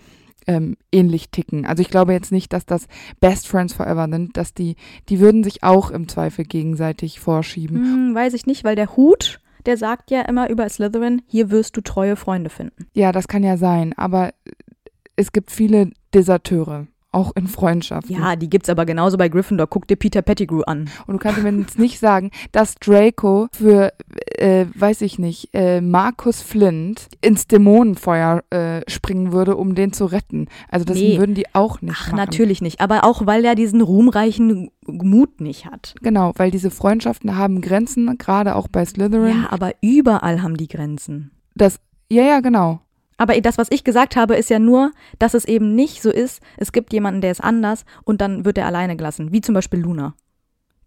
ähm, 0.47 0.75
ähnlich 0.91 1.29
ticken. 1.29 1.65
Also 1.65 1.81
ich 1.81 1.89
glaube 1.89 2.13
jetzt 2.13 2.31
nicht, 2.31 2.53
dass 2.53 2.65
das 2.65 2.87
Best 3.19 3.47
Friends 3.47 3.73
Forever 3.73 4.07
sind, 4.09 4.37
dass 4.37 4.53
die, 4.53 4.75
die 5.09 5.19
würden 5.19 5.43
sich 5.43 5.63
auch 5.63 5.91
im 5.91 6.07
Zweifel 6.07 6.45
gegenseitig 6.45 7.19
vorschieben. 7.19 7.77
Hm, 7.77 8.15
weiß 8.15 8.33
ich 8.33 8.45
nicht, 8.45 8.63
weil 8.63 8.75
der 8.75 8.95
Hut 8.95 9.39
der 9.65 9.77
sagt 9.77 10.11
ja 10.11 10.21
immer 10.21 10.49
über 10.49 10.67
Slytherin, 10.67 11.21
hier 11.27 11.51
wirst 11.51 11.77
du 11.77 11.81
treue 11.81 12.15
Freunde 12.15 12.49
finden. 12.49 12.87
Ja, 12.93 13.11
das 13.11 13.27
kann 13.27 13.43
ja 13.43 13.57
sein, 13.57 13.93
aber 13.97 14.33
es 15.15 15.31
gibt 15.31 15.51
viele 15.51 15.91
Deserteure 16.13 16.87
auch 17.11 17.31
in 17.35 17.47
Freundschaften. 17.47 18.15
Ja, 18.15 18.35
die 18.35 18.49
gibt's 18.49 18.69
aber 18.69 18.85
genauso 18.85 19.17
bei 19.17 19.29
Gryffindor. 19.29 19.67
Guck 19.67 19.87
dir 19.87 19.95
Peter 19.95 20.21
Pettigrew 20.21 20.61
an. 20.61 20.89
Und 21.07 21.13
du 21.13 21.19
kannst 21.19 21.43
mir 21.43 21.51
jetzt 21.51 21.77
nicht 21.77 21.99
sagen, 21.99 22.31
dass 22.51 22.75
Draco 22.75 23.47
für, 23.51 23.93
äh, 24.37 24.65
weiß 24.73 25.01
ich 25.01 25.19
nicht, 25.19 25.49
äh, 25.53 25.81
Markus 25.81 26.41
Flint 26.41 27.07
ins 27.21 27.47
Dämonenfeuer 27.47 28.43
äh, 28.49 28.81
springen 28.89 29.31
würde, 29.31 29.55
um 29.55 29.75
den 29.75 29.93
zu 29.93 30.05
retten. 30.05 30.47
Also 30.69 30.85
das 30.85 30.97
nee. 30.97 31.17
würden 31.17 31.35
die 31.35 31.53
auch 31.53 31.81
nicht 31.81 31.95
Ach, 31.97 32.07
machen. 32.07 32.17
natürlich 32.17 32.61
nicht. 32.61 32.79
Aber 32.81 33.03
auch, 33.03 33.25
weil 33.25 33.43
er 33.43 33.55
diesen 33.55 33.81
ruhmreichen 33.81 34.69
Mut 34.87 35.41
nicht 35.41 35.65
hat. 35.65 35.95
Genau, 36.01 36.31
weil 36.37 36.51
diese 36.51 36.71
Freundschaften 36.71 37.37
haben 37.37 37.61
Grenzen, 37.61 38.17
gerade 38.17 38.55
auch 38.55 38.67
bei 38.67 38.85
Slytherin. 38.85 39.43
Ja, 39.43 39.51
aber 39.51 39.71
überall 39.81 40.41
haben 40.41 40.57
die 40.57 40.67
Grenzen. 40.67 41.31
Das, 41.55 41.79
ja, 42.09 42.23
ja, 42.23 42.39
genau. 42.39 42.79
Aber 43.21 43.39
das, 43.39 43.59
was 43.59 43.67
ich 43.69 43.83
gesagt 43.83 44.15
habe, 44.15 44.35
ist 44.35 44.49
ja 44.49 44.57
nur, 44.57 44.93
dass 45.19 45.35
es 45.35 45.45
eben 45.45 45.75
nicht 45.75 46.01
so 46.01 46.09
ist, 46.09 46.41
es 46.57 46.71
gibt 46.71 46.91
jemanden, 46.91 47.21
der 47.21 47.29
ist 47.29 47.43
anders 47.43 47.85
und 48.03 48.19
dann 48.19 48.45
wird 48.45 48.57
er 48.57 48.65
alleine 48.65 48.97
gelassen. 48.97 49.31
Wie 49.31 49.41
zum 49.41 49.53
Beispiel 49.53 49.79
Luna, 49.79 50.15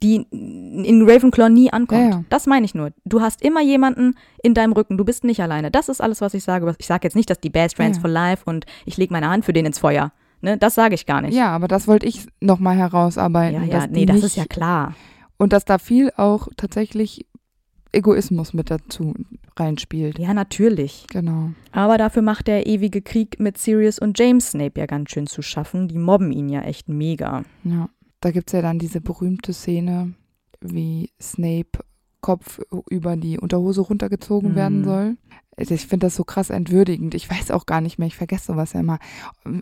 die 0.03 0.27
in 0.33 1.09
Ravenclaw 1.09 1.49
nie 1.49 1.73
ankommt. 1.73 2.01
Ja, 2.01 2.11
ja. 2.11 2.25
Das 2.31 2.47
meine 2.47 2.67
ich 2.67 2.75
nur. 2.75 2.91
Du 3.05 3.21
hast 3.21 3.41
immer 3.41 3.63
jemanden 3.63 4.17
in 4.43 4.53
deinem 4.53 4.73
Rücken. 4.73 4.99
Du 4.99 5.05
bist 5.05 5.23
nicht 5.23 5.41
alleine. 5.41 5.71
Das 5.71 5.89
ist 5.89 6.01
alles, 6.01 6.21
was 6.23 6.35
ich 6.35 6.43
sage. 6.43 6.75
Ich 6.79 6.89
sage 6.89 7.05
jetzt 7.05 7.15
nicht, 7.15 7.31
dass 7.31 7.39
die 7.39 7.51
Best 7.51 7.77
Friends 7.77 7.99
ja. 7.99 8.01
for 8.01 8.11
Life 8.11 8.43
und 8.47 8.67
ich 8.85 8.97
lege 8.97 9.13
meine 9.13 9.29
Hand 9.29 9.45
für 9.45 9.53
den 9.53 9.67
ins 9.67 9.79
Feuer. 9.79 10.11
Ne, 10.41 10.59
das 10.59 10.75
sage 10.75 10.97
ich 10.97 11.07
gar 11.07 11.23
nicht. 11.23 11.37
Ja, 11.37 11.51
aber 11.51 11.69
das 11.69 11.87
wollte 11.87 12.07
ich 12.07 12.27
nochmal 12.41 12.77
herausarbeiten. 12.77 13.69
Ja, 13.69 13.79
ja, 13.79 13.87
nee, 13.87 14.07
das 14.07 14.25
ist 14.25 14.35
ja 14.35 14.45
klar. 14.45 14.97
Und 15.37 15.53
dass 15.53 15.65
da 15.65 15.79
viel 15.79 16.11
auch 16.17 16.49
tatsächlich 16.57 17.27
Egoismus 17.95 18.53
mit 18.53 18.71
dazu 18.71 19.15
reinspielt. 19.57 20.19
Ja, 20.19 20.35
natürlich. 20.35 21.07
Genau. 21.11 21.51
Aber 21.73 21.99
dafür 21.99 22.23
macht 22.23 22.47
der 22.47 22.67
ewige 22.67 23.03
Krieg 23.03 23.39
mit 23.39 23.59
Sirius 23.59 23.99
und 23.99 24.19
James 24.19 24.51
Snape 24.51 24.81
ja 24.81 24.87
ganz 24.87 25.11
schön 25.11 25.27
zu 25.27 25.43
schaffen. 25.43 25.89
Die 25.89 25.99
mobben 25.99 26.33
ihn 26.33 26.49
ja 26.49 26.63
echt 26.63 26.89
mega. 26.89 27.45
Ja, 27.65 27.89
da 28.21 28.31
gibt 28.31 28.49
es 28.49 28.53
ja 28.53 28.63
dann 28.63 28.79
diese 28.79 29.01
berühmte 29.01 29.53
Szene, 29.53 30.15
wie 30.61 31.11
Snape 31.21 31.85
Kopf 32.21 32.59
über 32.89 33.17
die 33.17 33.39
Unterhose 33.39 33.83
runtergezogen 33.83 34.53
mhm. 34.53 34.57
werden 34.57 34.85
soll. 34.85 35.17
Also 35.57 35.75
ich 35.75 35.87
finde 35.87 36.07
das 36.07 36.17
so 36.17 36.25
krass 36.25 36.51
entwürdigend. 36.51 37.15
Ich 37.15 37.31
weiß 37.31 37.51
auch 37.51 37.67
gar 37.67 37.81
nicht 37.81 37.99
mehr, 37.99 38.09
ich 38.09 38.17
vergesse 38.17 38.53
sowas 38.53 38.73
ja 38.73 38.81
immer, 38.81 38.99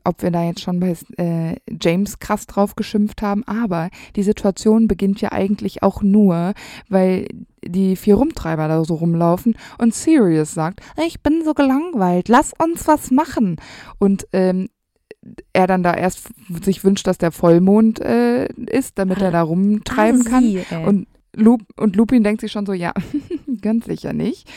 ob 0.04 0.22
wir 0.22 0.30
da 0.30 0.44
jetzt 0.44 0.60
schon 0.60 0.80
bei 0.80 0.96
äh, 1.16 1.56
James 1.80 2.18
krass 2.18 2.46
drauf 2.46 2.76
geschimpft 2.76 3.22
haben. 3.22 3.44
Aber 3.44 3.90
die 4.16 4.22
Situation 4.22 4.88
beginnt 4.88 5.20
ja 5.20 5.32
eigentlich 5.32 5.82
auch 5.82 6.02
nur, 6.02 6.54
weil 6.88 7.26
die 7.64 7.96
vier 7.96 8.16
Rumtreiber 8.16 8.68
da 8.68 8.84
so 8.84 8.94
rumlaufen 8.94 9.56
und 9.78 9.94
Sirius 9.94 10.52
sagt, 10.52 10.80
ich 11.06 11.22
bin 11.22 11.44
so 11.44 11.54
gelangweilt, 11.54 12.28
lass 12.28 12.52
uns 12.58 12.88
was 12.88 13.10
machen. 13.10 13.56
Und 13.98 14.26
ähm, 14.32 14.68
er 15.52 15.66
dann 15.66 15.82
da 15.82 15.94
erst 15.94 16.30
sich 16.64 16.84
wünscht, 16.84 17.06
dass 17.06 17.18
der 17.18 17.30
Vollmond 17.30 18.00
äh, 18.00 18.46
ist, 18.46 18.98
damit 18.98 19.20
er 19.20 19.30
da 19.30 19.42
rumtreiben 19.42 20.26
ah, 20.26 20.30
kann. 20.30 20.42
Sie, 20.42 20.64
und 20.84 21.06
Lup 21.34 21.62
und 21.76 21.96
Lupin 21.96 22.24
denkt 22.24 22.40
sich 22.40 22.52
schon 22.52 22.66
so, 22.66 22.72
ja, 22.72 22.92
ganz 23.62 23.86
sicher 23.86 24.12
nicht. 24.12 24.50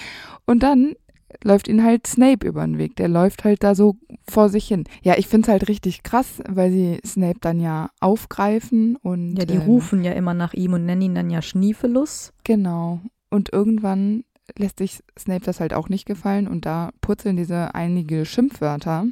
Und 0.45 0.63
dann 0.63 0.95
läuft 1.43 1.67
ihn 1.67 1.83
halt 1.83 2.07
Snape 2.07 2.45
über 2.45 2.65
den 2.65 2.77
Weg. 2.77 2.95
Der 2.95 3.07
läuft 3.07 3.43
halt 3.43 3.63
da 3.63 3.75
so 3.75 3.95
vor 4.27 4.49
sich 4.49 4.67
hin. 4.67 4.85
Ja, 5.03 5.15
ich 5.17 5.27
finde 5.27 5.45
es 5.45 5.51
halt 5.51 5.67
richtig 5.67 6.03
krass, 6.03 6.41
weil 6.47 6.71
sie 6.71 6.99
Snape 7.05 7.39
dann 7.41 7.59
ja 7.59 7.89
aufgreifen 7.99 8.95
und. 8.97 9.37
Ja, 9.37 9.45
die 9.45 9.55
ähm, 9.55 9.61
rufen 9.61 10.03
ja 10.03 10.13
immer 10.13 10.33
nach 10.33 10.53
ihm 10.53 10.73
und 10.73 10.85
nennen 10.85 11.01
ihn 11.01 11.15
dann 11.15 11.29
ja 11.29 11.41
Schniefelus. 11.41 12.33
Genau. 12.43 13.01
Und 13.29 13.51
irgendwann 13.51 14.23
lässt 14.57 14.79
sich 14.79 15.03
Snape 15.17 15.45
das 15.45 15.59
halt 15.59 15.73
auch 15.73 15.89
nicht 15.89 16.05
gefallen 16.05 16.47
und 16.47 16.65
da 16.65 16.91
purzeln 17.01 17.35
diese 17.35 17.73
einige 17.73 18.25
Schimpfwörter 18.25 19.07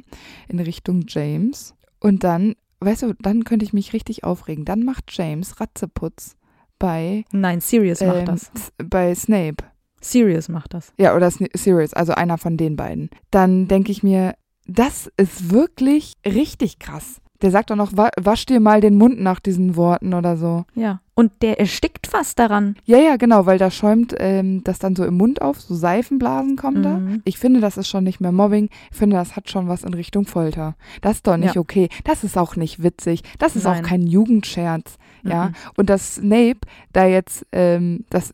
in 0.48 0.60
Richtung 0.60 1.04
James. 1.08 1.74
Und 2.00 2.24
dann, 2.24 2.54
weißt 2.80 3.02
du, 3.02 3.14
dann 3.20 3.44
könnte 3.44 3.64
ich 3.64 3.72
mich 3.72 3.92
richtig 3.92 4.24
aufregen. 4.24 4.64
Dann 4.64 4.84
macht 4.84 5.04
James 5.08 5.60
Ratzeputz 5.60 6.36
bei. 6.78 7.24
Nein, 7.32 7.60
Sirius 7.60 8.00
äh, 8.00 8.06
macht 8.06 8.18
ähm, 8.18 8.24
das. 8.26 8.50
Bei 8.78 9.14
Snape. 9.14 9.64
Sirius 10.04 10.48
macht 10.48 10.74
das. 10.74 10.92
Ja, 10.98 11.14
oder 11.16 11.30
Sirius, 11.30 11.94
also 11.94 12.12
einer 12.12 12.38
von 12.38 12.56
den 12.56 12.76
beiden. 12.76 13.10
Dann 13.30 13.68
denke 13.68 13.90
ich 13.92 14.02
mir, 14.02 14.34
das 14.66 15.10
ist 15.16 15.50
wirklich 15.50 16.14
richtig 16.24 16.78
krass. 16.78 17.20
Der 17.42 17.50
sagt 17.50 17.70
doch 17.70 17.76
noch, 17.76 17.92
wasch 17.94 18.46
dir 18.46 18.58
mal 18.58 18.80
den 18.80 18.96
Mund 18.96 19.20
nach 19.20 19.38
diesen 19.38 19.76
Worten 19.76 20.14
oder 20.14 20.36
so. 20.36 20.64
Ja. 20.74 21.00
Und 21.14 21.42
der 21.42 21.60
erstickt 21.60 22.06
fast 22.06 22.38
daran. 22.38 22.76
Ja, 22.86 22.96
ja, 22.98 23.16
genau, 23.16 23.44
weil 23.44 23.58
da 23.58 23.70
schäumt 23.70 24.14
ähm, 24.18 24.64
das 24.64 24.78
dann 24.78 24.96
so 24.96 25.04
im 25.04 25.16
Mund 25.16 25.42
auf, 25.42 25.60
so 25.60 25.74
Seifenblasen 25.74 26.56
kommen 26.56 26.78
mhm. 26.78 26.82
da. 26.82 27.20
Ich 27.24 27.38
finde, 27.38 27.60
das 27.60 27.76
ist 27.76 27.88
schon 27.88 28.04
nicht 28.04 28.20
mehr 28.20 28.32
Mobbing. 28.32 28.70
Ich 28.90 28.96
finde, 28.96 29.16
das 29.16 29.36
hat 29.36 29.50
schon 29.50 29.68
was 29.68 29.84
in 29.84 29.92
Richtung 29.92 30.24
Folter. 30.24 30.74
Das 31.02 31.16
ist 31.16 31.26
doch 31.26 31.36
nicht 31.36 31.56
ja. 31.56 31.60
okay. 31.60 31.88
Das 32.04 32.24
ist 32.24 32.38
auch 32.38 32.56
nicht 32.56 32.82
witzig. 32.82 33.22
Das 33.38 33.56
ist 33.56 33.64
Nein. 33.64 33.84
auch 33.84 33.86
kein 33.86 34.06
Jugendscherz. 34.06 34.96
Ja. 35.22 35.48
Mhm. 35.48 35.54
Und 35.76 35.90
dass 35.90 36.14
Snape 36.14 36.60
da 36.92 37.04
jetzt, 37.04 37.46
ähm, 37.52 38.04
das, 38.08 38.32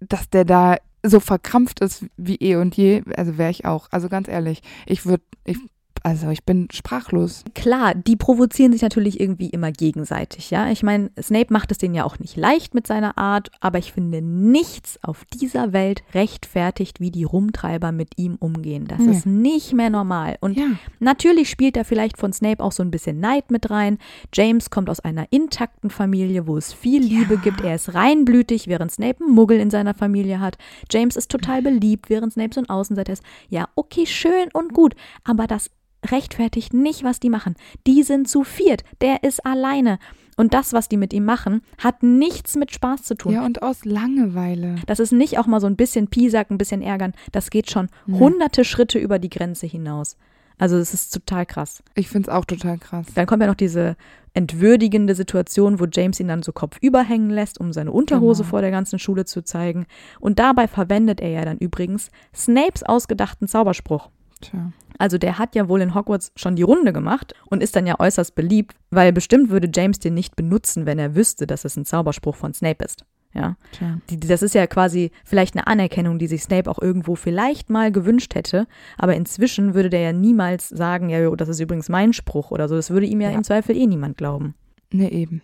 dass 0.00 0.28
der 0.30 0.44
da 0.44 0.78
so 1.02 1.20
verkrampft 1.20 1.80
ist 1.80 2.04
wie 2.16 2.36
eh 2.36 2.56
und 2.56 2.76
je, 2.76 3.02
also 3.16 3.38
wäre 3.38 3.50
ich 3.50 3.64
auch. 3.64 3.88
Also 3.90 4.08
ganz 4.08 4.28
ehrlich, 4.28 4.62
ich 4.86 5.04
würde, 5.04 5.24
ich 5.44 5.58
also 6.02 6.30
ich 6.30 6.44
bin 6.44 6.68
sprachlos. 6.72 7.44
Klar, 7.54 7.94
die 7.94 8.16
provozieren 8.16 8.72
sich 8.72 8.82
natürlich 8.82 9.20
irgendwie 9.20 9.50
immer 9.50 9.70
gegenseitig, 9.70 10.50
ja. 10.50 10.70
Ich 10.70 10.82
meine, 10.82 11.10
Snape 11.20 11.52
macht 11.52 11.70
es 11.70 11.78
denen 11.78 11.94
ja 11.94 12.04
auch 12.04 12.18
nicht 12.18 12.36
leicht 12.36 12.74
mit 12.74 12.86
seiner 12.86 13.18
Art, 13.18 13.50
aber 13.60 13.78
ich 13.78 13.92
finde 13.92 14.20
nichts 14.20 14.98
auf 15.02 15.24
dieser 15.26 15.72
Welt 15.72 16.02
rechtfertigt, 16.14 17.00
wie 17.00 17.10
die 17.10 17.24
Rumtreiber 17.24 17.92
mit 17.92 18.18
ihm 18.18 18.36
umgehen. 18.36 18.86
Das 18.86 18.98
nee. 18.98 19.12
ist 19.12 19.26
nicht 19.26 19.72
mehr 19.72 19.90
normal. 19.90 20.36
Und 20.40 20.56
ja. 20.56 20.66
natürlich 20.98 21.48
spielt 21.48 21.76
da 21.76 21.84
vielleicht 21.84 22.18
von 22.18 22.32
Snape 22.32 22.62
auch 22.62 22.72
so 22.72 22.82
ein 22.82 22.90
bisschen 22.90 23.20
Neid 23.20 23.50
mit 23.50 23.70
rein. 23.70 23.98
James 24.32 24.70
kommt 24.70 24.90
aus 24.90 25.00
einer 25.00 25.26
intakten 25.30 25.90
Familie, 25.90 26.46
wo 26.46 26.56
es 26.56 26.72
viel 26.72 27.02
Liebe 27.02 27.34
ja. 27.34 27.40
gibt. 27.40 27.60
Er 27.60 27.76
ist 27.76 27.94
reinblütig, 27.94 28.66
während 28.66 28.90
Snape 28.90 29.22
einen 29.22 29.34
Muggel 29.34 29.60
in 29.60 29.70
seiner 29.70 29.94
Familie 29.94 30.40
hat. 30.40 30.58
James 30.90 31.16
ist 31.16 31.30
total 31.30 31.62
beliebt, 31.62 32.10
während 32.10 32.32
Snape 32.32 32.54
so 32.54 32.60
ein 32.60 32.68
Außenseiter 32.68 33.12
ist. 33.12 33.22
Ja, 33.48 33.68
okay, 33.76 34.06
schön 34.06 34.48
und 34.52 34.72
gut, 34.74 34.94
aber 35.24 35.46
das 35.46 35.70
rechtfertigt 36.10 36.74
nicht, 36.74 37.04
was 37.04 37.20
die 37.20 37.30
machen. 37.30 37.56
Die 37.86 38.02
sind 38.02 38.28
zu 38.28 38.44
viert, 38.44 38.84
der 39.00 39.22
ist 39.22 39.44
alleine. 39.44 39.98
Und 40.36 40.54
das, 40.54 40.72
was 40.72 40.88
die 40.88 40.96
mit 40.96 41.12
ihm 41.12 41.24
machen, 41.24 41.60
hat 41.78 42.02
nichts 42.02 42.56
mit 42.56 42.72
Spaß 42.72 43.02
zu 43.02 43.14
tun. 43.14 43.34
Ja, 43.34 43.44
und 43.44 43.62
aus 43.62 43.84
Langeweile. 43.84 44.76
Das 44.86 44.98
ist 44.98 45.12
nicht 45.12 45.38
auch 45.38 45.46
mal 45.46 45.60
so 45.60 45.66
ein 45.66 45.76
bisschen 45.76 46.08
Piesack, 46.08 46.50
ein 46.50 46.58
bisschen 46.58 46.80
ärgern. 46.82 47.12
Das 47.32 47.50
geht 47.50 47.70
schon 47.70 47.88
nee. 48.06 48.18
hunderte 48.18 48.64
Schritte 48.64 48.98
über 48.98 49.18
die 49.18 49.28
Grenze 49.28 49.66
hinaus. 49.66 50.16
Also 50.58 50.76
es 50.76 50.94
ist 50.94 51.12
total 51.12 51.44
krass. 51.44 51.82
Ich 51.94 52.08
finde 52.08 52.30
es 52.30 52.34
auch 52.34 52.44
total 52.44 52.78
krass. 52.78 53.06
Dann 53.14 53.26
kommt 53.26 53.42
ja 53.42 53.48
noch 53.48 53.54
diese 53.56 53.96
entwürdigende 54.32 55.14
Situation, 55.14 55.80
wo 55.80 55.86
James 55.92 56.18
ihn 56.20 56.28
dann 56.28 56.42
so 56.42 56.52
kopfüber 56.52 57.02
hängen 57.02 57.30
lässt, 57.30 57.60
um 57.60 57.72
seine 57.72 57.92
Unterhose 57.92 58.42
Genau. 58.42 58.50
vor 58.50 58.60
der 58.60 58.70
ganzen 58.70 58.98
Schule 58.98 59.24
zu 59.24 59.42
zeigen. 59.42 59.86
Und 60.20 60.38
dabei 60.38 60.68
verwendet 60.68 61.20
er 61.20 61.28
ja 61.30 61.44
dann 61.44 61.58
übrigens 61.58 62.10
Snapes 62.34 62.82
ausgedachten 62.82 63.48
Zauberspruch. 63.48 64.08
Tja. 64.42 64.72
Also 64.98 65.18
der 65.18 65.38
hat 65.38 65.54
ja 65.56 65.68
wohl 65.68 65.80
in 65.80 65.94
Hogwarts 65.94 66.30
schon 66.36 66.54
die 66.54 66.62
Runde 66.62 66.92
gemacht 66.92 67.34
und 67.50 67.62
ist 67.62 67.74
dann 67.74 67.86
ja 67.86 67.98
äußerst 67.98 68.34
beliebt, 68.34 68.76
weil 68.90 69.12
bestimmt 69.12 69.50
würde 69.50 69.68
James 69.74 69.98
den 69.98 70.14
nicht 70.14 70.36
benutzen, 70.36 70.86
wenn 70.86 70.98
er 70.98 71.14
wüsste, 71.16 71.46
dass 71.46 71.64
es 71.64 71.76
ein 71.76 71.84
Zauberspruch 71.84 72.36
von 72.36 72.54
Snape 72.54 72.84
ist. 72.84 73.04
Ja, 73.34 73.56
Tja. 73.72 73.98
die, 74.10 74.20
das 74.20 74.42
ist 74.42 74.54
ja 74.54 74.66
quasi 74.66 75.10
vielleicht 75.24 75.56
eine 75.56 75.66
Anerkennung, 75.66 76.18
die 76.18 76.26
sich 76.26 76.42
Snape 76.42 76.70
auch 76.70 76.78
irgendwo 76.80 77.14
vielleicht 77.14 77.70
mal 77.70 77.90
gewünscht 77.90 78.34
hätte, 78.34 78.66
aber 78.98 79.16
inzwischen 79.16 79.72
würde 79.72 79.88
der 79.88 80.00
ja 80.00 80.12
niemals 80.12 80.68
sagen, 80.68 81.08
ja, 81.08 81.34
das 81.34 81.48
ist 81.48 81.58
übrigens 81.58 81.88
mein 81.88 82.12
Spruch 82.12 82.50
oder 82.50 82.68
so. 82.68 82.76
Das 82.76 82.90
würde 82.90 83.06
ihm 83.06 83.22
ja, 83.22 83.30
Ja. 83.30 83.36
im 83.36 83.42
Zweifel 83.44 83.74
eh 83.74 83.86
niemand 83.86 84.18
glauben. 84.18 84.54
Ne, 84.92 85.10
eben. 85.10 85.40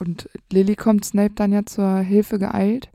Und 0.00 0.28
Lily 0.52 0.74
kommt 0.74 1.04
Snape 1.04 1.34
dann 1.36 1.52
ja 1.52 1.64
zur 1.64 1.98
Hilfe 2.00 2.40
geeilt. 2.40 2.90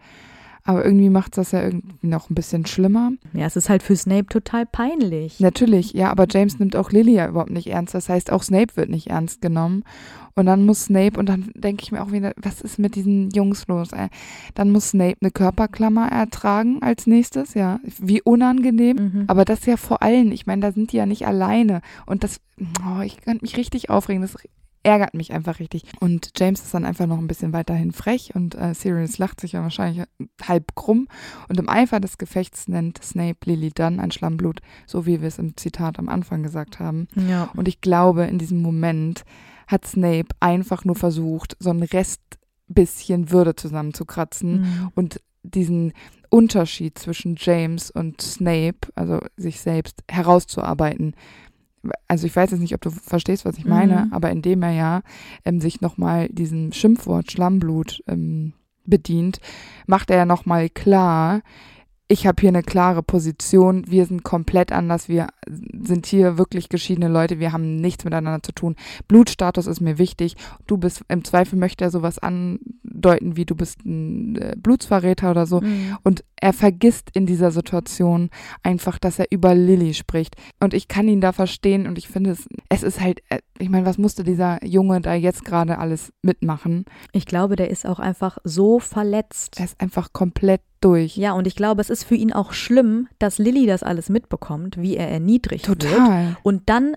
Aber 0.69 0.85
irgendwie 0.85 1.09
macht 1.09 1.35
das 1.35 1.51
ja 1.51 1.63
irgendwie 1.63 2.05
noch 2.05 2.29
ein 2.29 2.35
bisschen 2.35 2.63
schlimmer. 2.67 3.13
Ja, 3.33 3.47
es 3.47 3.55
ist 3.55 3.69
halt 3.69 3.81
für 3.81 3.95
Snape 3.95 4.27
total 4.27 4.67
peinlich. 4.67 5.39
Natürlich, 5.39 5.93
ja, 5.93 6.11
aber 6.11 6.27
James 6.29 6.59
nimmt 6.59 6.75
auch 6.75 6.91
Lily 6.91 7.15
ja 7.15 7.27
überhaupt 7.27 7.49
nicht 7.49 7.71
ernst. 7.71 7.95
Das 7.95 8.07
heißt, 8.07 8.31
auch 8.31 8.43
Snape 8.43 8.75
wird 8.77 8.89
nicht 8.89 9.07
ernst 9.07 9.41
genommen. 9.41 9.83
Und 10.35 10.45
dann 10.45 10.67
muss 10.67 10.85
Snape, 10.85 11.19
und 11.19 11.27
dann 11.27 11.49
denke 11.55 11.81
ich 11.81 11.91
mir 11.91 12.03
auch 12.03 12.11
wieder, 12.11 12.33
was 12.37 12.61
ist 12.61 12.77
mit 12.77 12.93
diesen 12.93 13.31
Jungs 13.31 13.65
los? 13.67 13.93
Ey? 13.93 14.09
Dann 14.53 14.69
muss 14.69 14.91
Snape 14.91 15.17
eine 15.21 15.31
Körperklammer 15.31 16.07
ertragen 16.11 16.83
als 16.83 17.07
nächstes, 17.07 17.55
ja. 17.55 17.79
Wie 17.97 18.21
unangenehm. 18.21 18.97
Mhm. 18.97 19.23
Aber 19.25 19.45
das 19.45 19.65
ja 19.65 19.75
vor 19.75 20.03
allem, 20.03 20.31
ich 20.31 20.45
meine, 20.45 20.61
da 20.61 20.71
sind 20.71 20.91
die 20.91 20.97
ja 20.97 21.07
nicht 21.07 21.25
alleine. 21.25 21.81
Und 22.05 22.23
das, 22.23 22.41
oh, 22.59 23.01
ich 23.01 23.19
könnte 23.21 23.43
mich 23.43 23.57
richtig 23.57 23.89
aufregen. 23.89 24.21
Das 24.21 24.35
ärgert 24.83 25.13
mich 25.13 25.33
einfach 25.33 25.59
richtig. 25.59 25.83
Und 25.99 26.31
James 26.37 26.61
ist 26.61 26.73
dann 26.73 26.85
einfach 26.85 27.05
noch 27.05 27.17
ein 27.17 27.27
bisschen 27.27 27.53
weiterhin 27.53 27.91
frech 27.91 28.31
und 28.33 28.55
äh, 28.55 28.73
Sirius 28.73 29.17
lacht 29.17 29.41
sich 29.41 29.53
ja 29.53 29.61
wahrscheinlich 29.61 30.05
halb 30.41 30.75
krumm. 30.75 31.07
Und 31.49 31.59
im 31.59 31.69
Eifer 31.69 31.99
des 31.99 32.17
Gefechts 32.17 32.67
nennt 32.67 33.03
Snape 33.03 33.39
Lily 33.45 33.71
dann 33.73 33.99
ein 33.99 34.11
Schlammblut, 34.11 34.61
so 34.87 35.05
wie 35.05 35.21
wir 35.21 35.27
es 35.27 35.37
im 35.39 35.57
Zitat 35.57 35.99
am 35.99 36.09
Anfang 36.09 36.43
gesagt 36.43 36.79
haben. 36.79 37.07
Ja. 37.15 37.49
Und 37.55 37.67
ich 37.67 37.81
glaube, 37.81 38.23
in 38.25 38.37
diesem 38.39 38.61
Moment 38.61 39.23
hat 39.67 39.85
Snape 39.85 40.29
einfach 40.39 40.85
nur 40.85 40.95
versucht, 40.95 41.55
so 41.59 41.69
einen 41.69 41.83
Rest 41.83 42.21
bisschen 42.67 43.31
Würde 43.31 43.55
zusammenzukratzen 43.55 44.61
Mhm. 44.61 44.91
und 44.95 45.21
diesen 45.43 45.93
Unterschied 46.29 46.97
zwischen 46.99 47.35
James 47.37 47.89
und 47.89 48.21
Snape, 48.21 48.77
also 48.95 49.19
sich 49.35 49.61
selbst 49.61 50.03
herauszuarbeiten. 50.09 51.15
Also 52.07 52.27
ich 52.27 52.35
weiß 52.35 52.51
jetzt 52.51 52.59
nicht, 52.59 52.73
ob 52.75 52.81
du 52.81 52.89
verstehst, 52.89 53.45
was 53.45 53.57
ich 53.57 53.65
meine, 53.65 54.05
Mhm. 54.05 54.13
aber 54.13 54.29
indem 54.31 54.61
er 54.63 54.71
ja 54.71 55.01
ähm, 55.45 55.61
sich 55.61 55.79
nochmal 55.81 56.27
diesem 56.29 56.71
Schimpfwort 56.73 57.31
Schlammblut 57.31 58.03
ähm, 58.07 58.53
bedient, 58.85 59.39
macht 59.87 60.09
er 60.09 60.17
ja 60.17 60.25
nochmal 60.25 60.69
klar, 60.69 61.41
ich 62.11 62.25
habe 62.25 62.41
hier 62.41 62.49
eine 62.49 62.63
klare 62.63 63.03
Position, 63.03 63.83
wir 63.87 64.03
sind 64.07 64.23
komplett 64.23 64.71
anders, 64.71 65.09
wir 65.09 65.27
sind 65.47 66.07
hier 66.07 66.39
wirklich 66.39 66.67
geschiedene 66.67 67.07
Leute, 67.07 67.39
wir 67.39 67.53
haben 67.53 67.75
nichts 67.75 68.03
miteinander 68.03 68.41
zu 68.41 68.51
tun. 68.51 68.75
Blutstatus 69.07 69.67
ist 69.67 69.79
mir 69.79 69.99
wichtig. 69.99 70.35
Du 70.65 70.77
bist, 70.77 71.03
im 71.07 71.23
Zweifel 71.23 71.59
möchte 71.59 71.83
er 71.83 71.91
sowas 71.91 72.17
andeuten, 72.17 73.37
wie 73.37 73.45
du 73.45 73.55
bist 73.55 73.85
ein 73.85 74.37
äh, 74.37 74.55
Blutsverräter 74.57 75.29
oder 75.29 75.45
so. 75.45 75.61
Mhm. 75.61 75.97
Und 76.03 76.23
er 76.35 76.53
vergisst 76.53 77.11
in 77.13 77.27
dieser 77.27 77.51
Situation 77.51 78.31
einfach, 78.63 78.97
dass 78.97 79.19
er 79.19 79.27
über 79.29 79.53
Lilly 79.53 79.93
spricht. 79.93 80.35
Und 80.59 80.73
ich 80.73 80.87
kann 80.87 81.07
ihn 81.07 81.21
da 81.21 81.31
verstehen 81.31 81.85
und 81.85 81.99
ich 81.99 82.07
finde 82.07 82.31
es, 82.31 82.47
es 82.69 82.81
ist 82.81 83.01
halt, 83.01 83.21
äh, 83.29 83.39
ich 83.59 83.69
meine, 83.69 83.85
was 83.85 83.99
musste 83.99 84.23
dieser 84.23 84.65
Junge 84.65 84.99
da 84.99 85.13
jetzt 85.13 85.45
gerade 85.45 85.77
alles 85.77 86.11
mitmachen? 86.23 86.85
Ich 87.11 87.27
glaube, 87.27 87.55
der 87.55 87.69
ist 87.69 87.85
auch 87.85 87.99
einfach 87.99 88.39
so 88.43 88.79
verletzt. 88.79 89.59
Er 89.59 89.65
ist 89.65 89.79
einfach 89.79 90.11
komplett 90.11 90.61
durch. 90.81 91.17
Ja, 91.17 91.33
und 91.33 91.47
ich 91.47 91.55
glaube, 91.55 91.81
es 91.81 91.89
ist 91.89 92.03
für 92.03 92.15
ihn 92.15 92.31
auch 92.33 92.53
schlimm, 92.53 93.07
dass 93.19 93.37
Lilly 93.37 93.65
das 93.65 93.83
alles 93.83 94.09
mitbekommt, 94.09 94.77
wie 94.81 94.95
er 94.97 95.09
erniedrigt 95.09 95.67
wird. 95.67 95.81
Total. 95.81 96.37
Und 96.43 96.69
dann 96.69 96.95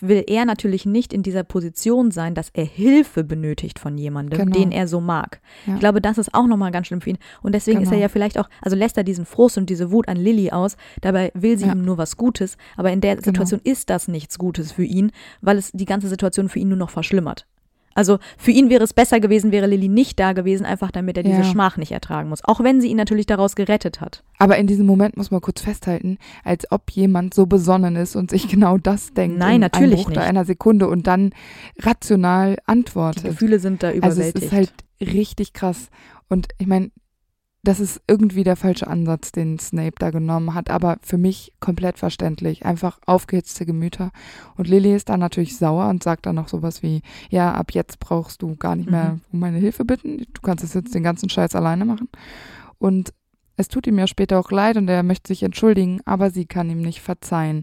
will 0.00 0.24
er 0.26 0.44
natürlich 0.44 0.86
nicht 0.86 1.12
in 1.12 1.22
dieser 1.22 1.44
Position 1.44 2.10
sein, 2.10 2.34
dass 2.34 2.50
er 2.52 2.64
Hilfe 2.64 3.24
benötigt 3.24 3.78
von 3.78 3.96
jemandem, 3.98 4.38
Genau. 4.38 4.52
den 4.58 4.72
er 4.72 4.88
so 4.88 5.00
mag. 5.00 5.40
Ja. 5.66 5.74
Ich 5.74 5.80
glaube, 5.80 6.00
das 6.00 6.18
ist 6.18 6.34
auch 6.34 6.46
nochmal 6.46 6.70
ganz 6.70 6.86
schlimm 6.88 7.00
für 7.00 7.10
ihn. 7.10 7.18
Und 7.42 7.54
deswegen 7.54 7.80
ist 7.80 7.88
er 7.88 7.92
Genau. 7.92 8.02
ja 8.02 8.08
vielleicht 8.08 8.38
auch, 8.38 8.48
also 8.62 8.76
lässt 8.76 8.96
er 8.96 9.04
diesen 9.04 9.24
Frust 9.26 9.58
und 9.58 9.70
diese 9.70 9.90
Wut 9.90 10.08
an 10.08 10.16
Lilly 10.16 10.50
aus. 10.50 10.76
Dabei 11.00 11.30
will 11.34 11.58
sie 11.58 11.66
Ja. 11.66 11.72
Genau. 11.72 11.82
ihm 11.82 11.86
nur 11.86 11.98
was 11.98 12.16
Gutes. 12.16 12.56
Aber 12.76 12.90
in 12.92 13.00
der 13.00 13.16
Situation 13.22 13.60
ist 13.64 13.90
das 13.90 14.08
nichts 14.08 14.38
Gutes 14.38 14.72
für 14.72 14.84
ihn, 14.84 15.10
weil 15.40 15.58
es 15.58 15.70
die 15.72 15.84
ganze 15.86 16.08
Situation 16.08 16.48
für 16.48 16.58
ihn 16.58 16.68
nur 16.68 16.78
noch 16.78 16.90
verschlimmert. 16.90 17.46
Also 17.94 18.18
für 18.38 18.50
ihn 18.50 18.70
wäre 18.70 18.82
es 18.84 18.92
besser 18.92 19.20
gewesen, 19.20 19.52
wäre 19.52 19.66
Lilly 19.66 19.88
nicht 19.88 20.18
da 20.20 20.32
gewesen, 20.32 20.66
einfach 20.66 20.90
damit 20.90 21.16
er 21.16 21.22
diese 21.22 21.38
Ja. 21.38 21.44
Schmach 21.44 21.76
nicht 21.76 21.92
ertragen 21.92 22.28
muss. 22.28 22.44
Auch 22.44 22.60
wenn 22.62 22.80
sie 22.80 22.88
ihn 22.88 22.96
natürlich 22.96 23.26
daraus 23.26 23.54
gerettet 23.56 24.00
hat. 24.00 24.22
Aber 24.38 24.56
in 24.58 24.66
diesem 24.66 24.86
Moment 24.86 25.16
muss 25.16 25.30
man 25.30 25.40
kurz 25.40 25.60
festhalten, 25.60 26.18
als 26.44 26.70
ob 26.72 26.90
jemand 26.90 27.34
so 27.34 27.46
besonnen 27.46 27.96
ist 27.96 28.16
und 28.16 28.30
sich 28.30 28.48
genau 28.48 28.78
das 28.78 29.12
denkt. 29.14 29.38
Nein, 29.38 29.56
in 29.56 29.60
natürlich 29.60 30.00
einem 30.06 30.08
nicht. 30.16 30.18
einer 30.18 30.44
Sekunde 30.44 30.88
und 30.88 31.06
dann 31.06 31.30
rational 31.80 32.54
Die 32.56 32.60
antwortet. 32.68 33.24
Gefühle 33.24 33.58
sind 33.58 33.82
da 33.82 33.88
Also 33.88 33.98
überwältigt. 33.98 34.36
es 34.36 34.42
ist 34.44 34.52
halt 34.52 34.72
richtig 35.00 35.52
krass. 35.52 35.88
Und 36.28 36.48
ich 36.58 36.66
meine, 36.66 36.90
das 37.64 37.80
ist 37.80 38.00
irgendwie 38.06 38.44
der 38.44 38.56
falsche 38.56 38.86
Ansatz, 38.86 39.32
den 39.32 39.58
Snape 39.58 39.94
da 39.98 40.10
genommen 40.10 40.54
hat, 40.54 40.70
aber 40.70 40.98
für 41.02 41.18
mich 41.18 41.52
komplett 41.60 41.98
verständlich. 41.98 42.64
Einfach 42.64 42.98
aufgehitzte 43.06 43.64
Gemüter. 43.66 44.10
Und 44.56 44.68
Lily 44.68 44.94
ist 44.94 45.08
dann 45.08 45.20
natürlich 45.20 45.56
sauer 45.56 45.88
und 45.88 46.02
sagt 46.02 46.26
dann 46.26 46.36
noch 46.36 46.48
sowas 46.48 46.82
wie, 46.82 47.02
ja, 47.30 47.52
ab 47.52 47.72
jetzt 47.72 47.98
brauchst 48.00 48.42
du 48.42 48.54
gar 48.56 48.76
nicht 48.76 48.90
mehr 48.90 49.14
Mhm. 49.14 49.20
um 49.32 49.38
meine 49.40 49.58
Hilfe 49.58 49.84
bitten. 49.84 50.18
Du 50.32 50.40
kannst 50.42 50.62
es 50.62 50.74
jetzt 50.74 50.94
den 50.94 51.02
ganzen 51.02 51.28
Scheiß 51.28 51.54
alleine 51.56 51.84
machen. 51.84 52.08
Und 52.78 53.12
es 53.56 53.68
tut 53.68 53.86
ihm 53.86 53.98
ja 53.98 54.06
später 54.06 54.38
auch 54.38 54.50
leid 54.50 54.76
und 54.76 54.88
er 54.88 55.02
möchte 55.02 55.28
sich 55.28 55.42
entschuldigen, 55.42 56.00
aber 56.04 56.30
sie 56.30 56.44
kann 56.46 56.68
ihm 56.70 56.82
nicht 56.82 57.00
verzeihen. 57.00 57.62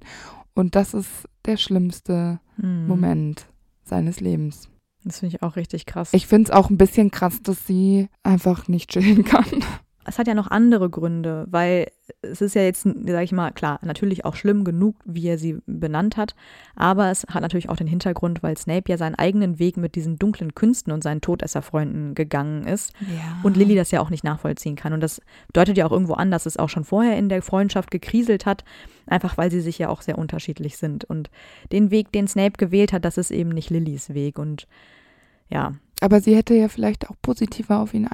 Und 0.53 0.75
das 0.75 0.93
ist 0.93 1.09
der 1.45 1.57
schlimmste 1.57 2.39
Hm. 2.59 2.87
Moment 2.87 3.45
seines 3.83 4.19
Lebens. 4.19 4.67
Das 5.03 5.19
finde 5.19 5.35
ich 5.35 5.41
auch 5.43 5.55
richtig 5.55 5.85
krass. 5.85 6.09
Ich 6.13 6.27
finde 6.27 6.51
es 6.51 6.55
auch 6.55 6.69
ein 6.69 6.77
bisschen 6.77 7.09
krass, 7.11 7.41
dass 7.41 7.65
sie 7.65 8.07
einfach 8.23 8.67
nicht 8.67 8.91
chillen 8.91 9.23
kann. 9.25 9.45
Es 10.05 10.17
hat 10.17 10.27
ja 10.27 10.33
noch 10.33 10.49
andere 10.49 10.89
Gründe, 10.89 11.45
weil 11.49 11.87
es 12.21 12.41
ist 12.41 12.55
ja 12.55 12.63
jetzt, 12.63 12.83
sage 12.83 13.23
ich 13.23 13.31
mal, 13.31 13.51
klar, 13.51 13.79
natürlich 13.83 14.25
auch 14.25 14.35
schlimm 14.35 14.63
genug, 14.63 14.95
wie 15.05 15.27
er 15.27 15.37
sie 15.37 15.59
benannt 15.65 16.17
hat, 16.17 16.35
aber 16.75 17.09
es 17.11 17.25
hat 17.29 17.41
natürlich 17.41 17.69
auch 17.69 17.75
den 17.75 17.87
Hintergrund, 17.87 18.43
weil 18.43 18.57
Snape 18.57 18.89
ja 18.89 18.97
seinen 18.97 19.15
eigenen 19.15 19.59
Weg 19.59 19.77
mit 19.77 19.95
diesen 19.95 20.17
dunklen 20.17 20.55
Künsten 20.55 20.91
und 20.91 21.03
seinen 21.03 21.21
Todesserfreunden 21.21 22.15
gegangen 22.15 22.65
ist 22.65 22.93
Ja. 23.01 23.39
und 23.43 23.55
Lilly 23.55 23.75
das 23.75 23.91
ja 23.91 24.01
auch 24.01 24.09
nicht 24.09 24.23
nachvollziehen 24.23 24.75
kann. 24.75 24.93
Und 24.93 25.01
das 25.01 25.21
deutet 25.53 25.77
ja 25.77 25.85
auch 25.85 25.91
irgendwo 25.91 26.13
an, 26.13 26.31
dass 26.31 26.45
es 26.45 26.57
auch 26.57 26.69
schon 26.69 26.83
vorher 26.83 27.17
in 27.17 27.29
der 27.29 27.41
Freundschaft 27.41 27.91
gekriselt 27.91 28.45
hat, 28.45 28.63
einfach 29.07 29.37
weil 29.37 29.51
sie 29.51 29.61
sich 29.61 29.77
ja 29.77 29.89
auch 29.89 30.01
sehr 30.01 30.17
unterschiedlich 30.17 30.77
sind. 30.77 31.05
Und 31.05 31.29
den 31.71 31.91
Weg, 31.91 32.11
den 32.11 32.27
Snape 32.27 32.57
gewählt 32.57 32.91
hat, 32.93 33.05
das 33.05 33.17
ist 33.17 33.31
eben 33.31 33.49
nicht 33.49 33.69
Lillys 33.69 34.13
Weg. 34.13 34.39
Und 34.39 34.67
ja, 35.49 35.73
Aber 36.01 36.19
sie 36.19 36.35
hätte 36.35 36.55
ja 36.55 36.67
vielleicht 36.67 37.09
auch 37.09 37.15
positiver 37.21 37.79
auf 37.79 37.93
ihn 37.93 38.07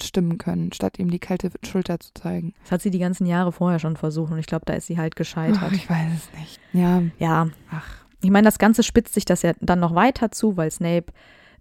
einstimmen 0.00 0.38
können, 0.38 0.72
statt 0.72 0.98
ihm 0.98 1.10
die 1.10 1.18
kalte 1.18 1.50
Schulter 1.64 2.00
zu 2.00 2.12
zeigen. 2.14 2.54
das 2.62 2.72
hat 2.72 2.82
sie 2.82 2.90
die 2.90 2.98
ganzen 2.98 3.26
Jahre 3.26 3.52
vorher 3.52 3.78
schon 3.78 3.96
versucht 3.96 4.32
und 4.32 4.38
ich 4.38 4.46
glaube, 4.46 4.64
da 4.66 4.72
ist 4.74 4.86
sie 4.86 4.98
halt 4.98 5.14
gescheitert. 5.16 5.60
Ach, 5.62 5.72
ich 5.72 5.88
weiß 5.88 6.06
es 6.14 6.38
nicht. 6.40 6.60
Ja, 6.72 7.02
Ja, 7.18 7.48
ach. 7.70 7.86
ich 8.22 8.30
meine, 8.30 8.46
das 8.46 8.58
Ganze 8.58 8.82
spitzt 8.82 9.14
sich 9.14 9.24
das 9.24 9.42
ja 9.42 9.52
dann 9.60 9.80
noch 9.80 9.94
weiter 9.94 10.30
zu, 10.30 10.56
weil 10.56 10.70
Snape 10.70 11.06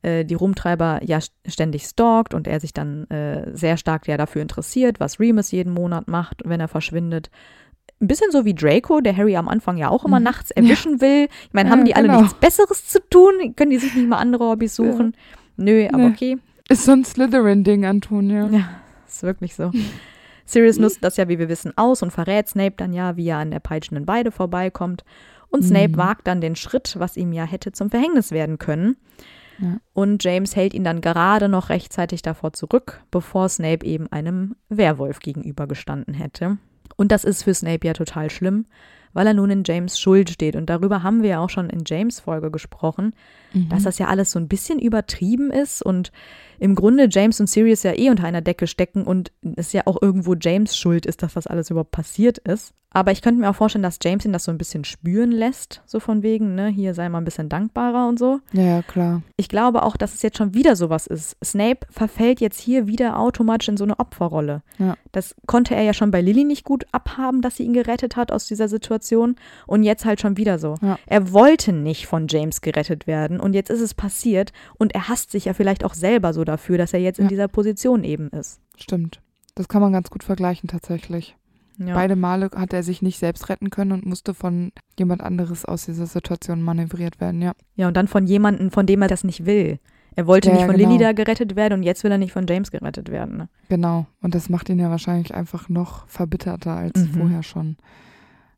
äh, 0.01 0.23
die 0.23 0.35
Rumtreiber 0.35 1.01
ja 1.03 1.17
st- 1.17 1.31
ständig 1.47 1.83
stalkt 1.83 2.33
und 2.33 2.47
er 2.47 2.59
sich 2.61 2.73
dann 2.73 3.09
äh, 3.09 3.51
sehr 3.55 3.75
stark 3.77 4.07
ja 4.07 4.15
dafür 4.17 4.41
interessiert, 4.41 4.99
was 4.99 5.19
Remus 5.19 5.51
jeden 5.51 5.73
Monat 5.73 6.07
macht, 6.07 6.41
wenn 6.45 6.59
er 6.61 6.69
verschwindet. 6.69 7.29
Ein 8.01 8.07
bisschen 8.07 8.31
so 8.31 8.45
wie 8.45 8.53
Draco, 8.55 9.01
der 9.01 9.17
Harry 9.17 9.35
am 9.35 9.49
Anfang 9.49 9.75
ja 9.75 9.89
auch 9.89 10.05
immer 10.05 10.19
Mhm. 10.19 10.23
nachts 10.23 10.51
erwischen 10.51 11.01
will. 11.01 11.27
Ich 11.47 11.53
meine, 11.53 11.69
Ja, 11.69 11.75
haben 11.75 11.83
die 11.83 11.95
alle 11.97 12.07
genau. 12.07 12.21
nichts 12.21 12.35
Besseres 12.39 12.87
zu 12.87 12.99
tun? 13.09 13.53
Können 13.57 13.71
die 13.71 13.77
sich 13.77 13.93
nicht 13.93 14.07
mal 14.07 14.17
andere 14.19 14.45
Hobbys 14.45 14.77
Ja. 14.77 14.85
suchen? 14.85 15.17
Nö, 15.57 15.85
aber 15.89 15.97
Nee. 15.97 16.13
okay. 16.13 16.37
Ist 16.69 16.85
so 16.85 16.91
ein 16.91 17.03
Slytherin-Ding, 17.03 17.85
Antonia. 17.85 18.47
Ja, 18.47 18.69
ist 19.07 19.23
wirklich 19.23 19.55
so. 19.55 19.71
Sirius 20.45 20.77
nutzt 20.77 21.03
das 21.03 21.17
ja, 21.17 21.27
wie 21.27 21.39
wir 21.39 21.49
wissen, 21.49 21.73
aus 21.77 22.01
und 22.03 22.11
verrät 22.11 22.47
Snape 22.47 22.75
dann 22.77 22.93
ja, 22.93 23.17
wie 23.17 23.27
er 23.27 23.37
an 23.37 23.51
der 23.51 23.59
peitschenden 23.59 24.07
Weide 24.07 24.31
vorbeikommt. 24.31 25.03
Und 25.49 25.63
Snape 25.63 25.89
Mhm. 25.89 25.97
wagt 25.97 26.27
dann 26.27 26.41
den 26.41 26.55
Schritt, 26.55 26.95
was 26.99 27.17
ihm 27.17 27.33
ja 27.33 27.43
hätte 27.43 27.71
zum 27.71 27.89
Verhängnis 27.89 28.31
werden 28.31 28.59
können. 28.59 28.97
Ja. 29.59 29.77
Und 29.93 30.23
James 30.23 30.55
hält 30.55 30.73
ihn 30.73 30.83
dann 30.83 31.01
gerade 31.01 31.49
noch 31.49 31.69
rechtzeitig 31.69 32.21
davor 32.21 32.53
zurück, 32.53 33.01
bevor 33.11 33.49
Snape 33.49 33.85
eben 33.85 34.07
einem 34.11 34.55
Werwolf 34.69 35.19
gegenübergestanden 35.19 36.13
hätte. 36.13 36.57
Und 36.95 37.11
das 37.11 37.23
ist 37.23 37.43
für 37.43 37.53
Snape 37.53 37.85
ja 37.85 37.93
total 37.93 38.29
schlimm, 38.29 38.67
weil 39.13 39.25
er 39.27 39.33
nun 39.33 39.49
in 39.49 39.63
James 39.65 39.99
Schuld 39.99 40.29
steht. 40.29 40.55
Und 40.55 40.69
darüber 40.69 41.01
haben 41.03 41.23
wir 41.23 41.29
ja 41.31 41.39
auch 41.39 41.49
schon 41.49 41.69
in 41.69 41.83
James 41.85 42.19
Folge 42.19 42.51
gesprochen, 42.51 43.13
Mhm. 43.53 43.69
dass 43.69 43.83
das 43.83 43.97
ja 43.97 44.07
alles 44.07 44.31
so 44.31 44.39
ein 44.39 44.47
bisschen 44.47 44.79
übertrieben 44.79 45.49
ist 45.51 45.81
und 45.83 46.11
im 46.59 46.75
Grunde 46.75 47.07
James 47.09 47.39
und 47.39 47.47
Sirius 47.47 47.83
ja 47.83 47.97
eh 47.97 48.09
unter 48.09 48.25
einer 48.25 48.41
Decke 48.41 48.67
stecken 48.67 49.03
und 49.03 49.31
es 49.55 49.73
ja 49.73 49.83
auch 49.85 50.01
irgendwo 50.01 50.35
James 50.39 50.77
Schuld 50.77 51.05
ist, 51.05 51.23
dass 51.23 51.33
das 51.33 51.47
alles 51.47 51.69
überhaupt 51.69 51.91
passiert 51.91 52.37
ist. 52.39 52.73
Aber 52.91 53.11
ich 53.11 53.21
könnte 53.21 53.39
mir 53.39 53.49
auch 53.49 53.55
vorstellen, 53.55 53.83
dass 53.83 53.99
James 54.01 54.25
ihn 54.25 54.33
das 54.33 54.45
so 54.45 54.51
ein 54.51 54.57
bisschen 54.57 54.83
spüren 54.83 55.31
lässt, 55.31 55.83
so 55.85 55.99
von 55.99 56.23
wegen, 56.23 56.55
ne, 56.55 56.69
hier 56.69 56.95
sei 56.95 57.07
mal 57.07 57.19
ein 57.19 57.25
bisschen 57.25 57.47
dankbarer 57.47 58.07
und 58.07 58.17
so. 58.17 58.39
Ja, 58.51 58.63
ja, 58.63 58.81
klar. 58.81 59.21
Ich 59.37 59.47
glaube 59.47 59.83
auch, 59.83 59.95
dass 59.95 60.15
es 60.15 60.23
jetzt 60.23 60.37
schon 60.37 60.55
wieder 60.55 60.75
sowas 60.75 61.05
ist. 61.05 61.37
Snape 61.43 61.85
verfällt 61.91 62.41
jetzt 62.41 62.59
hier 62.59 62.87
wieder 62.87 63.19
automatisch 63.19 63.69
in 63.69 63.77
so 63.77 63.83
eine 63.83 63.99
Opferrolle. 63.99 64.63
Ja. 64.79 64.95
Das 65.11 65.35
konnte 65.45 65.75
er 65.75 65.83
ja 65.83 65.93
schon 65.93 66.09
bei 66.09 66.21
Lily 66.21 66.43
nicht 66.43 66.63
gut 66.63 66.85
abhaben, 66.91 67.41
dass 67.41 67.57
sie 67.57 67.63
ihn 67.63 67.73
gerettet 67.73 68.15
hat 68.15 68.31
aus 68.31 68.47
dieser 68.47 68.67
Situation. 68.67 69.35
Und 69.67 69.83
jetzt 69.83 70.05
halt 70.05 70.19
schon 70.19 70.37
wieder 70.37 70.57
so. 70.57 70.75
Ja. 70.81 70.97
Er 71.05 71.31
wollte 71.31 71.73
nicht 71.73 72.07
von 72.07 72.27
James 72.27 72.61
gerettet 72.61 73.05
werden 73.05 73.39
und 73.39 73.53
jetzt 73.53 73.69
ist 73.69 73.81
es 73.81 73.93
passiert 73.93 74.51
und 74.77 74.95
er 74.95 75.09
hasst 75.09 75.29
sich 75.29 75.45
ja 75.45 75.53
vielleicht 75.53 75.85
auch 75.85 75.93
selber 75.93 76.33
so 76.33 76.43
dafür, 76.49 76.77
dass 76.77 76.93
er 76.93 76.99
jetzt 76.99 77.19
in 77.19 77.25
Ja. 77.25 77.29
dieser 77.29 77.47
Position 77.47 78.03
eben 78.03 78.29
ist. 78.29 78.59
Stimmt. 78.77 79.21
Das 79.55 79.67
kann 79.67 79.81
man 79.81 79.93
ganz 79.93 80.09
gut 80.09 80.23
vergleichen 80.23 80.67
tatsächlich. 80.67 81.35
Ja. 81.77 81.93
Beide 81.93 82.17
Male 82.17 82.49
hat 82.55 82.73
er 82.73 82.83
sich 82.83 83.01
nicht 83.01 83.19
selbst 83.19 83.47
retten 83.47 83.69
können 83.69 83.93
und 83.93 84.05
musste 84.05 84.33
von 84.33 84.71
jemand 84.97 85.21
anderes 85.23 85.63
aus 85.63 85.85
dieser 85.85 86.07
Situation 86.07 86.61
manövriert 86.61 87.21
werden, 87.21 87.41
ja. 87.41 87.53
ja, 87.75 87.87
und 87.87 87.95
dann 87.95 88.09
von 88.09 88.27
jemandem, 88.27 88.69
von 88.69 88.85
dem 88.85 89.01
er 89.01 89.07
das 89.07 89.23
nicht 89.23 89.45
will. 89.45 89.79
Er 90.15 90.27
wollte 90.27 90.49
Ja, 90.49 90.55
nicht 90.55 90.65
von 90.65 90.75
genau. 90.75 90.89
Lily 90.89 90.99
da 91.01 91.13
gerettet 91.13 91.55
werden 91.55 91.75
und 91.75 91.83
jetzt 91.83 92.03
will 92.03 92.11
er 92.11 92.17
nicht 92.17 92.33
von 92.33 92.45
James 92.47 92.71
gerettet 92.71 93.09
werden. 93.09 93.37
Ne? 93.37 93.49
Genau. 93.69 94.07
Und 94.21 94.35
das 94.35 94.49
macht 94.49 94.67
ihn 94.67 94.79
ja 94.79 94.89
wahrscheinlich 94.89 95.33
einfach 95.33 95.69
noch 95.69 96.05
verbitterter 96.09 96.71
als 96.75 96.99
Mhm. 96.99 97.13
vorher 97.13 97.43
schon. 97.43 97.77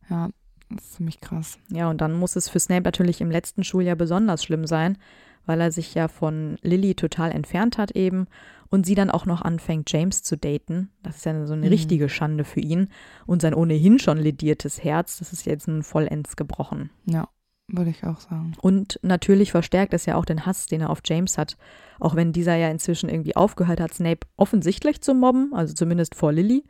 Ja, 0.10 0.30
das 0.70 0.86
ist 0.86 0.94
ziemlich 0.96 1.22
krass. 1.22 1.60
Ja, 1.70 1.90
und 1.90 2.02
dann 2.02 2.14
muss 2.14 2.36
es 2.36 2.50
für 2.50 2.60
Snape 2.60 2.84
natürlich 2.84 3.22
im 3.22 3.30
letzten 3.30 3.64
Schuljahr 3.64 3.96
besonders 3.96 4.44
schlimm 4.44 4.66
sein, 4.66 4.98
weil 5.46 5.62
er 5.62 5.72
sich 5.72 5.94
ja 5.94 6.08
von 6.08 6.58
Lily 6.62 6.96
total 6.96 7.32
entfernt 7.32 7.78
hat 7.78 7.92
eben 7.92 8.28
und 8.70 8.86
sie 8.86 8.96
dann 8.96 9.10
auch 9.12 9.26
noch 9.26 9.42
anfängt, 9.42 9.92
James 9.92 10.24
zu 10.24 10.38
daten. 10.38 10.90
Das 11.04 11.18
ist 11.18 11.26
ja 11.26 11.46
so 11.46 11.54
eine 11.54 11.66
Mhm. 11.66 11.72
richtige 11.72 12.10
Schande 12.10 12.44
für 12.46 12.62
ihn. 12.62 12.88
Und 13.26 13.42
sein 13.42 13.54
ohnehin 13.54 14.00
schon 14.00 14.18
lediertes 14.18 14.84
Herz, 14.84 15.18
das 15.20 15.34
ist 15.34 15.46
jetzt 15.46 15.68
nun 15.68 15.84
vollends 15.84 16.36
gebrochen. 16.38 16.90
Ja, 17.06 17.28
würde 17.68 17.90
ich 17.92 18.04
auch 18.06 18.20
sagen. 18.20 18.54
Und 18.62 19.00
natürlich 19.02 19.52
verstärkt 19.52 19.94
es 19.94 20.06
ja 20.06 20.16
auch 20.16 20.26
den 20.26 20.46
Hass, 20.46 20.68
den 20.68 20.82
er 20.82 20.90
auf 20.90 21.02
James 21.06 21.38
hat. 21.38 21.58
Auch 22.00 22.16
wenn 22.16 22.32
dieser 22.34 22.56
ja 22.56 22.70
inzwischen 22.70 23.10
irgendwie 23.10 23.36
aufgehört 23.36 23.80
hat, 23.82 23.94
Snape 23.94 24.26
offensichtlich 24.38 25.02
zu 25.02 25.14
mobben, 25.14 25.52
also 25.54 25.74
zumindest 25.74 26.16
vor 26.16 26.32
Lily. 26.32 26.64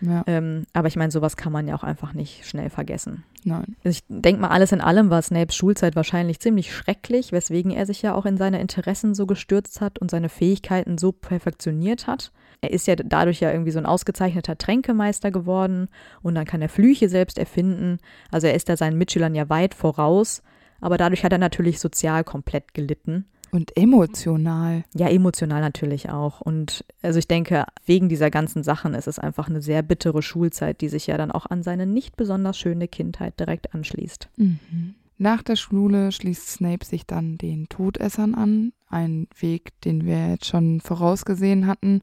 Ja, 0.00 0.24
Ähm, 0.26 0.64
aber 0.72 0.88
ich 0.88 0.96
meine, 0.96 1.10
sowas 1.10 1.36
kann 1.36 1.52
man 1.52 1.68
ja 1.68 1.74
auch 1.74 1.82
einfach 1.82 2.14
nicht 2.14 2.46
schnell 2.46 2.70
vergessen. 2.70 3.24
nein. 3.44 3.76
Ich 3.82 4.02
denke 4.08 4.40
mal, 4.40 4.48
alles 4.48 4.72
in 4.72 4.80
allem 4.80 5.10
war 5.10 5.20
Snapes 5.22 5.54
Schulzeit 5.54 5.96
wahrscheinlich 5.96 6.40
ziemlich 6.40 6.74
schrecklich, 6.74 7.32
weswegen 7.32 7.70
er 7.70 7.86
sich 7.86 8.02
ja 8.02 8.14
auch 8.14 8.26
in 8.26 8.36
seine 8.36 8.60
Interessen 8.60 9.14
so 9.14 9.26
gestürzt 9.26 9.80
hat 9.80 9.98
und 9.98 10.10
seine 10.10 10.28
Fähigkeiten 10.28 10.98
so 10.98 11.12
perfektioniert 11.12 12.06
hat. 12.06 12.32
Er 12.62 12.70
ist 12.72 12.86
ja 12.86 12.96
dadurch 12.96 13.40
ja 13.40 13.50
irgendwie 13.50 13.70
so 13.70 13.78
ein 13.78 13.86
ausgezeichneter 13.86 14.58
Tränkemeister 14.58 15.30
geworden 15.30 15.88
und 16.22 16.34
dann 16.34 16.44
kann 16.44 16.62
er 16.62 16.68
Flüche 16.68 17.08
selbst 17.08 17.38
erfinden. 17.38 17.98
Also 18.30 18.46
er 18.46 18.54
ist 18.54 18.68
da 18.68 18.76
seinen 18.76 18.98
Mitschülern 18.98 19.34
ja 19.34 19.48
weit 19.48 19.74
voraus, 19.74 20.42
aber 20.80 20.98
dadurch 20.98 21.24
hat 21.24 21.32
er 21.32 21.38
natürlich 21.38 21.80
sozial 21.80 22.24
komplett 22.24 22.74
gelitten. 22.74 23.26
Und 23.52 23.76
emotional. 23.76 24.84
Ja, 24.94 25.08
emotional 25.08 25.60
natürlich 25.60 26.10
auch. 26.10 26.40
Und 26.40 26.84
also 27.02 27.18
ich 27.18 27.28
denke, 27.28 27.64
wegen 27.84 28.08
dieser 28.08 28.30
ganzen 28.30 28.62
Sachen 28.62 28.94
ist 28.94 29.08
es 29.08 29.18
einfach 29.18 29.48
eine 29.48 29.60
sehr 29.60 29.82
bittere 29.82 30.22
Schulzeit, 30.22 30.80
die 30.80 30.88
sich 30.88 31.06
ja 31.06 31.16
dann 31.16 31.30
auch 31.30 31.46
an 31.46 31.62
seine 31.62 31.86
nicht 31.86 32.16
besonders 32.16 32.58
schöne 32.58 32.88
Kindheit 32.88 33.38
direkt 33.40 33.74
anschließt. 33.74 34.28
Mhm. 34.36 34.94
Nach 35.18 35.42
der 35.42 35.56
Schule 35.56 36.12
schließt 36.12 36.48
Snape 36.48 36.84
sich 36.84 37.06
dann 37.06 37.36
den 37.36 37.68
Todessern 37.68 38.34
an. 38.34 38.72
Ein 38.88 39.28
Weg, 39.38 39.78
den 39.82 40.06
wir 40.06 40.30
jetzt 40.30 40.46
schon 40.46 40.80
vorausgesehen 40.80 41.66
hatten 41.66 42.02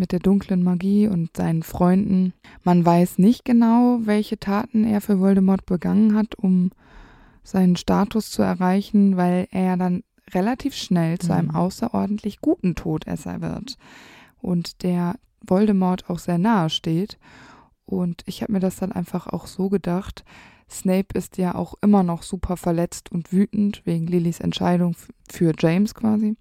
mit 0.00 0.12
der 0.12 0.20
dunklen 0.20 0.62
Magie 0.62 1.06
und 1.06 1.36
seinen 1.36 1.62
Freunden. 1.62 2.32
Man 2.64 2.84
weiß 2.84 3.18
nicht 3.18 3.44
genau, 3.44 3.98
welche 4.04 4.38
Taten 4.38 4.84
er 4.84 5.02
für 5.02 5.20
Voldemort 5.20 5.66
begangen 5.66 6.16
hat, 6.16 6.34
um 6.36 6.70
seinen 7.42 7.76
Status 7.76 8.30
zu 8.30 8.42
erreichen, 8.42 9.18
weil 9.18 9.46
er 9.50 9.76
dann 9.76 10.02
relativ 10.34 10.74
schnell 10.74 11.18
zu 11.18 11.32
einem 11.32 11.48
Mhm. 11.48 11.56
außerordentlich 11.56 12.40
guten 12.40 12.74
Todesser 12.74 13.40
wird 13.40 13.76
und 14.40 14.82
der 14.82 15.16
Voldemort 15.46 16.10
auch 16.10 16.18
sehr 16.18 16.38
nahe 16.38 16.70
steht. 16.70 17.18
Und 17.86 18.22
ich 18.26 18.42
habe 18.42 18.52
mir 18.52 18.60
das 18.60 18.76
dann 18.76 18.92
einfach 18.92 19.26
auch 19.26 19.46
so 19.46 19.68
gedacht, 19.68 20.24
Snape 20.70 21.08
ist 21.14 21.36
ja 21.38 21.54
auch 21.54 21.74
immer 21.82 22.02
noch 22.02 22.22
super 22.22 22.56
verletzt 22.56 23.10
und 23.10 23.32
wütend 23.32 23.82
wegen 23.84 24.06
Lillys 24.06 24.38
Entscheidung 24.40 24.94
für 25.28 25.52
James 25.58 25.94
quasi. 25.94 26.36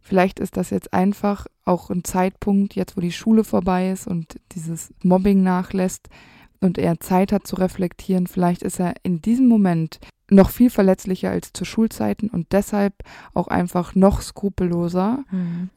Vielleicht 0.00 0.40
ist 0.40 0.56
das 0.56 0.70
jetzt 0.70 0.94
einfach 0.94 1.46
auch 1.64 1.90
ein 1.90 2.04
Zeitpunkt, 2.04 2.74
jetzt 2.74 2.96
wo 2.96 3.02
die 3.02 3.12
Schule 3.12 3.44
vorbei 3.44 3.90
ist 3.90 4.06
und 4.06 4.40
dieses 4.52 4.94
Mobbing 5.02 5.42
nachlässt 5.42 6.08
und 6.60 6.78
er 6.78 7.00
Zeit 7.00 7.32
hat 7.32 7.46
zu 7.46 7.56
reflektieren. 7.56 8.26
Vielleicht 8.26 8.62
ist 8.62 8.80
er 8.80 8.94
in 9.02 9.20
diesem 9.20 9.46
Moment 9.46 10.00
noch 10.30 10.50
viel 10.50 10.70
verletzlicher 10.70 11.30
als 11.30 11.52
zu 11.52 11.64
Schulzeiten 11.64 12.28
und 12.30 12.52
deshalb 12.52 12.94
auch 13.34 13.48
einfach 13.48 13.94
noch 13.94 14.20
skrupelloser. 14.22 15.24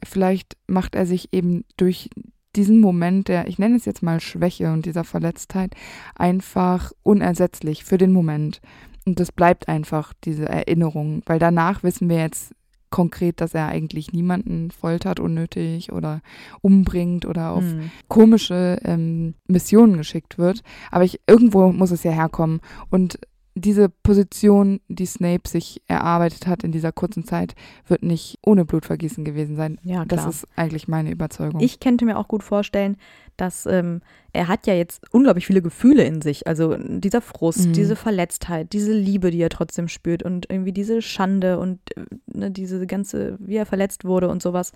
Vielleicht 0.04 0.56
macht 0.66 0.94
er 0.94 1.06
sich 1.06 1.32
eben 1.32 1.64
durch 1.76 2.10
diesen 2.56 2.80
Moment 2.80 3.26
der, 3.28 3.48
ich 3.48 3.58
nenne 3.58 3.76
es 3.76 3.84
jetzt 3.84 4.02
mal 4.02 4.20
Schwäche 4.20 4.72
und 4.72 4.86
dieser 4.86 5.04
Verletztheit, 5.04 5.74
einfach 6.14 6.92
unersetzlich 7.02 7.84
für 7.84 7.98
den 7.98 8.12
Moment. 8.12 8.60
Und 9.06 9.18
das 9.20 9.32
bleibt 9.32 9.68
einfach 9.68 10.12
diese 10.24 10.48
Erinnerung, 10.48 11.22
weil 11.26 11.38
danach 11.38 11.82
wissen 11.82 12.08
wir 12.08 12.18
jetzt 12.18 12.54
konkret, 12.90 13.40
dass 13.40 13.54
er 13.54 13.66
eigentlich 13.66 14.12
niemanden 14.12 14.70
foltert 14.70 15.18
unnötig 15.18 15.90
oder 15.90 16.20
umbringt 16.60 17.26
oder 17.26 17.50
auf 17.50 17.64
Mhm. 17.64 17.90
komische 18.06 18.78
ähm, 18.84 19.34
Missionen 19.48 19.96
geschickt 19.96 20.38
wird. 20.38 20.62
Aber 20.92 21.02
ich, 21.02 21.18
irgendwo 21.26 21.72
muss 21.72 21.90
es 21.90 22.04
ja 22.04 22.12
herkommen. 22.12 22.60
Und 22.90 23.18
diese 23.56 23.88
Position, 23.88 24.80
die 24.88 25.06
Snape 25.06 25.48
sich 25.48 25.80
erarbeitet 25.86 26.46
hat 26.48 26.64
in 26.64 26.72
dieser 26.72 26.90
kurzen 26.90 27.24
Zeit, 27.24 27.54
wird 27.86 28.02
nicht 28.02 28.38
ohne 28.44 28.64
Blutvergießen 28.64 29.24
gewesen 29.24 29.54
sein. 29.54 29.78
Ja, 29.84 30.04
Das 30.04 30.20
klar. 30.20 30.30
ist 30.30 30.46
eigentlich 30.56 30.88
meine 30.88 31.10
Überzeugung. 31.12 31.60
Ich 31.60 31.78
könnte 31.78 32.04
mir 32.04 32.18
auch 32.18 32.26
gut 32.26 32.42
vorstellen, 32.42 32.96
dass 33.36 33.64
ähm, 33.66 34.00
er 34.32 34.48
hat 34.48 34.66
ja 34.66 34.74
jetzt 34.74 35.02
unglaublich 35.12 35.46
viele 35.46 35.62
Gefühle 35.62 36.04
in 36.04 36.20
sich. 36.20 36.46
Also 36.48 36.76
dieser 36.76 37.20
Frust, 37.20 37.68
Mhm. 37.68 37.72
diese 37.74 37.94
Verletztheit, 37.96 38.72
diese 38.72 38.92
Liebe, 38.92 39.30
die 39.30 39.40
er 39.40 39.50
trotzdem 39.50 39.86
spürt 39.88 40.22
und 40.24 40.50
irgendwie 40.50 40.72
diese 40.72 41.00
Schande 41.00 41.58
und 41.60 41.78
äh, 41.96 42.04
ne, 42.26 42.50
diese 42.50 42.86
ganze, 42.88 43.36
wie 43.40 43.56
er 43.56 43.66
verletzt 43.66 44.04
wurde 44.04 44.28
und 44.28 44.42
sowas. 44.42 44.72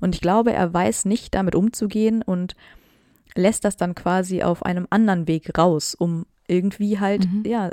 Und 0.00 0.14
ich 0.14 0.20
glaube, 0.20 0.52
er 0.52 0.72
weiß 0.72 1.06
nicht, 1.06 1.34
damit 1.34 1.54
umzugehen 1.54 2.22
und 2.22 2.54
lässt 3.34 3.64
das 3.64 3.76
dann 3.76 3.94
quasi 3.94 4.42
auf 4.42 4.62
einem 4.64 4.86
anderen 4.90 5.26
Weg 5.28 5.56
raus, 5.58 5.94
um 5.94 6.26
irgendwie 6.48 6.98
halt, 6.98 7.26
Mhm. 7.30 7.44
ja, 7.46 7.70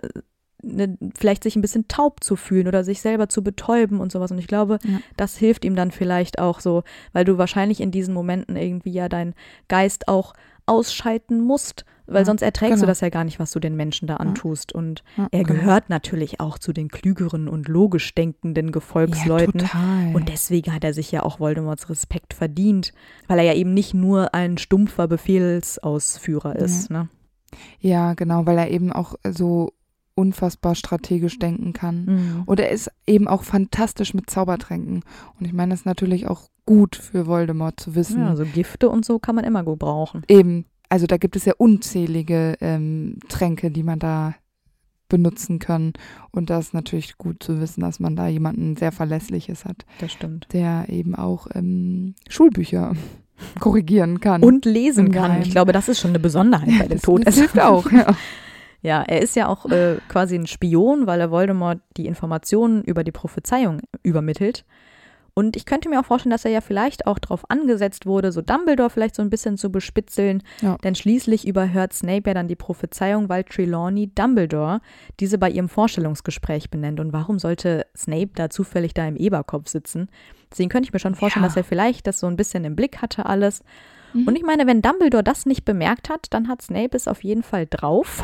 ne, 0.64 0.98
vielleicht 1.18 1.44
sich 1.44 1.56
ein 1.56 1.62
bisschen 1.62 1.88
taub 1.88 2.24
zu 2.24 2.36
fühlen 2.36 2.68
oder 2.68 2.84
sich 2.84 3.02
selber 3.02 3.30
zu 3.30 3.44
betäuben 3.44 4.00
und 4.00 4.12
sowas. 4.12 4.32
Und 4.32 4.40
ich 4.40 4.48
glaube, 4.48 4.80
Ja. 4.84 5.00
das 5.16 5.38
hilft 5.38 5.66
ihm 5.66 5.76
dann 5.76 5.92
vielleicht 5.92 6.40
auch 6.40 6.60
so, 6.60 6.84
weil 7.14 7.26
du 7.26 7.38
wahrscheinlich 7.38 7.80
in 7.82 7.92
diesen 7.92 8.14
Momenten 8.14 8.56
irgendwie 8.56 8.92
ja 8.92 9.10
deinen 9.10 9.34
Geist 9.68 10.08
auch 10.08 10.34
ausschalten 10.66 11.40
musst, 11.40 11.86
weil 12.08 12.22
Ja, 12.22 12.26
sonst 12.26 12.42
erträgst 12.42 12.74
du 12.78 12.82
genau. 12.82 12.88
das 12.88 13.00
ja 13.02 13.08
gar 13.10 13.24
nicht, 13.24 13.40
was 13.40 13.52
du 13.52 13.60
den 13.60 13.76
Menschen 13.78 14.06
da 14.08 14.18
antust. 14.18 14.74
Und 14.74 15.02
Ja, 15.16 15.28
er 15.32 15.44
genau. 15.44 15.60
gehört 15.62 15.90
natürlich 15.90 16.40
auch 16.42 16.58
zu 16.60 16.74
den 16.74 16.90
klügeren 16.90 17.48
und 17.48 17.68
logisch 17.70 18.14
denkenden 18.16 18.72
Gefolgsleuten. 18.74 19.62
Ja, 19.62 19.68
total. 19.68 20.16
Und 20.16 20.28
deswegen 20.30 20.74
hat 20.74 20.84
er 20.84 20.94
sich 20.94 21.10
ja 21.12 21.24
auch 21.24 21.40
Voldemorts 21.40 21.90
Respekt 21.90 22.34
verdient, 22.34 22.92
weil 23.28 23.40
er 23.40 23.46
ja 23.46 23.54
eben 23.54 23.74
nicht 23.74 23.94
nur 23.94 24.34
ein 24.34 24.58
stumpfer 24.58 25.08
Befehlsausführer 25.08 26.56
ist. 26.58 26.90
Ne? 26.90 27.08
ja, 27.80 28.14
genau, 28.14 28.46
weil 28.46 28.58
er 28.58 28.70
eben 28.70 28.92
auch 28.92 29.16
so 29.30 29.72
unfassbar 30.18 30.76
strategisch 30.76 31.38
denken 31.40 31.74
kann. 31.74 32.06
Mhm. 32.06 32.44
Und 32.46 32.60
er 32.60 32.70
ist 32.72 32.92
eben 33.06 33.28
auch 33.28 33.44
fantastisch 33.44 34.14
mit 34.14 34.30
Zaubertränken. 34.30 35.04
Und 35.40 35.46
ich 35.46 35.54
meine, 35.54 35.72
das 35.72 35.82
ist 35.82 35.86
natürlich 35.86 36.28
auch 36.28 36.50
gut 36.66 36.96
für 36.96 37.28
Voldemort 37.28 37.80
zu 37.80 37.96
wissen. 37.96 38.20
Ja, 38.22 38.36
so 38.36 38.44
Gifte 38.46 38.90
und 38.90 39.06
so 39.06 39.20
kann 39.20 39.36
man 39.36 39.46
immer 39.46 39.64
gebrauchen. 39.64 40.24
Eben, 40.28 40.66
also 40.90 41.06
da 41.06 41.18
gibt 41.18 41.36
es 41.36 41.46
ja 41.46 41.54
unzählige 41.58 42.56
ähm, 42.62 43.20
Tränke, 43.30 43.72
die 43.72 43.84
man 43.84 44.00
da 44.00 44.34
benutzen 45.10 45.60
kann. 45.60 45.94
Und 46.32 46.50
das 46.50 46.68
ist 46.68 46.74
natürlich 46.74 47.18
gut 47.18 47.42
zu 47.42 47.62
wissen, 47.62 47.82
dass 47.82 48.00
man 48.00 48.16
da 48.16 48.28
jemanden 48.28 48.76
sehr 48.76 48.92
Verlässliches 48.92 49.64
hat, 49.66 49.86
Das 50.00 50.12
stimmt. 50.12 50.48
der 50.52 50.86
eben 50.90 51.16
auch 51.16 51.48
ähm, 51.54 52.16
Schulbücher 52.28 52.94
korrigieren 53.60 54.20
kann. 54.20 54.44
Und 54.44 54.66
lesen 54.66 55.12
kann. 55.12 55.42
Ich 55.42 55.52
glaube, 55.52 55.72
das 55.72 55.88
ist 55.88 56.00
schon 56.00 56.12
eine 56.12 56.20
Besonderheit 56.20 56.68
bei 56.80 56.88
den 56.88 56.90
das, 56.90 57.02
das 57.02 57.02
Todessern. 57.04 57.34
hilft 57.42 57.60
auch, 57.62 57.92
ja. 57.92 58.16
Ja, 58.82 59.02
er 59.04 59.22
ist 59.22 59.36
ja 59.36 59.48
auch 59.48 59.66
äh, 59.66 59.98
quasi 60.08 60.36
ein 60.36 60.48
Spion, 60.48 61.08
weil 61.08 61.20
er 61.20 61.32
Voldemort 61.32 61.80
die 61.98 62.06
Informationen 62.06 62.84
über 62.84 63.04
die 63.04 63.12
Prophezeiung 63.12 63.82
übermittelt. 64.04 64.66
Und 65.34 65.56
ich 65.56 65.66
könnte 65.68 65.88
mir 65.88 66.00
auch 66.00 66.06
vorstellen, 66.06 66.32
dass 66.32 66.46
er 66.46 66.52
ja 66.52 66.62
vielleicht 66.62 67.06
auch 67.06 67.20
darauf 67.20 67.48
angesetzt 67.52 68.08
wurde, 68.08 68.32
so 68.32 68.42
Dumbledore 68.42 68.90
vielleicht 68.90 69.14
so 69.14 69.22
ein 69.22 69.30
bisschen 69.30 69.56
zu 69.56 69.72
bespitzeln. 69.72 70.42
Ja. 70.62 70.78
Denn 70.84 70.96
schließlich 70.96 71.48
überhört 71.48 71.94
Snape 71.94 72.24
ja 72.30 72.34
dann 72.34 72.48
die 72.48 72.56
Prophezeiung, 72.56 73.30
weil 73.30 73.44
Trelawney 73.44 74.08
Dumbledore 74.16 74.82
diese 75.20 75.38
bei 75.38 75.52
ihrem 75.52 75.70
Vorstellungsgespräch 75.70 76.72
benennt. 76.72 77.00
Und 77.00 77.14
warum 77.14 77.38
sollte 77.38 77.86
Snape 77.96 78.32
da 78.34 78.50
zufällig 78.50 78.96
da 78.96 79.08
im 79.08 79.16
Eberkopf 79.16 79.70
sitzen? 79.70 80.10
Deswegen 80.52 80.70
könnte 80.70 80.88
ich 80.88 80.94
mir 80.94 81.00
schon 81.00 81.14
vorstellen, 81.14 81.44
Ja. 81.44 81.50
dass 81.50 81.58
er 81.58 81.64
vielleicht 81.64 82.08
das 82.08 82.20
so 82.20 82.26
ein 82.26 82.36
bisschen 82.36 82.64
im 82.66 82.76
Blick 82.76 83.04
hatte 83.04 83.28
alles. 83.28 83.62
Mhm. 84.14 84.28
Und 84.28 84.36
ich 84.38 84.44
meine, 84.44 84.66
wenn 84.66 84.82
Dumbledore 84.82 85.24
das 85.24 85.46
nicht 85.46 85.66
bemerkt 85.66 86.10
hat, 86.10 86.28
dann 86.32 86.48
hat 86.48 86.64
Snape 86.64 86.96
es 86.98 87.08
auf 87.08 87.24
jeden 87.24 87.44
Fall 87.44 87.68
drauf. 87.70 88.24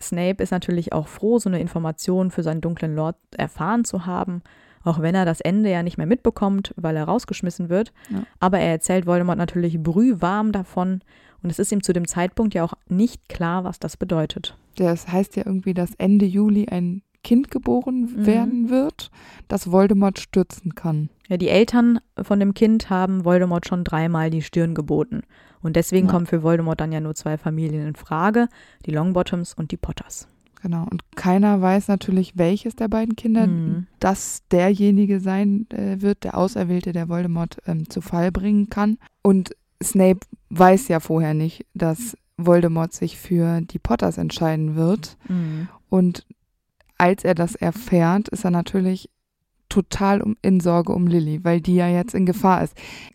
Snape 0.00 0.42
ist 0.42 0.50
natürlich 0.50 0.92
auch 0.92 1.08
froh, 1.08 1.38
so 1.38 1.48
eine 1.48 1.60
Information 1.60 2.30
für 2.30 2.42
seinen 2.42 2.60
dunklen 2.60 2.94
Lord 2.94 3.16
erfahren 3.36 3.84
zu 3.84 4.06
haben, 4.06 4.42
auch 4.84 5.00
wenn 5.00 5.14
er 5.14 5.24
das 5.24 5.40
Ende 5.40 5.70
ja 5.70 5.82
nicht 5.82 5.98
mehr 5.98 6.06
mitbekommt, 6.06 6.72
weil 6.76 6.96
er 6.96 7.04
rausgeschmissen 7.04 7.68
wird. 7.68 7.92
Ja. 8.10 8.22
Aber 8.40 8.58
er 8.58 8.70
erzählt 8.70 9.06
Voldemort 9.06 9.38
natürlich 9.38 9.82
brühwarm 9.82 10.52
davon 10.52 11.00
und 11.42 11.50
es 11.50 11.58
ist 11.58 11.72
ihm 11.72 11.82
zu 11.82 11.92
dem 11.92 12.06
Zeitpunkt 12.08 12.54
ja 12.54 12.64
auch 12.64 12.74
nicht 12.88 13.28
klar, 13.28 13.64
was 13.64 13.78
das 13.78 13.96
bedeutet. 13.96 14.56
Das 14.76 15.08
heißt 15.08 15.36
ja 15.36 15.44
irgendwie, 15.46 15.74
dass 15.74 15.94
Ende 15.98 16.24
Juli 16.26 16.68
ein 16.68 17.02
Kind 17.24 17.50
geboren 17.50 18.02
Mhm. 18.16 18.26
werden 18.26 18.70
wird, 18.70 19.10
das 19.48 19.70
Voldemort 19.72 20.18
stürzen 20.20 20.74
kann. 20.76 21.10
Ja, 21.28 21.36
die 21.36 21.48
Eltern 21.48 21.98
von 22.22 22.38
dem 22.40 22.54
Kind 22.54 22.88
haben 22.90 23.24
Voldemort 23.24 23.66
schon 23.66 23.84
dreimal 23.84 24.30
die 24.30 24.40
Stirn 24.42 24.74
geboten. 24.74 25.22
Und 25.62 25.76
deswegen 25.76 26.06
Ja. 26.06 26.12
kommen 26.12 26.26
für 26.26 26.42
Voldemort 26.42 26.80
dann 26.80 26.92
ja 26.92 27.00
nur 27.00 27.14
zwei 27.14 27.36
Familien 27.38 27.86
in 27.86 27.94
Frage, 27.96 28.48
die 28.86 28.90
Longbottoms 28.90 29.54
und 29.54 29.70
die 29.70 29.76
Potters. 29.76 30.28
Genau. 30.62 30.86
Und 30.90 31.02
keiner 31.14 31.60
weiß 31.60 31.86
natürlich, 31.88 32.36
welches 32.36 32.74
der 32.74 32.88
beiden 32.88 33.14
Kinder 33.16 33.46
Mhm. 33.46 33.86
das 34.00 34.42
derjenige 34.50 35.20
sein 35.20 35.66
äh, 35.70 36.00
wird, 36.00 36.24
der 36.24 36.36
Auserwählte, 36.36 36.92
der 36.92 37.08
Voldemort 37.08 37.58
ähm, 37.66 37.88
zu 37.88 38.00
Fall 38.00 38.32
bringen 38.32 38.68
kann. 38.68 38.98
Und 39.22 39.54
Snape 39.82 40.20
weiß 40.50 40.88
ja 40.88 40.98
vorher 40.98 41.34
nicht, 41.34 41.64
dass 41.74 42.16
Voldemort 42.36 42.92
sich 42.92 43.16
für 43.18 43.60
die 43.60 43.78
Potters 43.78 44.18
entscheiden 44.18 44.74
wird. 44.74 45.16
Mhm. 45.28 45.68
Und 45.88 46.26
als 46.96 47.22
er 47.22 47.34
das 47.36 47.54
erfährt, 47.54 48.28
ist 48.28 48.44
er 48.44 48.50
natürlich 48.50 49.08
total 49.68 50.20
um, 50.22 50.36
in 50.42 50.58
Sorge 50.60 50.92
um 50.92 51.06
Lily, 51.06 51.44
weil 51.44 51.60
die 51.60 51.76
ja 51.76 51.88
jetzt 51.88 52.14
in 52.14 52.26
Gefahr 52.26 52.64
ist. 52.64 52.74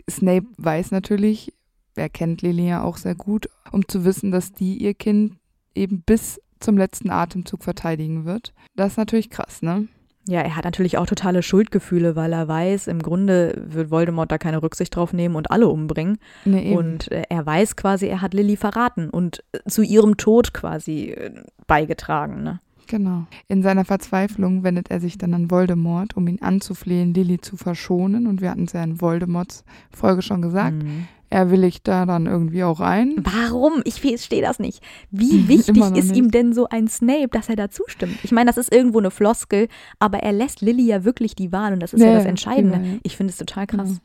Snape 0.10 0.46
weiß 0.58 0.92
natürlich, 0.92 1.52
er 1.96 2.10
kennt 2.10 2.42
Lily 2.42 2.68
ja 2.68 2.84
auch 2.84 2.98
sehr 2.98 3.16
gut, 3.16 3.50
um 3.72 3.88
zu 3.88 4.06
wissen, 4.06 4.32
dass 4.32 4.52
die 4.52 4.78
ihr 4.78 4.94
Kind 4.94 5.38
eben 5.76 6.02
bis 6.02 6.42
zum 6.60 6.78
letzten 6.78 7.10
Atemzug 7.10 7.64
verteidigen 7.64 8.26
wird. 8.26 8.54
Das 8.76 8.94
ist 8.94 8.98
natürlich 8.98 9.30
krass, 9.30 9.62
ne? 9.62 9.88
Ja, 10.28 10.40
er 10.40 10.56
hat 10.56 10.64
natürlich 10.64 10.98
auch 10.98 11.06
totale 11.06 11.44
Schuldgefühle, 11.44 12.16
weil 12.16 12.32
er 12.32 12.48
weiß, 12.48 12.88
im 12.88 13.02
Grunde 13.02 13.62
wird 13.68 13.92
Voldemort 13.92 14.32
da 14.32 14.38
keine 14.38 14.64
Rücksicht 14.64 14.96
drauf 14.96 15.12
nehmen 15.12 15.36
und 15.36 15.52
alle 15.52 15.68
umbringen. 15.68 16.18
Nee. 16.46 16.76
Und 16.76 17.12
äh, 17.12 17.24
er 17.28 17.46
weiß 17.46 17.76
quasi, 17.76 18.08
er 18.08 18.22
hat 18.22 18.34
Lilly 18.34 18.56
verraten 18.56 19.10
und 19.10 19.44
äh, 19.52 19.70
zu 19.70 19.82
ihrem 19.82 20.16
Tod 20.16 20.54
quasi 20.54 21.10
äh, 21.10 21.44
beigetragen. 21.68 22.42
Ne? 22.42 22.62
Genau. 22.88 23.26
In 23.50 23.64
seiner 23.64 23.84
Verzweiflung 23.84 24.64
wendet 24.64 24.92
er 24.92 25.02
sich 25.02 25.18
dann 25.18 25.34
an 25.34 25.52
Voldemort, 25.52 26.16
um 26.16 26.28
ihn 26.28 26.42
anzuflehen, 26.42 27.14
Lily 27.14 27.42
zu 27.42 27.58
verschonen. 27.58 28.26
Und 28.26 28.40
wir 28.40 28.50
hatten 28.50 28.64
es 28.64 28.74
ja 28.74 28.84
in 28.84 29.02
Voldemorts 29.02 29.66
Folge 29.92 30.22
schon 30.22 30.42
gesagt. 30.42 30.84
Mhm. 30.84 31.08
Er 31.34 31.50
willigt 31.50 31.88
da 31.88 32.06
dann 32.06 32.28
irgendwie 32.28 32.64
auch 32.64 32.80
ein. 32.80 33.16
Warum? 33.18 33.82
Ich 33.86 34.02
verstehe 34.02 34.42
das 34.44 34.60
nicht. 34.60 34.84
Wie 35.10 35.48
wichtig 35.48 35.78
ist 35.78 35.94
nicht. 36.10 36.16
ihm 36.16 36.30
denn 36.30 36.54
so 36.54 36.68
ein 36.70 36.88
Snape, 36.88 37.30
dass 37.30 37.50
er 37.50 37.56
da 37.56 37.70
zustimmt? 37.72 38.18
Ich 38.24 38.32
meine, 38.32 38.48
das 38.50 38.58
ist 38.58 38.72
irgendwo 38.72 39.00
eine 39.00 39.10
Floskel, 39.10 39.68
aber 39.98 40.20
er 40.20 40.32
lässt 40.32 40.62
Lilly 40.62 40.86
ja 40.86 41.04
wirklich 41.06 41.34
die 41.36 41.52
Wahl 41.52 41.74
und 41.74 41.80
das 41.82 41.94
ist 41.94 42.02
ja, 42.02 42.08
Ja, 42.10 42.14
das 42.16 42.24
ja, 42.26 42.30
Entscheidende. 42.30 42.78
genau, 42.78 42.94
ja. 42.94 43.00
Ich 43.02 43.18
finde 43.18 43.32
es 43.32 43.38
total 43.38 43.66
krass. 43.66 44.00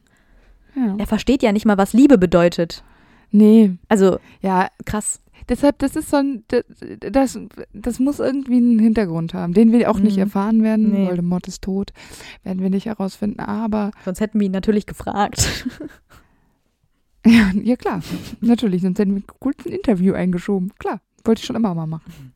Ja. 0.75 0.95
Er 0.97 1.07
versteht 1.07 1.43
ja 1.43 1.53
nicht 1.53 1.67
mal, 1.67 1.77
was 1.77 1.93
Liebe 1.93 2.17
bedeutet. 2.19 2.83
Nee, 3.31 3.73
Also 3.91 4.19
ja, 4.41 4.69
krass. 4.87 5.21
deshalb, 5.51 5.79
das 5.81 5.97
ist 5.97 6.09
so 6.09 6.17
ein, 6.17 6.45
das, 7.01 7.39
das, 7.75 7.99
muss 8.01 8.21
irgendwie 8.21 8.57
einen 8.57 8.79
Hintergrund 8.79 9.35
haben, 9.35 9.53
den 9.53 9.71
wir 9.71 9.91
auch 9.91 9.99
nicht 9.99 10.17
Mhm. 10.17 10.23
erfahren 10.23 10.63
werden. 10.63 10.93
Nee. 10.93 11.07
Voldemort 11.09 11.47
ist 11.47 11.61
tot, 11.63 11.91
werden 12.43 12.63
wir 12.63 12.71
nicht 12.71 12.87
herausfinden. 12.87 13.41
Aber, 13.41 13.91
Sonst 14.05 14.21
hätten 14.21 14.41
wir 14.41 14.47
ihn 14.47 14.53
natürlich 14.53 14.87
gefragt. 14.87 15.67
ja, 17.29 17.51
ja 17.63 17.77
klar, 17.77 18.01
natürlich, 18.41 18.83
sonst 18.83 18.99
hätten 18.99 19.15
wir 19.15 19.23
kurz 19.41 19.65
ein 19.67 19.73
Interview 19.73 20.15
eingeschoben. 20.15 20.73
Klar, 20.79 21.01
wollte 21.25 21.41
ich 21.41 21.47
schon 21.47 21.57
immer 21.57 21.75
mal 21.75 21.87
machen. 21.87 22.35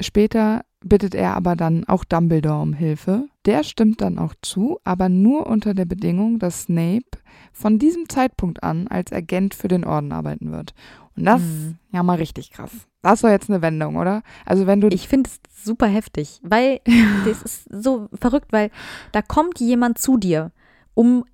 Später 0.00 0.64
bittet 0.80 1.14
er 1.14 1.34
aber 1.34 1.56
dann 1.56 1.84
auch 1.84 2.04
Dumbledore 2.04 2.62
um 2.62 2.72
Hilfe. 2.72 3.26
Der 3.46 3.64
stimmt 3.64 4.00
dann 4.00 4.18
auch 4.18 4.34
zu, 4.42 4.78
aber 4.84 5.08
nur 5.08 5.48
unter 5.48 5.74
der 5.74 5.86
Bedingung, 5.86 6.38
dass 6.38 6.62
Snape 6.62 7.04
von 7.52 7.78
diesem 7.80 8.08
Zeitpunkt 8.08 8.62
an 8.62 8.86
als 8.86 9.12
Agent 9.12 9.54
für 9.54 9.66
den 9.68 9.84
Orden 9.84 10.12
arbeiten 10.12 10.52
wird. 10.52 10.74
Und 11.16 11.24
das, 11.24 11.40
Mhm. 11.42 11.78
ja 11.92 12.02
mal 12.04 12.16
richtig 12.18 12.52
krass. 12.52 12.70
Das 13.02 13.24
war 13.24 13.32
jetzt 13.32 13.50
eine 13.50 13.60
Wendung, 13.62 13.96
oder? 13.96 14.22
Also 14.46 14.66
wenn 14.68 14.80
du 14.80 14.88
Ich 14.88 15.08
finde 15.08 15.30
es 15.30 15.64
super 15.64 15.86
heftig, 15.88 16.38
weil 16.44 16.80
das 17.26 17.42
ist 17.42 17.64
so 17.70 18.08
verrückt, 18.14 18.52
weil 18.52 18.70
da 19.10 19.20
kommt 19.22 19.58
jemand 19.58 19.98
zu 19.98 20.16
dir, 20.16 20.52
um 20.94 21.24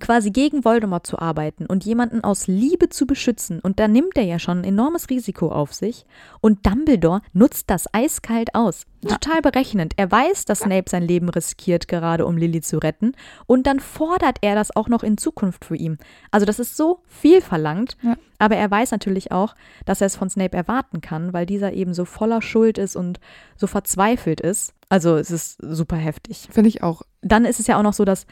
quasi 0.00 0.30
gegen 0.30 0.64
Voldemort 0.64 1.06
zu 1.06 1.18
arbeiten 1.18 1.66
und 1.66 1.84
jemanden 1.84 2.24
aus 2.24 2.48
Liebe 2.48 2.88
zu 2.88 3.06
beschützen. 3.06 3.60
Und 3.60 3.78
da 3.78 3.86
nimmt 3.86 4.16
er 4.16 4.24
ja 4.24 4.38
schon 4.38 4.58
ein 4.58 4.64
enormes 4.64 5.08
Risiko 5.10 5.50
auf 5.50 5.72
sich. 5.72 6.06
Und 6.40 6.66
Dumbledore 6.66 7.22
nutzt 7.32 7.70
das 7.70 7.92
eiskalt 7.94 8.54
aus. 8.54 8.84
Total 9.06 9.40
berechnend. 9.42 9.94
Er 9.96 10.10
weiß, 10.10 10.46
dass 10.46 10.60
Snape 10.60 10.90
sein 10.90 11.04
Leben 11.04 11.28
riskiert, 11.28 11.86
gerade 11.86 12.26
um 12.26 12.36
Lily 12.36 12.60
zu 12.60 12.78
retten. 12.78 13.12
Und 13.46 13.68
dann 13.68 13.78
fordert 13.78 14.38
er 14.40 14.56
das 14.56 14.74
auch 14.74 14.88
noch 14.88 15.04
in 15.04 15.18
Zukunft 15.18 15.64
für 15.64 15.76
ihn. 15.76 15.98
Also 16.32 16.44
das 16.46 16.58
ist 16.58 16.76
so 16.76 17.02
viel 17.06 17.40
verlangt. 17.40 17.96
Ja. 18.02 18.16
Aber 18.38 18.56
er 18.56 18.70
weiß 18.70 18.90
natürlich 18.90 19.30
auch, 19.30 19.54
dass 19.84 20.00
er 20.00 20.08
es 20.08 20.16
von 20.16 20.28
Snape 20.28 20.56
erwarten 20.56 21.00
kann, 21.00 21.32
weil 21.32 21.46
dieser 21.46 21.72
eben 21.72 21.94
so 21.94 22.04
voller 22.04 22.42
Schuld 22.42 22.78
ist 22.78 22.96
und 22.96 23.20
so 23.56 23.68
verzweifelt 23.68 24.40
ist. 24.40 24.74
Also 24.88 25.16
es 25.16 25.30
ist 25.30 25.58
super 25.62 25.96
heftig. 25.96 26.48
finde 26.50 26.68
ich 26.68 26.82
auch. 26.82 27.02
Dann 27.22 27.44
ist 27.44 27.60
es 27.60 27.68
ja 27.68 27.78
auch 27.78 27.82
noch 27.82 27.94
so, 27.94 28.04
dass 28.04 28.26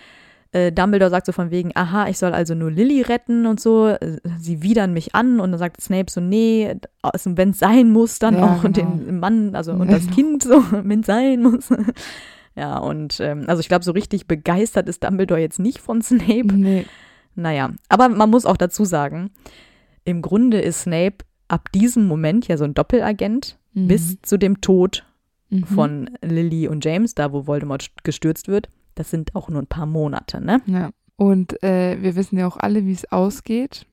äh, 0.54 0.72
Dumbledore 0.72 1.10
sagt 1.10 1.26
so 1.26 1.32
von 1.32 1.50
wegen, 1.50 1.72
aha, 1.74 2.08
ich 2.08 2.16
soll 2.18 2.32
also 2.32 2.54
nur 2.54 2.70
Lily 2.70 3.02
retten 3.02 3.44
und 3.46 3.60
so. 3.60 3.94
Sie 4.38 4.62
widern 4.62 4.92
mich 4.92 5.14
an 5.14 5.40
und 5.40 5.50
dann 5.52 5.58
sagt 5.58 5.80
Snape 5.80 6.10
so, 6.10 6.20
nee, 6.20 6.74
also 7.02 7.36
wenn 7.36 7.50
es 7.50 7.58
sein 7.58 7.90
muss, 7.90 8.18
dann 8.20 8.36
Ja, 8.36 8.54
auch 8.56 8.62
genau. 8.62 8.72
den 8.96 9.18
Mann, 9.18 9.54
also 9.54 9.72
und 9.72 9.90
das. 9.90 10.08
Kind 10.10 10.42
so, 10.42 10.62
wenn 10.70 11.00
es 11.00 11.06
sein 11.06 11.42
muss. 11.42 11.68
Ja, 12.56 12.78
und 12.78 13.18
ähm, 13.18 13.46
also 13.48 13.58
ich 13.58 13.66
glaube, 13.66 13.84
so 13.84 13.90
richtig 13.90 14.28
begeistert 14.28 14.88
ist 14.88 15.02
Dumbledore 15.02 15.40
jetzt 15.40 15.58
nicht 15.58 15.80
von 15.80 16.02
Snape. 16.02 16.54
Nee. 16.54 16.86
Naja, 17.34 17.72
aber 17.88 18.08
man 18.08 18.30
muss 18.30 18.46
auch 18.46 18.56
dazu 18.56 18.84
sagen, 18.84 19.32
im 20.04 20.22
Grunde 20.22 20.60
ist 20.60 20.82
Snape 20.82 21.16
ab 21.48 21.72
diesem 21.72 22.06
Moment 22.06 22.46
ja 22.46 22.56
so 22.56 22.62
ein 22.62 22.72
Doppelagent 22.74 23.58
Mhm. 23.72 23.88
bis 23.88 24.20
zu 24.22 24.38
dem 24.38 24.60
Tod 24.60 25.04
Mhm. 25.50 25.64
von 25.64 26.10
Lily 26.22 26.68
und 26.68 26.84
James, 26.84 27.16
da 27.16 27.32
wo 27.32 27.48
Voldemort 27.48 27.88
gestürzt 28.04 28.46
wird. 28.46 28.68
Das 28.94 29.10
sind 29.10 29.34
auch 29.34 29.48
nur 29.48 29.62
ein 29.62 29.66
paar 29.66 29.86
Monate, 29.86 30.40
ne? 30.40 30.60
Ja. 30.66 30.90
Und 31.16 31.62
äh, 31.62 32.00
wir 32.02 32.16
wissen 32.16 32.38
ja 32.38 32.46
auch 32.46 32.56
alle, 32.56 32.84
wie 32.86 32.92
es 32.92 33.10
ausgeht. 33.12 33.86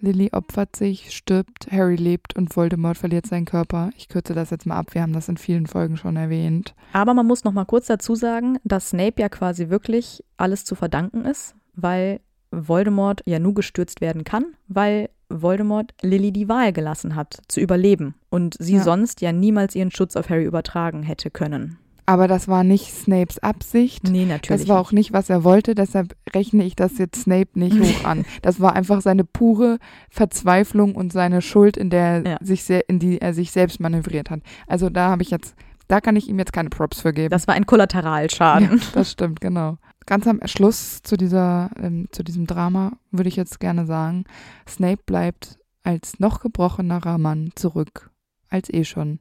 Lily 0.00 0.30
opfert 0.32 0.74
sich, 0.74 1.14
stirbt, 1.14 1.68
Harry 1.70 1.94
lebt 1.94 2.34
und 2.36 2.56
Voldemort 2.56 2.98
verliert 2.98 3.24
seinen 3.26 3.44
Körper. 3.44 3.90
Ich 3.96 4.08
kürze 4.08 4.34
das 4.34 4.50
jetzt 4.50 4.66
mal 4.66 4.76
ab, 4.76 4.94
wir 4.94 5.02
haben 5.02 5.12
das 5.12 5.28
in 5.28 5.36
vielen 5.36 5.66
Folgen 5.68 5.96
schon 5.96 6.16
erwähnt. 6.16 6.74
Aber 6.92 7.14
man 7.14 7.26
muss 7.26 7.44
noch 7.44 7.52
mal 7.52 7.66
kurz 7.66 7.86
dazu 7.86 8.16
sagen, 8.16 8.58
dass 8.64 8.90
Snape 8.90 9.20
ja 9.22 9.28
quasi 9.28 9.68
wirklich 9.68 10.24
alles 10.36 10.64
zu 10.64 10.74
verdanken 10.74 11.24
ist, 11.24 11.54
weil 11.74 12.20
Voldemort 12.50 13.22
ja 13.26 13.38
nur 13.38 13.54
gestürzt 13.54 14.00
werden 14.00 14.24
kann, 14.24 14.44
weil 14.66 15.08
Voldemort 15.28 15.94
Lily 16.02 16.32
die 16.32 16.48
Wahl 16.48 16.72
gelassen 16.72 17.14
hat, 17.14 17.38
zu 17.46 17.60
überleben 17.60 18.16
und 18.28 18.56
sie 18.58 18.76
Ja. 18.76 18.82
sonst 18.82 19.20
ja 19.20 19.30
niemals 19.32 19.74
ihren 19.76 19.92
Schutz 19.92 20.16
auf 20.16 20.28
Harry 20.30 20.44
übertragen 20.44 21.04
hätte 21.04 21.30
können. 21.30 21.78
Aber 22.04 22.26
das 22.28 22.48
war 22.48 22.64
nicht 22.64 22.92
Snapes 22.92 23.38
Absicht. 23.38 24.08
Nee, 24.08 24.24
natürlich. 24.24 24.62
Das 24.62 24.68
war 24.68 24.80
auch 24.80 24.90
nicht, 24.92 25.12
was 25.12 25.30
er 25.30 25.44
wollte, 25.44 25.74
deshalb 25.76 26.16
rechne 26.34 26.64
ich 26.64 26.74
das 26.74 26.98
jetzt 26.98 27.22
Snape 27.22 27.50
nicht 27.58 27.78
hoch 27.78 28.04
an. 28.04 28.24
Das 28.42 28.58
war 28.60 28.74
einfach 28.74 29.00
seine 29.00 29.24
pure 29.24 29.78
Verzweiflung 30.10 30.94
und 30.94 31.12
seine 31.12 31.42
Schuld, 31.42 31.76
in 31.76 31.90
der 31.90 32.02
er 32.24 32.30
Ja. 32.32 32.38
sich 32.40 32.64
se- 32.64 32.80
in 32.88 32.98
die 32.98 33.20
er 33.20 33.34
sich 33.34 33.50
selbst 33.50 33.80
manövriert 33.80 34.30
hat. 34.30 34.40
Also 34.66 34.90
da 34.90 35.10
habe 35.10 35.22
ich 35.22 35.30
jetzt, 35.30 35.54
da 35.88 36.00
kann 36.00 36.16
ich 36.16 36.28
ihm 36.28 36.38
jetzt 36.38 36.52
keine 36.52 36.68
Props 36.70 37.00
für 37.00 37.12
geben. 37.12 37.30
Das 37.30 37.46
war 37.46 37.54
ein 37.54 37.66
Kollateralschaden. 37.66 38.78
Ja, 38.78 38.84
das 38.94 39.12
stimmt, 39.12 39.40
genau. 39.40 39.78
Ganz 40.06 40.26
am 40.26 40.40
Schluss 40.46 41.02
zu 41.02 41.16
dieser, 41.16 41.70
ähm, 41.80 42.08
zu 42.12 42.22
diesem 42.24 42.46
Drama 42.46 42.92
würde 43.12 43.28
ich 43.28 43.36
jetzt 43.36 43.60
gerne 43.60 43.86
sagen, 43.86 44.24
Snape 44.68 45.02
bleibt 45.06 45.58
als 45.84 46.18
noch 46.18 46.40
gebrochenerer 46.40 47.18
Mann 47.18 47.50
zurück 47.54 48.10
als 48.48 48.68
eh 48.72 48.84
schon. 48.84 49.18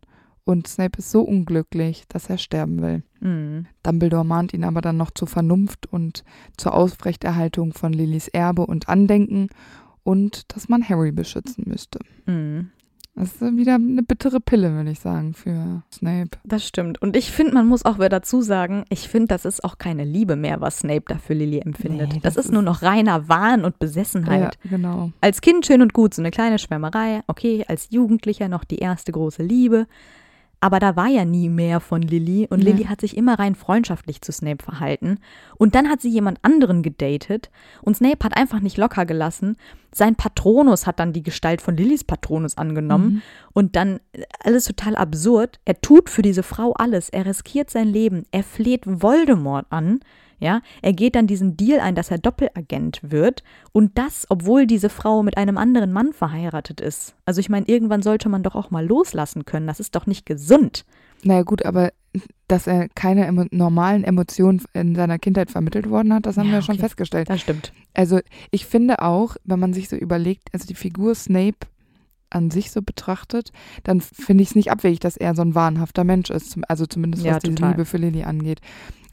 Und 0.51 0.67
Snape 0.67 0.99
ist 0.99 1.11
so 1.11 1.21
unglücklich, 1.21 2.03
dass 2.09 2.29
er 2.29 2.37
sterben 2.37 2.81
will. 2.81 3.03
Mhm. 3.21 3.67
Dumbledore 3.83 4.25
mahnt 4.25 4.53
ihn 4.53 4.65
aber 4.65 4.81
dann 4.81 4.97
noch 4.97 5.11
zur 5.11 5.29
Vernunft 5.29 5.85
und 5.85 6.25
zur 6.57 6.73
Aufrechterhaltung 6.73 7.71
von 7.71 7.93
Lillys 7.93 8.27
Erbe 8.27 8.65
und 8.65 8.89
Andenken 8.89 9.47
und 10.03 10.53
dass 10.53 10.67
man 10.67 10.87
Harry 10.89 11.13
beschützen 11.13 11.63
müsste. 11.67 11.99
Mhm. 12.25 12.69
Das 13.15 13.33
ist 13.35 13.57
wieder 13.57 13.75
eine 13.75 14.03
bittere 14.03 14.41
Pille, 14.41 14.73
würde 14.73 14.91
ich 14.91 14.99
sagen, 14.99 15.33
für 15.33 15.83
Snape. 15.93 16.31
Das 16.43 16.67
stimmt. 16.67 17.01
Und 17.01 17.15
ich 17.15 17.31
finde, 17.31 17.53
man 17.53 17.67
muss 17.67 17.85
auch 17.85 17.95
wieder 17.95 18.09
dazu 18.09 18.41
sagen, 18.41 18.83
ich 18.89 19.07
finde, 19.07 19.27
das 19.27 19.45
ist 19.45 19.63
auch 19.63 19.77
keine 19.77 20.03
Liebe 20.03 20.35
mehr, 20.35 20.59
was 20.59 20.79
Snape 20.79 21.03
da 21.07 21.17
für 21.17 21.33
Lily 21.33 21.59
empfindet. 21.59 22.09
Nee, 22.11 22.19
das, 22.21 22.35
das 22.35 22.45
ist 22.45 22.51
nur 22.51 22.61
noch 22.61 22.81
reiner 22.81 23.29
Wahn 23.29 23.63
und 23.63 23.79
Besessenheit. 23.79 24.57
Ja, 24.65 24.69
genau. 24.69 25.11
Als 25.21 25.39
Kind 25.39 25.65
schön 25.65 25.81
und 25.81 25.93
gut, 25.93 26.13
so 26.13 26.21
eine 26.21 26.31
kleine 26.31 26.59
Schwärmerei. 26.59 27.21
Okay, 27.27 27.63
als 27.69 27.87
Jugendlicher 27.89 28.49
noch 28.49 28.65
die 28.65 28.79
erste 28.79 29.13
große 29.13 29.43
Liebe. 29.43 29.87
Aber 30.61 30.79
da 30.79 30.95
war 30.95 31.07
ja 31.07 31.25
nie 31.25 31.49
mehr 31.49 31.79
von 31.79 32.03
Lily 32.03 32.47
und 32.49 32.59
Nee. 32.59 32.65
Lily 32.71 32.83
hat 32.83 33.01
sich 33.01 33.17
immer 33.17 33.39
rein 33.39 33.55
freundschaftlich 33.55 34.21
zu 34.21 34.31
Snape 34.31 34.63
verhalten. 34.63 35.17
Und 35.57 35.73
dann 35.73 35.89
hat 35.89 36.01
sie 36.01 36.09
jemand 36.09 36.37
anderen 36.43 36.83
gedatet 36.83 37.49
und 37.81 37.97
Snape 37.97 38.23
hat 38.23 38.37
einfach 38.37 38.59
nicht 38.59 38.77
locker 38.77 39.05
gelassen. 39.07 39.57
Sein 39.91 40.15
Patronus 40.15 40.85
hat 40.85 40.99
dann 40.99 41.13
die 41.13 41.23
Gestalt 41.23 41.61
von 41.61 41.75
Lillys 41.75 42.03
Patronus 42.03 42.57
angenommen 42.57 43.23
und 43.53 43.75
dann 43.75 43.99
äh, 44.13 44.21
alles 44.39 44.65
total 44.65 44.95
absurd. 44.95 45.59
Er 45.65 45.81
tut 45.81 46.09
für 46.09 46.21
diese 46.21 46.43
Frau 46.43 46.73
alles. 46.73 47.09
Er 47.09 47.25
riskiert 47.25 47.69
sein 47.71 47.87
Leben. 47.87 48.23
Er 48.31 48.43
fleht 48.43 48.83
Voldemort 48.85 49.65
an. 49.71 49.99
Ja, 50.41 50.61
er 50.81 50.91
geht 50.93 51.13
dann 51.15 51.27
diesen 51.27 51.55
Deal 51.55 51.79
ein, 51.79 51.93
dass 51.93 52.09
er 52.09 52.17
Doppelagent 52.17 52.99
wird 53.03 53.43
und 53.73 53.97
das, 53.97 54.25
obwohl 54.29 54.65
diese 54.65 54.89
Frau 54.89 55.21
mit 55.21 55.37
einem 55.37 55.57
anderen 55.57 55.93
Mann 55.93 56.13
verheiratet 56.13 56.81
ist. 56.81 57.15
Also 57.25 57.39
ich 57.39 57.47
meine, 57.47 57.67
irgendwann 57.67 58.01
sollte 58.01 58.27
man 58.27 58.41
doch 58.41 58.55
auch 58.55 58.71
mal 58.71 58.85
loslassen 58.85 59.45
können. 59.45 59.67
Das 59.67 59.79
ist 59.79 59.95
doch 59.95 60.07
nicht 60.07 60.25
gesund. 60.25 60.83
Naja, 61.23 61.43
gut, 61.43 61.63
aber 61.63 61.91
dass 62.47 62.65
er 62.67 62.89
keine 62.89 63.25
emo 63.27 63.45
normalen 63.51 64.03
Emotionen 64.03 64.63
in 64.73 64.95
seiner 64.95 65.19
Kindheit 65.19 65.51
vermittelt 65.51 65.89
worden 65.89 66.13
hat, 66.13 66.25
das 66.25 66.37
haben 66.37 66.47
Ja, 66.47 66.55
wir 66.55 66.61
schon 66.63 66.73
okay. 66.73 66.81
festgestellt. 66.81 67.29
Das 67.29 67.39
stimmt. 67.39 67.71
Also 67.93 68.19
ich 68.49 68.65
finde 68.65 69.01
auch, 69.01 69.37
wenn 69.43 69.59
man 69.59 69.73
sich 69.73 69.87
so 69.89 69.95
überlegt, 69.95 70.49
also 70.53 70.65
die 70.65 70.75
Figur 70.75 71.13
Snape 71.15 71.67
an 72.31 72.51
sich 72.51 72.71
so 72.71 72.81
betrachtet, 72.81 73.51
dann 73.83 74.01
finde 74.01 74.43
ich 74.43 74.49
es 74.49 74.55
nicht 74.55 74.71
abwegig, 74.71 74.99
dass 74.99 75.17
er 75.17 75.35
so 75.35 75.41
ein 75.41 75.55
wahnhafter 75.55 76.03
Mensch 76.03 76.29
ist. 76.29 76.57
Also 76.67 76.85
zumindest 76.85 77.23
Ja, 77.23 77.35
was 77.35 77.43
total. 77.43 77.71
Liebe 77.71 77.85
für 77.85 77.97
Lily 77.97 78.23
angeht. 78.23 78.61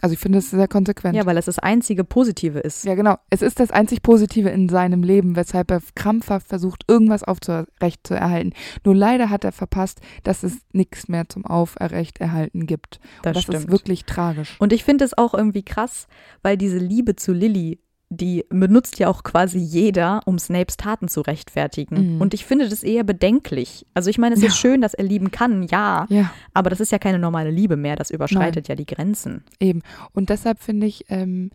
Also 0.00 0.12
ich 0.12 0.18
finde 0.20 0.38
es 0.38 0.50
sehr 0.50 0.68
konsequent. 0.68 1.16
Ja, 1.16 1.26
weil 1.26 1.36
es 1.36 1.46
das 1.46 1.58
einzige 1.58 2.04
Positive 2.04 2.60
ist. 2.60 2.84
Ja, 2.84 2.94
genau. 2.94 3.16
Es 3.30 3.42
ist 3.42 3.58
das 3.58 3.70
einzig 3.70 4.02
Positive 4.02 4.48
in 4.48 4.68
seinem 4.68 5.02
Leben, 5.02 5.34
weshalb 5.34 5.70
er 5.70 5.80
krampfhaft 5.94 6.46
versucht, 6.46 6.84
irgendwas 6.86 7.24
aufrecht 7.24 8.06
zu 8.06 8.14
erhalten. 8.14 8.52
Nur 8.84 8.94
leider 8.94 9.30
hat 9.30 9.44
er 9.44 9.52
verpasst, 9.52 10.00
dass 10.22 10.44
es 10.44 10.58
nichts 10.72 11.08
mehr 11.08 11.28
zum 11.28 11.44
Auferrechterhalten 11.44 12.66
gibt. 12.66 13.00
Das, 13.22 13.34
das 13.34 13.42
stimmt. 13.44 13.58
ist 13.58 13.70
wirklich 13.70 14.04
tragisch. 14.04 14.56
Und 14.60 14.72
ich 14.72 14.84
finde 14.84 15.04
es 15.04 15.18
auch 15.18 15.34
irgendwie 15.34 15.64
krass, 15.64 16.06
weil 16.42 16.56
diese 16.56 16.78
Liebe 16.78 17.16
zu 17.16 17.32
Lilly, 17.32 17.80
die 18.10 18.44
benutzt 18.48 18.98
ja 18.98 19.08
auch 19.08 19.22
quasi 19.22 19.58
jeder, 19.58 20.22
um 20.24 20.38
Snapes 20.38 20.76
Taten 20.78 21.08
zu 21.08 21.20
rechtfertigen. 21.20 22.14
Mhm. 22.14 22.20
Und 22.22 22.32
ich 22.32 22.46
finde 22.46 22.68
das 22.68 22.82
eher 22.82 23.04
bedenklich. 23.04 23.84
Also 23.92 24.08
ich 24.08 24.16
meine, 24.18 24.34
es 24.34 24.40
Ja. 24.40 24.48
ist 24.48 24.56
schön, 24.56 24.80
dass 24.80 24.94
er 24.94 25.04
lieben 25.04 25.30
kann, 25.30 25.62
ja, 25.64 26.06
Ja, 26.08 26.30
aber 26.54 26.70
das 26.70 26.80
ist 26.80 26.90
ja 26.92 26.98
keine 26.98 27.18
normale 27.18 27.50
Liebe 27.50 27.76
mehr. 27.76 27.96
Das 27.96 28.10
überschreitet 28.10 28.66
ja 28.68 28.74
die 28.74 28.86
Grenzen. 28.86 29.44
eben. 29.60 29.82
Und 30.12 30.30
deshalb 30.30 30.60
finde 30.60 30.86
ich, 30.86 31.04
ähm, 31.10 31.50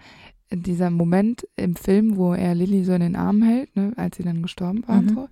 dieser 0.51 0.91
Moment 0.91 1.47
im 1.55 1.75
Film, 1.75 2.17
wo 2.17 2.33
er 2.35 2.53
Lilly 2.53 2.83
so 2.83 2.93
in 2.93 3.01
den 3.01 3.15
Arm 3.15 3.41
hält, 3.41 3.75
ne, 3.75 3.93
als 3.95 4.17
sie 4.17 4.23
dann 4.23 4.43
gestorben 4.43 4.83
war 4.87 5.01
Mhm. 5.01 5.09
so, 5.09 5.29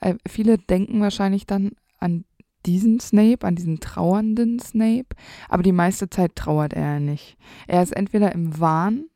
äh, 0.00 0.14
viele 0.28 0.58
denken 0.58 1.00
wahrscheinlich 1.00 1.46
dann 1.46 1.72
an 1.98 2.24
diesen 2.64 3.00
Snape, 3.00 3.44
an 3.44 3.56
diesen 3.56 3.80
trauernden 3.80 4.60
Snape, 4.60 5.08
aber 5.48 5.64
die 5.64 5.72
meiste 5.72 6.08
Zeit 6.10 6.36
trauert 6.36 6.72
er 6.74 7.00
nicht. 7.00 7.36
Er 7.66 7.82
ist 7.82 7.90
entweder 7.96 8.30
im 8.32 8.60
Wahn 8.60 9.06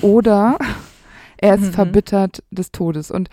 oder 0.00 0.58
er 1.38 1.54
ist 1.54 1.62
Mhm. 1.62 1.72
verbittert 1.72 2.42
des 2.50 2.72
Todes. 2.72 3.10
Und 3.10 3.28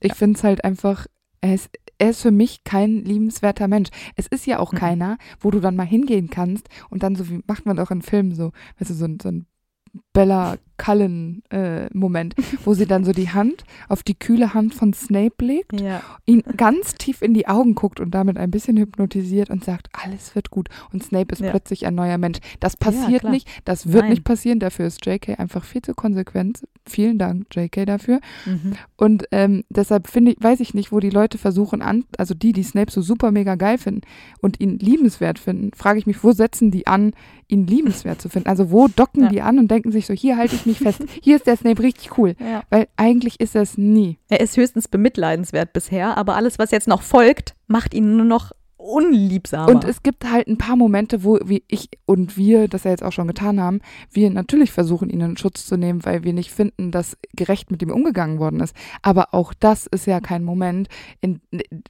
ich 0.00 0.14
finde 0.14 0.36
es 0.38 0.44
halt 0.44 0.64
einfach, 0.64 1.06
er 1.40 1.54
ist, 1.54 1.70
er 1.98 2.10
ist 2.10 2.22
für 2.22 2.30
mich 2.30 2.64
kein 2.64 3.04
liebenswerter 3.04 3.68
Mensch. 3.68 3.88
Es 4.16 4.26
ist 4.26 4.46
ja 4.46 4.58
auch 4.58 4.72
Mhm. 4.72 4.76
keiner, 4.76 5.18
wo 5.40 5.50
du 5.50 5.60
dann 5.60 5.76
mal 5.76 5.86
hingehen 5.86 6.28
kannst 6.30 6.68
und 6.90 7.02
dann 7.02 7.16
so 7.16 7.28
wie 7.30 7.40
macht 7.46 7.64
man 7.66 7.76
doch 7.76 7.90
in 7.90 8.02
Filmen 8.02 8.34
so, 8.34 8.52
weißt 8.78 8.90
du, 8.90 8.94
so, 8.94 9.04
ein- 9.06 9.18
so 9.22 9.28
ein 9.30 9.46
Bella 10.12 10.56
Cullen 10.78 11.42
äh, 11.50 11.88
wo 12.64 12.74
sie 12.74 12.86
dann 12.86 13.04
so 13.04 13.12
die 13.12 13.30
Hand 13.30 13.64
auf 13.88 14.02
die 14.02 14.14
kühle 14.14 14.54
Hand 14.54 14.74
von 14.74 14.92
Snape 14.92 15.44
legt 15.44 15.80
Ja. 15.80 16.02
ihn 16.26 16.42
ganz 16.56 16.94
tief 16.94 17.22
in 17.22 17.34
die 17.34 17.48
Augen 17.48 17.74
guckt 17.74 18.00
und 18.00 18.12
damit 18.12 18.36
ein 18.36 18.50
bisschen 18.50 18.76
hypnotisiert 18.76 19.50
und 19.50 19.64
sagt, 19.64 19.88
alles 19.92 20.34
wird 20.34 20.50
gut. 20.50 20.68
Und 20.92 21.02
Snape 21.02 21.32
ist 21.32 21.40
Ja. 21.40 21.50
plötzlich 21.50 21.86
ein 21.86 21.94
neuer 21.94 22.18
Mensch. 22.18 22.38
Das 22.60 22.76
passiert 22.76 23.20
klar. 23.20 23.32
nicht, 23.32 23.48
das 23.64 23.92
wird 23.92 24.02
Nein. 24.02 24.10
nicht 24.10 24.24
passieren. 24.24 24.58
Dafür 24.60 24.86
ist 24.86 25.04
JK 25.04 25.38
einfach 25.38 25.64
viel 25.64 25.82
zu 25.82 25.94
konsequent. 25.94 26.66
Vielen 26.88 27.18
Dank, 27.18 27.46
JK, 27.54 27.84
dafür. 27.86 28.20
Mhm. 28.44 28.74
Und 28.96 29.24
ähm, 29.32 29.64
deshalb 29.70 30.06
finde 30.08 30.32
ich, 30.32 30.36
weiß 30.40 30.60
ich 30.60 30.74
nicht, 30.74 30.92
wo 30.92 31.00
die 31.00 31.10
Leute 31.10 31.38
versuchen, 31.38 31.82
an, 31.82 32.04
also 32.18 32.34
die, 32.34 32.52
die 32.52 32.62
Snape 32.62 32.90
so 32.92 33.00
super 33.02 33.30
mega 33.32 33.54
geil 33.56 33.78
finden 33.78 34.02
und 34.40 34.60
ihn 34.60 34.78
liebenswert 34.78 35.38
finden, 35.38 35.70
frage 35.74 35.98
ich 35.98 36.06
mich, 36.06 36.22
wo 36.22 36.32
setzen 36.32 36.70
die 36.70 36.86
an, 36.86 37.12
ihn 37.48 37.66
liebenswert 37.66 38.20
zu 38.20 38.28
finden? 38.28 38.48
Also 38.48 38.70
wo 38.70 38.88
docken 38.88 39.24
Ja. 39.24 39.28
die 39.30 39.42
an 39.42 39.58
und 39.58 39.70
denken 39.70 39.90
sich 39.92 40.06
so, 40.06 40.14
hier 40.14 40.36
halte 40.36 40.54
ich 40.54 40.65
mich 40.66 40.78
fest, 40.78 41.02
hier 41.22 41.36
ist 41.36 41.46
der 41.46 41.56
Snape 41.56 41.82
richtig 41.82 42.18
cool. 42.18 42.34
Ja. 42.38 42.62
Weil 42.70 42.88
eigentlich 42.96 43.40
ist 43.40 43.54
er 43.54 43.62
es 43.62 43.78
nie. 43.78 44.18
Er 44.28 44.40
ist 44.40 44.56
höchstens 44.56 44.88
bemitleidenswert 44.88 45.72
bisher, 45.72 46.16
aber 46.16 46.36
alles, 46.36 46.58
was 46.58 46.70
jetzt 46.70 46.88
noch 46.88 47.02
folgt, 47.02 47.54
macht 47.66 47.94
ihn 47.94 48.16
nur 48.16 48.26
noch 48.26 48.52
unliebsamer. 48.86 49.68
Und 49.72 49.84
es 49.84 50.02
gibt 50.02 50.30
halt 50.30 50.46
ein 50.48 50.58
paar 50.58 50.76
Momente, 50.76 51.24
wo 51.24 51.38
wie 51.44 51.62
ich 51.68 51.88
und 52.06 52.36
wir 52.36 52.68
das 52.68 52.84
ja 52.84 52.90
jetzt 52.92 53.02
auch 53.02 53.12
schon 53.12 53.26
getan 53.26 53.60
haben, 53.60 53.80
wir 54.12 54.30
natürlich 54.30 54.72
versuchen, 54.72 55.10
ihn 55.10 55.20
in 55.20 55.36
Schutz 55.36 55.66
zu 55.66 55.76
nehmen, 55.76 56.04
weil 56.04 56.24
wir 56.24 56.32
nicht 56.32 56.50
finden, 56.52 56.90
dass 56.90 57.16
gerecht 57.34 57.70
mit 57.70 57.82
ihm 57.82 57.90
umgegangen 57.90 58.38
worden 58.38 58.60
ist. 58.60 58.74
Aber 59.02 59.34
auch 59.34 59.52
das 59.54 59.86
ist 59.86 60.06
ja 60.06 60.20
kein 60.20 60.44
Moment, 60.44 60.88
in, 61.20 61.40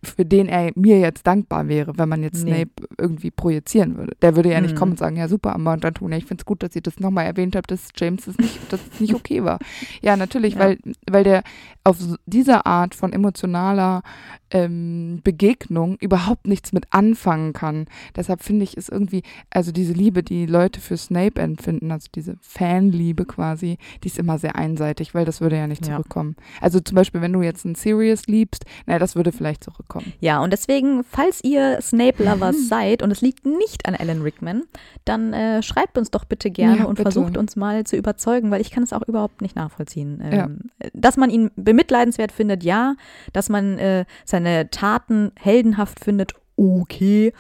für 0.03 0.25
den 0.25 0.49
er 0.49 0.73
mir 0.75 0.99
jetzt 0.99 1.27
dankbar 1.27 1.69
wäre, 1.69 1.99
wenn 1.99 2.09
man 2.09 2.23
jetzt 2.23 2.45
Nee. 2.45 2.65
Snape 2.65 2.71
irgendwie 2.99 3.31
projizieren 3.31 3.97
würde. 3.97 4.17
Der 4.23 4.37
würde 4.37 4.51
ja 4.51 4.61
nicht 4.61 4.75
Mhm. 4.75 4.79
kommen 4.79 4.93
und 4.93 4.99
sagen, 4.99 5.17
ja 5.17 5.29
super, 5.29 5.55
Amber 5.55 5.73
und 5.75 5.85
Antonia, 5.85 6.19
ich 6.19 6.25
finde 6.27 6.43
es 6.43 6.47
gut, 6.47 6.63
dass 6.63 6.75
ihr 6.75 6.83
das 6.83 6.99
nochmal 7.01 7.27
erwähnt 7.27 7.57
habt, 7.57 7.71
dass 7.71 7.89
James 7.97 8.25
das 8.25 8.39
nicht, 8.39 8.59
dass 8.73 8.81
es 8.93 9.01
nicht 9.01 9.15
okay 9.15 9.45
war. 9.45 9.59
Ja, 10.03 10.17
natürlich, 10.17 10.55
Ja. 10.57 10.61
weil, 10.61 10.79
weil 11.11 11.25
der 11.25 11.43
auf 11.87 11.99
dieser 12.27 12.67
Art 12.67 12.95
von 12.95 13.13
emotionaler 13.13 14.03
ähm, 14.51 15.21
Begegnung 15.25 15.97
überhaupt 16.01 16.47
nichts 16.47 16.73
mit 16.73 16.87
anfangen 16.91 17.53
kann. 17.53 17.87
Deshalb 18.15 18.43
finde 18.43 18.65
ich 18.65 18.77
es 18.77 18.89
irgendwie, 18.89 19.23
also 19.51 19.73
diese 19.73 19.93
Liebe, 19.93 20.23
die 20.23 20.47
Leute 20.47 20.81
für 20.81 20.97
Snape 20.97 21.41
empfinden, 21.41 21.91
also 21.91 22.09
diese 22.15 22.37
Fanliebe 22.41 23.25
quasi, 23.25 23.79
die 24.03 24.09
ist 24.09 24.19
immer 24.19 24.39
sehr 24.39 24.57
einseitig, 24.57 25.15
weil 25.15 25.25
das 25.25 25.41
würde 25.41 25.57
ja 25.57 25.67
nicht 25.67 25.87
Ja. 25.87 25.95
zurückkommen. 25.97 26.37
Also 26.61 26.81
zum 26.81 26.95
Beispiel, 26.97 27.21
wenn 27.21 27.33
du 27.33 27.43
jetzt 27.43 27.65
einen 27.65 27.75
Sirius 27.75 28.27
liebst, 28.27 28.65
naja, 28.87 28.99
das 28.99 29.15
würde 29.17 29.33
vielleicht 29.33 29.63
zurückkommen. 29.65 30.13
Ja, 30.21 30.41
und 30.43 30.53
deswegen, 30.53 31.05
falls 31.05 31.43
ihr 31.45 31.79
Snape-Lovers 31.81 32.57
seid 32.69 33.03
und 33.03 33.11
es 33.11 33.21
liegt 33.21 33.47
nicht 33.47 33.87
an 33.87 33.95
Alan 33.95 34.23
Rickman, 34.23 34.63
dann 35.05 35.33
äh, 35.33 35.63
schreibt 35.63 35.99
uns 35.99 36.11
doch 36.11 36.25
bitte 36.25 36.51
gerne 36.51 36.79
Ja, 36.79 36.85
und 36.85 36.97
bitte. 36.97 37.11
versucht 37.13 37.37
uns 37.37 37.57
mal 37.57 37.85
zu 37.85 37.97
überzeugen, 37.97 38.51
weil 38.51 38.61
ich 38.61 38.71
kann 38.71 38.83
es 38.83 38.93
auch 38.93 39.03
überhaupt 39.07 39.41
nicht 39.43 39.55
nachvollziehen. 39.57 40.21
Ähm, 40.23 40.61
Dass 40.93 41.17
man 41.17 41.31
ihn 41.31 41.51
bemitleidenswert 41.77 42.33
findet, 42.33 42.65
ja. 42.65 42.95
Dass 43.33 43.49
man 43.49 43.79
äh, 43.79 44.05
seine 44.25 44.71
Taten 44.71 45.33
heldenhaft 45.39 46.01
findet, 46.01 46.33
okay. 46.57 47.33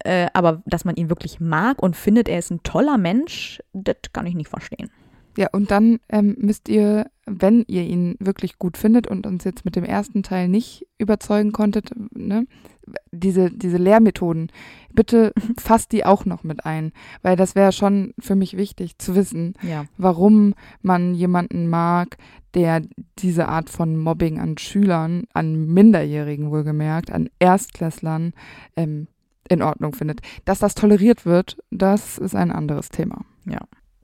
Äh, 0.00 0.26
aber 0.34 0.62
dass 0.66 0.84
man 0.84 0.96
ihn 0.96 1.08
wirklich 1.08 1.40
mag 1.40 1.82
und 1.82 1.96
findet, 1.96 2.28
er 2.28 2.38
ist 2.38 2.50
ein 2.50 2.62
toller 2.62 2.98
Mensch, 2.98 3.62
das 3.72 3.96
kann 4.12 4.26
ich 4.26 4.34
nicht 4.34 4.50
verstehen. 4.50 4.90
Ja, 5.36 5.48
und 5.52 5.70
dann 5.70 5.98
ähm, 6.10 6.36
müsst 6.38 6.68
ihr, 6.68 7.06
wenn 7.26 7.64
ihr 7.66 7.82
ihn 7.82 8.16
wirklich 8.20 8.58
gut 8.58 8.76
findet 8.76 9.06
und 9.08 9.26
uns 9.26 9.42
jetzt 9.44 9.64
mit 9.64 9.74
dem 9.74 9.82
ersten 9.84 10.22
Teil 10.22 10.48
nicht 10.48 10.86
überzeugen 10.98 11.50
konntet, 11.50 11.90
ne, 12.14 12.46
diese, 13.10 13.50
diese 13.50 13.78
Lehrmethoden, 13.78 14.52
bitte 14.92 15.32
fasst 15.58 15.90
die 15.92 16.04
auch 16.04 16.24
noch 16.24 16.44
mit 16.44 16.64
ein, 16.66 16.92
weil 17.22 17.34
das 17.36 17.54
wäre 17.56 17.72
schon 17.72 18.14
für 18.20 18.36
mich 18.36 18.56
wichtig 18.56 18.98
zu 18.98 19.16
wissen, 19.16 19.54
Ja. 19.62 19.86
warum 19.96 20.54
man 20.82 21.14
jemanden 21.14 21.68
mag, 21.68 22.16
der 22.54 22.82
diese 23.18 23.48
Art 23.48 23.70
von 23.70 23.96
Mobbing 23.96 24.38
an 24.38 24.58
Schülern, 24.58 25.24
an 25.32 25.66
Minderjährigen 25.66 26.50
wohlgemerkt, 26.50 27.12
an 27.12 27.28
Erstklässlern 27.38 28.32
ähm, 28.76 29.08
in 29.48 29.62
Ordnung 29.62 29.94
findet. 29.94 30.20
Dass 30.44 30.58
das 30.58 30.74
toleriert 30.74 31.26
wird, 31.26 31.58
das 31.70 32.18
ist 32.18 32.34
ein 32.34 32.50
anderes 32.50 32.88
Thema. 32.88 33.24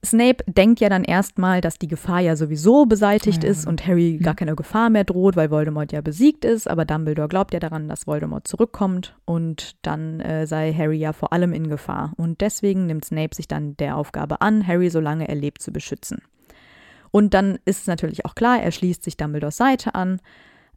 Snape 0.05 0.43
denkt 0.47 0.81
ja 0.81 0.89
dann 0.89 1.05
erstmal, 1.05 1.61
dass 1.61 1.79
die 1.79 1.89
Gefahr 1.89 2.21
ja 2.21 2.35
sowieso 2.35 2.87
beseitigt 2.87 3.45
Ja. 3.45 3.51
ist 3.51 3.67
und 3.67 3.87
Harry 3.87 4.19
gar 4.23 4.35
keine 4.35 4.57
Gefahr 4.57 4.89
mehr 4.89 5.05
droht, 5.05 5.37
weil 5.37 5.51
Voldemort 5.51 5.93
ja 5.93 6.01
besiegt 6.01 6.45
ist. 6.45 6.69
Aber 6.69 6.85
Dumbledore 6.87 7.29
glaubt 7.29 7.53
ja 7.53 7.61
daran, 7.61 7.87
dass 7.89 8.07
Voldemort 8.07 8.49
zurückkommt 8.49 9.15
und 9.27 9.77
dann 9.83 10.21
äh, 10.21 10.47
sei 10.47 10.73
Harry 10.73 10.97
ja 10.97 11.13
vor 11.13 11.33
allem 11.33 11.53
in 11.53 11.69
Gefahr. 11.69 12.13
Und 12.17 12.41
deswegen 12.41 12.87
nimmt 12.87 13.05
Snape 13.05 13.35
sich 13.35 13.47
dann 13.47 13.77
der 13.77 13.97
Aufgabe 13.97 14.41
an, 14.41 14.67
Harry 14.67 14.89
solange 14.89 15.29
er 15.29 15.35
lebt 15.35 15.61
zu 15.61 15.71
beschützen. 15.71 16.23
Und 17.11 17.35
dann 17.35 17.59
ist 17.65 17.81
es 17.83 17.87
natürlich 17.87 18.25
auch 18.25 18.35
klar, 18.35 18.61
er 18.63 18.71
schließt 18.73 19.03
sich 19.03 19.17
Dumbledores 19.17 19.57
Seite 19.57 19.95
an. 19.95 20.21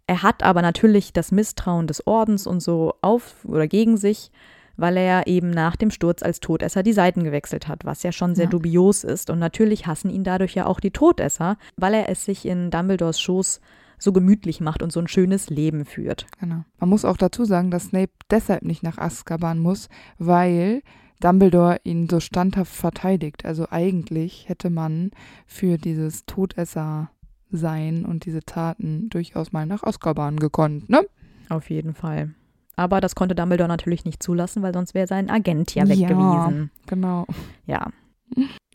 Er 0.08 0.24
hat 0.24 0.44
aber 0.44 0.62
natürlich 0.62 1.14
das 1.14 1.32
Misstrauen 1.32 1.88
des 1.88 2.06
Ordens 2.08 2.48
und 2.48 2.60
so 2.60 2.96
auf 3.02 3.36
oder 3.46 3.68
gegen 3.68 3.98
sich, 3.98 4.32
weil 4.76 4.98
er 4.98 5.28
eben 5.28 5.52
nach 5.52 5.76
dem 5.76 5.92
Sturz 5.92 6.24
als 6.24 6.40
Todesser 6.40 6.82
die 6.84 6.94
Seiten 6.94 7.24
gewechselt 7.24 7.68
hat, 7.68 7.86
was 7.86 8.04
ja 8.04 8.12
schon 8.12 8.36
sehr 8.36 8.46
Ja. 8.46 8.50
dubios 8.50 9.04
ist. 9.04 9.30
Und 9.30 9.40
natürlich 9.40 9.86
hassen 9.88 10.10
ihn 10.10 10.24
dadurch 10.24 10.56
ja 10.56 10.66
auch 10.66 10.80
die 10.80 10.92
Todesser, 10.92 11.58
weil 11.78 11.94
er 11.94 12.10
es 12.10 12.26
sich 12.26 12.46
in 12.46 12.72
Dumbledores 12.72 13.22
Schoß 13.22 13.62
so 14.00 14.12
gemütlich 14.12 14.60
macht 14.60 14.82
und 14.84 14.92
so 14.92 15.00
ein 15.00 15.08
schönes 15.08 15.50
Leben 15.50 15.86
führt. 15.86 16.26
Genau. 16.40 16.66
Man 16.80 16.90
muss 16.90 17.06
auch 17.06 17.16
dazu 17.16 17.46
sagen, 17.46 17.72
dass 17.72 17.86
Snape 17.86 18.12
deshalb 18.30 18.64
nicht 18.64 18.84
nach 18.84 18.98
Azkaban 18.98 19.60
muss, 19.60 19.88
weil 20.18 20.82
Dumbledore 21.24 21.80
ihn 21.84 22.10
so 22.10 22.20
standhaft 22.20 22.74
verteidigt. 22.74 23.46
Also 23.46 23.68
eigentlich 23.70 24.50
hätte 24.50 24.70
man 24.70 25.12
für 25.48 25.78
dieses 25.78 26.26
Todesser-Sein 26.26 28.06
und 28.06 28.26
diese 28.26 28.42
Taten 28.42 29.10
durchaus 29.10 29.52
mal 29.52 29.66
nach 29.66 29.84
Azkaban 29.84 30.38
gekonnt, 30.38 30.90
ne? 30.90 31.02
Auf 31.50 31.70
jeden 31.70 31.94
Fall. 31.94 32.34
Aber 32.76 33.00
das 33.02 33.16
konnte 33.16 33.36
Dumbledore 33.36 33.68
natürlich 33.70 34.04
nicht 34.06 34.24
zulassen, 34.24 34.64
weil 34.64 34.74
sonst 34.74 34.94
wäre 34.96 35.08
sein 35.08 35.30
Agent 35.30 35.76
ja 35.76 35.88
weg 35.88 35.98
Ja. 35.98 36.08
gewesen. 36.08 36.72
Genau. 36.88 37.26
Ja, 37.66 37.88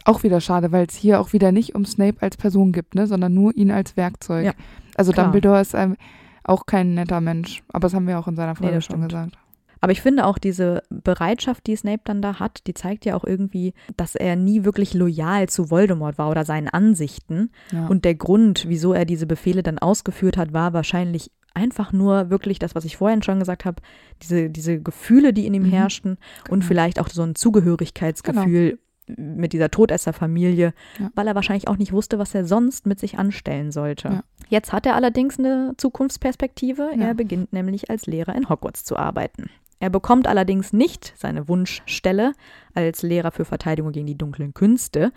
Auch 0.04 0.22
wieder 0.22 0.40
schade, 0.40 0.70
weil 0.72 0.86
es 0.86 0.94
hier 0.94 1.20
auch 1.20 1.32
wieder 1.32 1.50
nicht 1.52 1.74
um 1.74 1.84
Snape 1.84 2.22
als 2.22 2.36
Person 2.36 2.72
gibt, 2.72 2.94
ne, 2.94 3.06
sondern 3.08 3.34
nur 3.34 3.54
ihn 3.56 3.70
als 3.72 3.96
Werkzeug. 3.96 4.46
Ja, 4.46 4.52
also 4.94 5.12
klar. 5.12 5.26
Dumbledore 5.26 5.60
ist 5.60 5.74
ähm, 5.74 5.96
auch 6.44 6.64
kein 6.64 6.94
netter 6.94 7.20
Mensch, 7.20 7.62
aber 7.68 7.80
das 7.80 7.94
haben 7.94 8.06
wir 8.06 8.18
auch 8.18 8.28
in 8.28 8.36
seiner 8.36 8.54
Folge 8.54 8.76
das 8.76 8.84
schon 8.84 8.96
stimmt. 8.96 9.08
gesagt. 9.10 9.38
Aber 9.80 9.92
ich 9.92 10.00
finde 10.02 10.26
auch 10.26 10.38
diese 10.38 10.82
Bereitschaft, 10.90 11.66
die 11.66 11.76
Snape 11.76 12.00
dann 12.04 12.20
da 12.22 12.38
hat, 12.40 12.66
die 12.66 12.74
zeigt 12.74 13.04
ja 13.04 13.14
auch 13.16 13.24
irgendwie, 13.24 13.74
dass 13.96 14.14
er 14.14 14.36
nie 14.36 14.64
wirklich 14.64 14.94
loyal 14.94 15.48
zu 15.48 15.70
Voldemort 15.70 16.18
war 16.18 16.30
oder 16.30 16.44
seinen 16.44 16.68
Ansichten. 16.68 17.50
Ja. 17.72 17.86
Und 17.86 18.04
der 18.04 18.14
Grund, 18.14 18.64
wieso 18.68 18.92
er 18.92 19.04
diese 19.04 19.26
Befehle 19.26 19.62
dann 19.62 19.78
ausgeführt 19.78 20.36
hat, 20.36 20.52
war 20.52 20.72
wahrscheinlich 20.72 21.30
einfach 21.54 21.92
nur 21.92 22.30
wirklich 22.30 22.58
das, 22.58 22.74
was 22.74 22.84
ich 22.84 22.96
vorhin 22.98 23.22
schon 23.22 23.38
gesagt 23.40 23.64
habe, 23.64 23.82
diese, 24.22 24.48
diese 24.50 24.80
Gefühle, 24.80 25.32
die 25.32 25.46
in 25.46 25.54
ihm 25.54 25.64
Mhm. 25.64 25.70
herrschten 25.70 26.18
und 26.50 26.60
Genau. 26.60 26.66
vielleicht 26.66 27.00
auch 27.00 27.08
so 27.08 27.22
ein 27.22 27.34
Zugehörigkeitsgefühl 27.34 28.78
mit 29.16 29.54
dieser 29.54 29.70
Todesserfamilie, 29.70 30.74
Ja. 30.98 31.10
weil 31.14 31.26
er 31.26 31.34
wahrscheinlich 31.34 31.66
auch 31.66 31.78
nicht 31.78 31.92
wusste, 31.92 32.18
was 32.18 32.34
er 32.34 32.44
sonst 32.44 32.86
mit 32.86 33.00
sich 33.00 33.18
anstellen 33.18 33.72
sollte. 33.72 34.08
Ja. 34.08 34.22
Jetzt 34.50 34.72
hat 34.72 34.84
er 34.86 34.94
allerdings 34.96 35.38
eine 35.38 35.72
Zukunftsperspektive. 35.78 36.90
Ja. 36.94 37.06
Er 37.08 37.14
beginnt 37.14 37.52
nämlich 37.52 37.90
als 37.90 38.06
Lehrer 38.06 38.34
in 38.34 38.48
Hogwarts 38.48 38.84
zu 38.84 38.96
arbeiten. 38.96 39.48
Er 39.80 39.90
bekommt 39.90 40.26
allerdings 40.26 40.72
nicht 40.72 41.12
seine 41.16 41.48
Wunschstelle 41.48 42.32
als 42.74 43.02
Lehrer 43.02 43.30
für 43.30 43.44
Verteidigung 43.44 43.92
gegen 43.92 44.06
die 44.06 44.18
dunklen 44.18 44.54
Künste, 44.54 45.12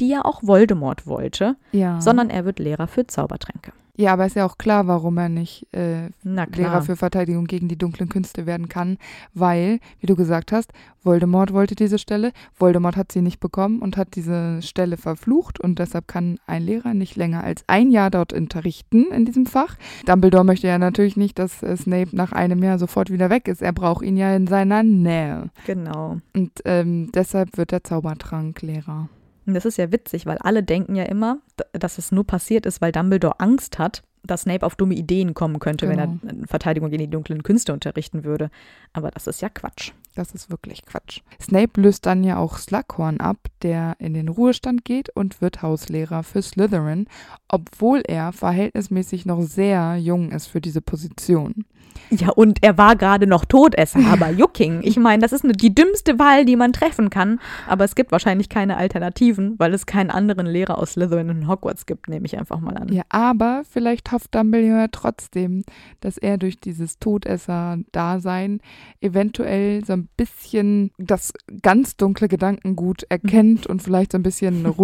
die 0.00 0.08
ja 0.08 0.24
auch 0.24 0.42
Voldemort 0.42 1.06
wollte, 1.06 1.56
ja. 1.72 2.00
sondern 2.00 2.30
er 2.30 2.44
wird 2.44 2.58
Lehrer 2.58 2.88
für 2.88 3.06
Zaubertränke. 3.06 3.72
Ja, 4.00 4.12
aber 4.14 4.26
ist 4.26 4.36
ja 4.36 4.46
auch 4.46 4.58
klar, 4.58 4.86
warum 4.86 5.18
er 5.18 5.28
nicht 5.28 5.66
äh, 5.72 6.08
Lehrer 6.22 6.82
für 6.82 6.96
Verteidigung 6.96 7.44
gegen 7.46 7.68
die 7.68 7.76
dunklen 7.78 8.08
Künste 8.08 8.46
werden 8.46 8.68
kann, 8.68 8.98
weil, 9.34 9.78
wie 10.00 10.06
du 10.06 10.16
gesagt 10.16 10.52
hast, 10.52 10.72
Voldemort 11.02 11.52
wollte 11.52 11.74
diese 11.74 11.98
Stelle, 11.98 12.32
Voldemort 12.58 12.96
hat 12.96 13.12
sie 13.12 13.22
nicht 13.22 13.40
bekommen 13.40 13.80
und 13.80 13.96
hat 13.96 14.16
diese 14.16 14.60
Stelle 14.62 14.96
verflucht 14.96 15.60
und 15.60 15.78
deshalb 15.78 16.08
kann 16.08 16.38
ein 16.46 16.62
Lehrer 16.62 16.94
nicht 16.94 17.16
länger 17.16 17.42
als 17.44 17.64
ein 17.66 17.90
Jahr 17.90 18.10
dort 18.10 18.32
unterrichten 18.32 19.06
in 19.12 19.24
diesem 19.24 19.46
Fach. 19.46 19.76
Dumbledore 20.06 20.44
möchte 20.44 20.66
ja 20.66 20.78
natürlich 20.78 21.16
nicht, 21.16 21.38
dass 21.38 21.62
äh, 21.62 21.76
Snape 21.76 22.14
nach 22.16 22.32
einem 22.32 22.62
Jahr 22.62 22.78
sofort 22.78 23.10
wieder 23.10 23.30
weg 23.30 23.48
ist. 23.48 23.62
Er 23.62 23.72
braucht 23.72 24.04
ihn 24.04 24.16
ja 24.16 24.34
in 24.34 24.46
seiner 24.46 24.82
Nähe 24.82 25.50
Genau. 25.66 26.18
und 26.34 26.50
ähm, 26.64 27.10
deshalb 27.14 27.56
wird 27.56 27.72
der 27.72 27.84
Zaubertrank 27.84 28.62
Lehrer. 28.62 29.08
Und 29.50 29.54
das 29.54 29.64
ist 29.64 29.78
ja 29.78 29.90
witzig, 29.92 30.26
weil 30.26 30.38
alle 30.38 30.62
denken 30.62 30.94
ja 30.94 31.04
immer, 31.04 31.38
dass 31.72 31.98
es 31.98 32.12
nur 32.12 32.24
passiert 32.24 32.66
ist, 32.66 32.80
weil 32.80 32.92
Dumbledore 32.92 33.40
Angst 33.40 33.78
hat, 33.78 34.02
dass 34.22 34.42
Snape 34.42 34.64
auf 34.66 34.76
dumme 34.76 34.94
Ideen 34.94 35.32
kommen 35.34 35.58
könnte, 35.60 35.88
wenn 35.88 35.96
Genau. 35.98 36.18
er 36.22 36.30
äh, 36.30 36.46
Verteidigung 36.46 36.90
gegen 36.90 37.02
die 37.04 37.10
dunklen 37.10 37.42
Künste 37.42 37.72
unterrichten 37.72 38.22
würde. 38.22 38.50
Aber 38.92 39.10
das 39.10 39.26
ist 39.26 39.40
ja 39.40 39.48
Quatsch. 39.48 39.92
Das 40.14 40.32
ist 40.32 40.50
wirklich 40.50 40.84
Quatsch. 40.84 41.20
Snape 41.40 41.80
löst 41.80 42.04
dann 42.06 42.22
ja 42.22 42.36
auch 42.36 42.58
Slughorn 42.58 43.18
ab, 43.20 43.38
der 43.62 43.96
in 43.98 44.12
den 44.14 44.28
Ruhestand 44.28 44.84
geht 44.84 45.08
und 45.10 45.40
wird 45.40 45.62
Hauslehrer 45.62 46.22
für 46.22 46.42
Slytherin, 46.42 47.06
obwohl 47.50 48.02
er 48.06 48.32
verhältnismäßig 48.32 49.26
noch 49.26 49.42
sehr 49.42 49.96
jung 49.96 50.30
ist 50.32 50.46
für 50.46 50.60
diese 50.60 50.80
Position. 50.80 51.64
Ja, 52.10 52.30
und 52.30 52.58
er 52.62 52.76
war 52.76 52.96
gerade 52.96 53.26
noch 53.26 53.44
Todesser, 53.44 54.00
aber 54.10 54.30
Jucking. 54.40 54.80
Ich 54.82 54.96
meine, 54.96 55.22
das 55.22 55.32
ist 55.32 55.44
eine, 55.44 55.52
die 55.52 55.74
dümmste 55.74 56.18
Wahl, 56.18 56.44
die 56.44 56.56
man 56.56 56.72
treffen 56.72 57.10
kann. 57.10 57.40
Aber 57.68 57.84
es 57.84 57.94
gibt 57.94 58.10
wahrscheinlich 58.10 58.48
keine 58.48 58.76
Alternativen, 58.76 59.54
weil 59.58 59.72
es 59.74 59.86
keinen 59.86 60.10
anderen 60.10 60.46
Lehrer 60.46 60.78
aus 60.78 60.92
Slytherin 60.92 61.28
in 61.28 61.48
Hogwarts 61.48 61.86
gibt, 61.86 62.08
nehme 62.08 62.26
ich 62.26 62.36
einfach 62.36 62.60
mal 62.60 62.76
an. 62.76 62.92
Ja, 62.92 63.02
aber 63.08 63.62
vielleicht 63.68 64.10
hofft 64.10 64.34
Dumbledore 64.34 64.88
trotzdem, 64.90 65.62
dass 66.00 66.18
er 66.18 66.38
durch 66.38 66.58
dieses 66.58 66.98
Todesser-Dasein 66.98 68.60
eventuell 69.00 69.84
so 69.84 69.92
ein 69.92 70.08
bisschen 70.16 70.90
das 70.98 71.32
ganz 71.62 71.96
dunkle 71.96 72.28
Gedankengut 72.28 73.04
erkennt 73.08 73.66
und 73.66 73.82
vielleicht 73.82 74.12
so 74.12 74.18
ein 74.18 74.24
bisschen 74.24 74.66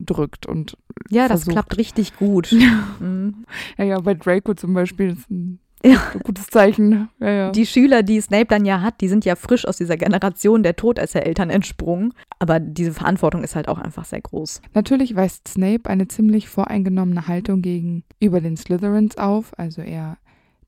runterdrückt 0.00 0.46
und 0.46 0.76
Ja, 1.10 1.22
das 1.28 1.40
versucht. 1.42 1.52
klappt 1.52 1.78
richtig 1.78 2.16
gut. 2.16 2.54
Mhm. 3.00 3.44
ja, 3.78 3.84
ja, 3.84 4.00
bei 4.00 4.14
Draco 4.14 4.54
zum 4.54 4.72
Beispiel 4.74 5.10
ist 5.10 5.30
ein 5.30 5.58
Ja. 5.84 6.00
gutes 6.22 6.46
Zeichen. 6.46 7.08
Ja, 7.20 7.30
ja. 7.30 7.50
Die 7.50 7.66
Schüler, 7.66 8.02
die 8.02 8.20
Snape 8.20 8.46
dann 8.46 8.64
ja 8.64 8.80
hat, 8.80 9.00
die 9.00 9.08
sind 9.08 9.24
ja 9.24 9.36
frisch 9.36 9.66
aus 9.66 9.76
dieser 9.76 9.96
Generation 9.96 10.62
der 10.62 10.76
Todessereltern 10.76 11.50
entsprungen. 11.50 12.12
Aber 12.38 12.58
diese 12.58 12.92
Verantwortung 12.92 13.44
ist 13.44 13.54
halt 13.54 13.68
auch 13.68 13.78
einfach 13.78 14.04
sehr 14.06 14.20
groß. 14.22 14.62
Natürlich 14.74 15.14
weist 15.14 15.48
Snape 15.48 15.88
eine 15.88 16.08
ziemlich 16.08 16.48
voreingenommene 16.48 17.26
Haltung 17.28 17.60
gegenüber 17.62 18.40
den 18.40 18.56
Slytherins 18.56 19.18
auf, 19.18 19.52
also 19.58 19.82
er 19.82 20.16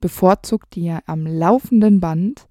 bevorzugt 0.01 0.75
die 0.77 0.85
ja 0.85 1.01
am 1.07 1.27
laufenden 1.27 1.99
Band 2.01 2.47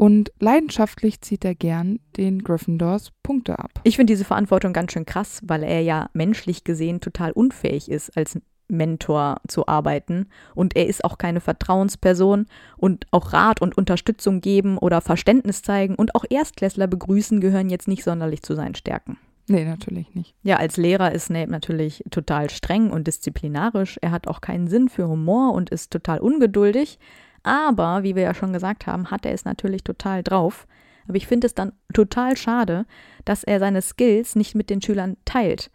und 0.00 0.32
leidenschaftlich 0.40 1.20
zieht 1.20 1.44
er 1.44 1.54
gern 1.54 2.00
den 2.16 2.42
Gryffindors 2.42 3.12
Punkte 3.22 3.58
ab. 3.58 3.82
Ich 3.84 3.96
finde 3.96 4.14
diese 4.14 4.24
Verantwortung 4.24 4.72
ganz 4.72 4.92
schön 4.92 5.04
krass, 5.04 5.42
weil 5.44 5.62
er 5.62 5.82
ja 5.82 6.08
menschlich 6.14 6.64
gesehen 6.64 7.02
total 7.02 7.32
unfähig 7.32 7.90
ist, 7.90 8.16
als 8.16 8.40
Mentor 8.68 9.42
zu 9.46 9.68
arbeiten. 9.68 10.30
Und 10.54 10.74
er 10.74 10.86
ist 10.86 11.04
auch 11.04 11.18
keine 11.18 11.42
Vertrauensperson 11.42 12.46
und 12.78 13.04
auch 13.10 13.34
Rat 13.34 13.60
und 13.60 13.76
Unterstützung 13.76 14.40
geben 14.40 14.78
oder 14.78 15.02
Verständnis 15.02 15.60
zeigen 15.60 15.96
und 15.96 16.14
auch 16.14 16.24
Erstklässler 16.30 16.86
begrüßen 16.86 17.42
gehören 17.42 17.68
jetzt 17.68 17.86
nicht 17.86 18.02
sonderlich 18.02 18.40
zu 18.40 18.54
seinen 18.54 18.76
Stärken. 18.76 19.18
Nee, 19.48 19.66
natürlich 19.66 20.14
nicht. 20.14 20.34
Ja, 20.42 20.56
als 20.56 20.78
Lehrer 20.78 21.12
ist 21.12 21.26
Snape 21.26 21.50
natürlich 21.50 22.02
total 22.10 22.48
streng 22.48 22.90
und 22.90 23.06
disziplinarisch. 23.06 23.98
Er 24.00 24.12
hat 24.12 24.28
auch 24.28 24.40
keinen 24.40 24.66
Sinn 24.66 24.88
für 24.88 25.08
Humor 25.08 25.52
und 25.52 25.68
ist 25.68 25.90
total 25.90 26.20
ungeduldig. 26.20 26.98
Aber, 27.42 28.02
wie 28.02 28.16
wir 28.16 28.22
ja 28.22 28.34
schon 28.34 28.52
gesagt 28.52 28.86
haben, 28.86 29.10
hat 29.10 29.24
er 29.24 29.32
es 29.32 29.44
natürlich 29.44 29.82
total 29.84 30.22
drauf. 30.22 30.66
Aber 31.06 31.16
ich 31.16 31.26
finde 31.26 31.46
es 31.46 31.54
dann 31.54 31.72
total 31.92 32.36
schade, 32.36 32.86
dass 33.24 33.44
er 33.44 33.58
seine 33.58 33.82
Skills 33.82 34.36
nicht 34.36 34.54
mit 34.54 34.70
den 34.70 34.82
Schülern 34.82 35.16
teilt. 35.24 35.70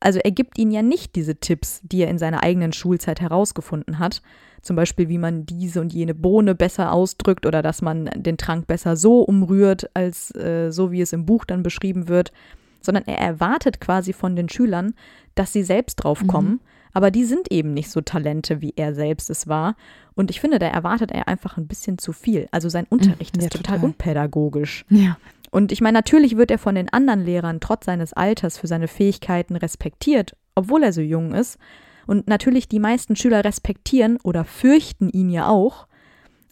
Also 0.00 0.20
er 0.20 0.30
gibt 0.30 0.58
ihnen 0.58 0.70
ja 0.70 0.82
nicht 0.82 1.16
diese 1.16 1.36
Tipps, 1.36 1.80
die 1.82 2.02
er 2.02 2.08
in 2.08 2.18
seiner 2.18 2.42
eigenen 2.42 2.72
Schulzeit 2.72 3.20
herausgefunden 3.20 3.98
hat. 3.98 4.22
Zum 4.62 4.76
Beispiel, 4.76 5.08
wie 5.08 5.18
man 5.18 5.46
diese 5.46 5.80
und 5.80 5.92
jene 5.92 6.14
Bohne 6.14 6.54
besser 6.54 6.92
ausdrückt 6.92 7.46
oder 7.46 7.62
dass 7.62 7.82
man 7.82 8.10
den 8.14 8.36
Trank 8.36 8.66
besser 8.66 8.96
so 8.96 9.22
umrührt, 9.22 9.90
als 9.94 10.34
äh, 10.36 10.70
so 10.70 10.92
wie 10.92 11.00
es 11.00 11.12
im 11.12 11.26
Buch 11.26 11.44
dann 11.44 11.62
beschrieben 11.62 12.08
wird. 12.08 12.32
Sondern 12.80 13.04
er 13.06 13.18
erwartet 13.18 13.80
quasi 13.80 14.12
von 14.12 14.36
den 14.36 14.48
Schülern, 14.48 14.94
dass 15.34 15.52
sie 15.52 15.64
selbst 15.64 15.96
drauf 15.96 16.24
kommen. 16.26 16.50
Mhm. 16.50 16.60
Aber 16.92 17.10
die 17.10 17.24
sind 17.24 17.50
eben 17.52 17.74
nicht 17.74 17.90
so 17.90 18.00
Talente, 18.00 18.60
wie 18.60 18.72
er 18.76 18.94
selbst 18.94 19.30
es 19.30 19.46
war. 19.48 19.76
Und 20.14 20.30
ich 20.30 20.40
finde, 20.40 20.58
da 20.58 20.66
erwartet 20.66 21.12
er 21.12 21.28
einfach 21.28 21.56
ein 21.56 21.66
bisschen 21.66 21.98
zu 21.98 22.12
viel. 22.12 22.48
Also 22.50 22.68
sein 22.68 22.86
Unterricht 22.88 23.36
Mhm, 23.36 23.42
ja, 23.42 23.46
ist 23.46 23.52
total, 23.52 23.76
total. 23.76 23.84
unpädagogisch. 23.90 24.84
Ja. 24.88 25.16
Und 25.50 25.72
ich 25.72 25.80
meine, 25.80 25.96
natürlich 25.98 26.36
wird 26.36 26.50
er 26.50 26.58
von 26.58 26.74
den 26.74 26.92
anderen 26.92 27.24
Lehrern 27.24 27.60
trotz 27.60 27.86
seines 27.86 28.12
Alters 28.12 28.58
für 28.58 28.66
seine 28.66 28.88
Fähigkeiten 28.88 29.56
respektiert, 29.56 30.36
obwohl 30.54 30.82
er 30.82 30.92
so 30.92 31.00
jung 31.00 31.32
ist. 31.34 31.58
Und 32.06 32.26
natürlich 32.26 32.68
die 32.68 32.80
meisten 32.80 33.16
Schüler 33.16 33.44
respektieren 33.44 34.18
oder 34.22 34.44
fürchten 34.44 35.08
ihn 35.10 35.30
ja 35.30 35.48
auch. 35.48 35.86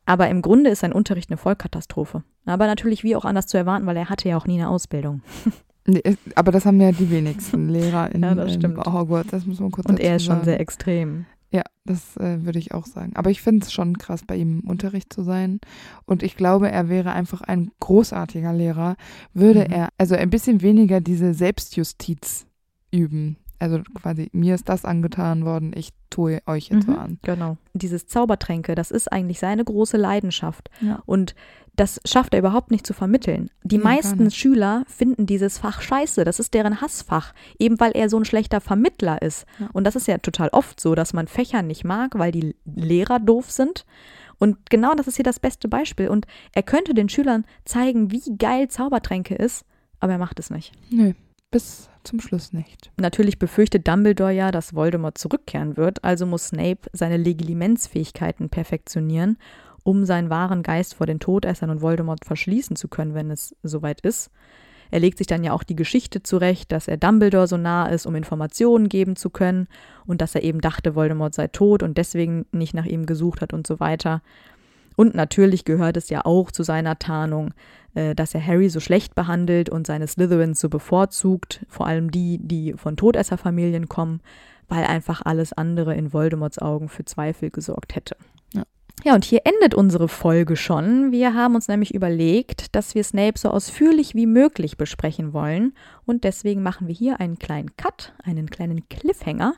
Aber 0.04 0.28
im 0.28 0.40
Grunde 0.40 0.70
ist 0.70 0.80
sein 0.80 0.92
Unterricht 0.92 1.30
eine 1.30 1.36
Vollkatastrophe. 1.36 2.22
Aber 2.44 2.66
natürlich 2.66 3.02
wie 3.02 3.16
auch 3.16 3.24
anders 3.24 3.46
zu 3.48 3.56
erwarten, 3.56 3.86
weil 3.86 3.96
er 3.96 4.08
hatte 4.08 4.28
ja 4.28 4.36
auch 4.36 4.46
nie 4.46 4.60
eine 4.60 4.68
Ausbildung. 4.68 5.22
Nee, 5.86 6.02
aber 6.34 6.52
das 6.52 6.66
haben 6.66 6.80
ja 6.80 6.92
die 6.92 7.10
wenigsten 7.10 7.68
Lehrer 7.70 8.12
in, 8.14 8.22
Ja, 8.22 8.34
das 8.34 8.54
stimmt. 8.54 8.78
Hogwarts. 8.86 9.30
Das 9.30 9.46
muss 9.46 9.60
man 9.60 9.70
kurz 9.70 9.86
Und 9.88 10.00
er 10.00 10.16
ist 10.16 10.24
schon 10.24 10.34
sagen. 10.36 10.44
sehr 10.44 10.60
extrem. 10.60 11.26
Ja, 11.52 11.62
das 11.84 12.16
äh, 12.16 12.44
würde 12.44 12.58
ich 12.58 12.74
auch 12.74 12.86
sagen. 12.86 13.12
Aber 13.14 13.30
ich 13.30 13.40
finde 13.40 13.64
es 13.64 13.72
schon 13.72 13.96
krass, 13.98 14.22
bei 14.26 14.34
ihm 14.36 14.60
im 14.64 14.68
Unterricht 14.68 15.12
zu 15.12 15.22
sein. 15.22 15.60
Und 16.04 16.22
ich 16.24 16.36
glaube, 16.36 16.70
er 16.70 16.88
wäre 16.88 17.12
einfach 17.12 17.40
ein 17.40 17.70
großartiger 17.80 18.52
Lehrer, 18.52 18.96
würde 19.32 19.60
Mhm. 19.60 19.72
er 19.72 19.88
also 19.96 20.16
ein 20.16 20.28
bisschen 20.28 20.60
weniger 20.60 21.00
diese 21.00 21.34
Selbstjustiz 21.34 22.46
üben. 22.90 23.36
Also 23.58 23.80
quasi, 23.94 24.28
mir 24.32 24.54
ist 24.54 24.68
das 24.68 24.84
angetan 24.84 25.44
worden, 25.46 25.72
ich 25.74 25.90
tue 26.10 26.40
euch 26.46 26.68
jetzt 26.68 26.88
Mhm, 26.88 26.94
an. 26.98 27.18
Genau. 27.22 27.56
Dieses 27.72 28.06
Zaubertränke, 28.06 28.74
das 28.74 28.90
ist 28.90 29.10
eigentlich 29.10 29.38
seine 29.38 29.64
große 29.64 29.96
Leidenschaft. 29.96 30.68
Ja. 30.82 31.02
Und 31.06 31.34
das 31.76 32.00
schafft 32.04 32.32
er 32.32 32.40
überhaupt 32.40 32.70
nicht 32.70 32.86
zu 32.86 32.94
vermitteln. 32.94 33.50
Die 33.62 33.78
gar 33.78 33.92
meisten. 33.92 34.30
Schüler 34.30 34.84
finden 34.88 35.26
dieses 35.26 35.58
Fach 35.58 35.82
scheiße. 35.82 36.24
Das 36.24 36.40
ist 36.40 36.54
deren 36.54 36.80
Hassfach, 36.80 37.34
eben 37.58 37.78
weil 37.78 37.92
er 37.92 38.08
so 38.08 38.18
ein 38.18 38.24
schlechter 38.24 38.60
Vermittler 38.60 39.20
ist. 39.22 39.46
Ja. 39.58 39.68
Und 39.72 39.84
das 39.84 39.96
ist 39.96 40.08
ja 40.08 40.18
total 40.18 40.48
oft 40.50 40.80
so, 40.80 40.94
dass 40.94 41.12
man 41.12 41.28
Fächer 41.28 41.62
nicht 41.62 41.84
mag, 41.84 42.18
weil 42.18 42.32
die 42.32 42.56
Lehrer 42.64 43.20
doof 43.20 43.50
sind. 43.50 43.84
Und 44.38 44.70
genau 44.70 44.94
das 44.94 45.06
ist 45.06 45.16
hier 45.16 45.24
das 45.24 45.40
beste 45.40 45.68
Beispiel. 45.68 46.08
Und 46.08 46.26
er 46.52 46.62
könnte 46.62 46.94
den 46.94 47.08
Schülern 47.08 47.44
zeigen, 47.64 48.10
wie 48.10 48.36
geil 48.36 48.68
Zaubertränke 48.68 49.34
ist, 49.34 49.64
aber 50.00 50.12
er 50.12 50.18
macht 50.18 50.38
es 50.38 50.50
nicht. 50.50 50.72
Nö, 50.90 51.12
bis 51.50 51.88
zum 52.04 52.20
Schluss 52.20 52.52
nicht. 52.52 52.90
Natürlich 52.98 53.38
befürchtet 53.38 53.88
Dumbledore 53.88 54.32
ja, 54.32 54.50
dass 54.50 54.74
Voldemort 54.74 55.18
zurückkehren 55.18 55.76
wird, 55.76 56.04
also 56.04 56.26
muss 56.26 56.48
Snape 56.48 56.88
seine 56.92 57.16
Legilimentsfähigkeiten 57.16 58.48
perfektionieren, 58.48 59.38
um 59.86 60.04
seinen 60.04 60.30
wahren 60.30 60.64
Geist 60.64 60.94
vor 60.94 61.06
den 61.06 61.20
Todessern 61.20 61.70
und 61.70 61.80
Voldemort 61.80 62.24
verschließen 62.24 62.74
zu 62.74 62.88
können, 62.88 63.14
wenn 63.14 63.30
es 63.30 63.54
soweit 63.62 64.00
ist. 64.00 64.32
Er 64.90 64.98
legt 64.98 65.18
sich 65.18 65.28
dann 65.28 65.44
ja 65.44 65.52
auch 65.52 65.62
die 65.62 65.76
Geschichte 65.76 66.24
zurecht, 66.24 66.72
dass 66.72 66.88
er 66.88 66.96
Dumbledore 66.96 67.46
so 67.46 67.56
nah 67.56 67.86
ist, 67.86 68.04
um 68.04 68.16
Informationen 68.16 68.88
geben 68.88 69.14
zu 69.14 69.30
können 69.30 69.68
und 70.04 70.20
dass 70.20 70.34
er 70.34 70.42
eben 70.42 70.60
dachte, 70.60 70.96
Voldemort 70.96 71.34
sei 71.34 71.46
tot 71.46 71.84
und 71.84 71.98
deswegen 71.98 72.46
nicht 72.50 72.74
nach 72.74 72.84
ihm 72.84 73.06
gesucht 73.06 73.40
hat 73.40 73.52
und 73.52 73.64
so 73.66 73.78
weiter. 73.78 74.22
Und 74.96 75.14
natürlich 75.14 75.64
gehört 75.64 75.96
es 75.96 76.08
ja 76.08 76.24
auch 76.24 76.50
zu 76.50 76.64
seiner 76.64 76.98
Tarnung, 76.98 77.54
äh, 77.94 78.16
dass 78.16 78.34
er 78.34 78.44
Harry 78.44 78.68
so 78.68 78.80
schlecht 78.80 79.14
behandelt 79.14 79.68
und 79.68 79.86
seine 79.86 80.08
Slytherins 80.08 80.60
so 80.60 80.68
bevorzugt, 80.68 81.64
vor 81.68 81.86
allem 81.86 82.10
die, 82.10 82.38
die 82.42 82.72
von 82.72 82.96
Todesserfamilien 82.96 83.88
kommen, 83.88 84.20
weil 84.68 84.84
einfach 84.84 85.22
alles 85.24 85.52
andere 85.52 85.94
in 85.94 86.12
Voldemorts 86.12 86.58
Augen 86.58 86.88
für 86.88 87.04
Zweifel 87.04 87.50
gesorgt 87.50 87.94
hätte. 87.94 88.16
Ja. 88.52 88.64
Ja, 89.04 89.14
und 89.14 89.24
hier 89.24 89.42
endet 89.44 89.74
unsere 89.74 90.08
Folge 90.08 90.56
schon. 90.56 91.12
Wir 91.12 91.34
haben 91.34 91.54
uns 91.54 91.68
nämlich 91.68 91.94
überlegt, 91.94 92.74
dass 92.74 92.94
wir 92.94 93.04
Snape 93.04 93.38
so 93.38 93.50
ausführlich 93.50 94.14
wie 94.14 94.26
möglich 94.26 94.76
besprechen 94.76 95.32
wollen. 95.32 95.74
Und 96.06 96.24
deswegen 96.24 96.62
machen 96.62 96.88
wir 96.88 96.94
hier 96.94 97.20
einen 97.20 97.38
kleinen 97.38 97.76
Cut, 97.76 98.14
einen 98.24 98.50
kleinen 98.50 98.88
Cliffhanger 98.88 99.54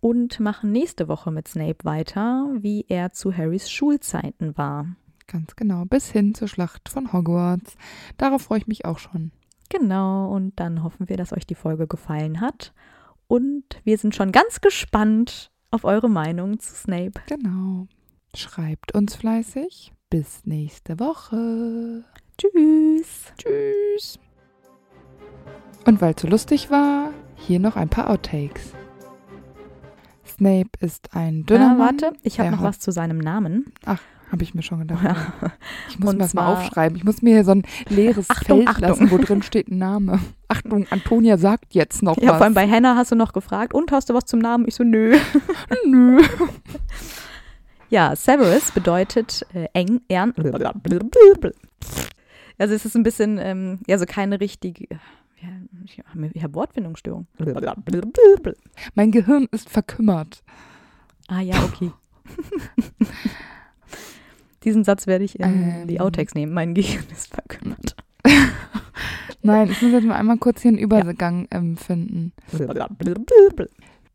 und 0.00 0.40
machen 0.40 0.72
nächste 0.72 1.08
Woche 1.08 1.30
mit 1.30 1.48
Snape 1.48 1.84
weiter, 1.84 2.50
wie 2.58 2.84
er 2.88 3.12
zu 3.12 3.34
Harrys 3.34 3.70
Schulzeiten 3.70 4.58
war. 4.58 4.86
Ganz 5.28 5.56
genau, 5.56 5.84
bis 5.84 6.10
hin 6.10 6.34
zur 6.34 6.48
Schlacht 6.48 6.88
von 6.88 7.12
Hogwarts. 7.12 7.76
Darauf 8.18 8.42
freue 8.42 8.58
ich 8.58 8.66
mich 8.66 8.84
auch 8.84 8.98
schon. 8.98 9.30
Genau, 9.70 10.30
und 10.30 10.58
dann 10.60 10.82
hoffen 10.82 11.08
wir, 11.08 11.16
dass 11.16 11.32
euch 11.32 11.46
die 11.46 11.54
Folge 11.54 11.86
gefallen 11.86 12.40
hat. 12.40 12.74
Und 13.28 13.64
wir 13.84 13.96
sind 13.96 14.14
schon 14.14 14.32
ganz 14.32 14.60
gespannt 14.60 15.50
auf 15.70 15.84
eure 15.84 16.10
Meinung 16.10 16.58
zu 16.58 16.74
Snape. 16.74 17.22
Genau. 17.26 17.86
Schreibt 18.34 18.94
uns 18.94 19.14
fleißig. 19.14 19.92
Bis 20.10 20.44
nächste 20.44 20.98
Woche. 20.98 22.04
Tschüss. 22.38 23.32
Tschüss. 23.38 24.18
Und 25.84 26.00
weil 26.00 26.14
es 26.14 26.22
so 26.22 26.28
lustig 26.28 26.70
war, 26.70 27.10
hier 27.36 27.60
noch 27.60 27.76
ein 27.76 27.88
paar 27.88 28.08
Outtakes. 28.10 28.72
Snape 30.26 30.70
ist 30.80 31.14
ein 31.14 31.44
dünner 31.44 31.74
Mann. 31.74 32.00
warte, 32.00 32.12
ich 32.22 32.40
habe 32.40 32.50
noch 32.52 32.62
was 32.62 32.78
zu 32.80 32.90
seinem 32.90 33.18
Namen. 33.18 33.72
Habe 33.84 34.42
ich 34.44 34.54
mir 34.54 34.62
schon 34.62 34.78
gedacht. 34.80 35.04
Ja. 35.04 35.16
Ich 35.90 35.98
muss 35.98 36.10
Und 36.10 36.16
mir 36.16 36.22
das 36.24 36.32
mal 36.32 36.54
aufschreiben. 36.54 36.96
Ich 36.96 37.04
muss 37.04 37.20
mir 37.20 37.34
hier 37.34 37.44
so 37.44 37.50
ein 37.52 37.64
leeres 37.90 38.30
Achtung, 38.30 38.58
Feld 38.64 38.68
Achtung. 38.68 38.88
lassen, 38.88 39.10
wo 39.10 39.18
drin 39.18 39.42
steht 39.42 39.68
ein 39.68 39.76
Name. 39.76 40.20
Achtung, 40.48 40.86
Antonia 40.88 41.36
sagt 41.36 41.74
jetzt 41.74 42.02
noch 42.02 42.16
Ja, 42.16 42.30
was. 42.30 42.36
vor 42.38 42.44
allem 42.44 42.54
bei 42.54 42.66
Hannah 42.66 42.96
hast 42.96 43.12
du 43.12 43.14
noch 43.14 43.34
gefragt, 43.34 43.74
und 43.74 43.92
hast 43.92 44.08
du 44.08 44.14
was 44.14 44.24
zum 44.24 44.38
Namen? 44.38 44.66
Ich 44.66 44.74
so, 44.76 44.84
nö. 44.84 45.18
Nö. 45.86 46.22
Ja, 47.92 48.16
Severus 48.16 48.70
bedeutet 48.70 49.46
äh, 49.52 49.68
eng, 49.74 50.00
ern. 50.08 50.32
Also 52.56 52.72
es 52.72 52.86
ist 52.86 52.96
ein 52.96 53.02
bisschen, 53.02 53.36
ähm, 53.36 53.80
ja, 53.86 53.98
so 53.98 54.06
keine 54.06 54.40
richtige, 54.40 54.86
ja, 55.42 55.48
ich 55.84 55.98
habe 55.98 56.30
hab 56.42 56.54
Wortfindungsstörung. 56.54 57.26
Mein 58.94 59.12
Gehirn 59.12 59.46
ist 59.50 59.68
verkümmert. 59.68 60.42
Ah 61.28 61.40
ja, 61.40 61.62
okay. 61.64 61.92
Diesen 64.64 64.84
Satz 64.84 65.06
werde 65.06 65.24
ich 65.24 65.38
in 65.38 65.86
die 65.86 65.96
Ähm. 65.96 66.00
Outtakes 66.00 66.34
nehmen. 66.34 66.54
Mein 66.54 66.72
Gehirn 66.72 67.04
ist 67.12 67.34
verkümmert. 67.34 67.94
Nein, 69.42 69.70
ich 69.70 69.82
muss 69.82 69.92
jetzt 69.92 70.06
mal 70.06 70.14
einmal 70.14 70.38
kurz 70.38 70.62
hier 70.62 70.70
einen 70.70 70.78
Übergang 70.78 71.46
ähm, 71.50 71.76
finden. 71.76 72.32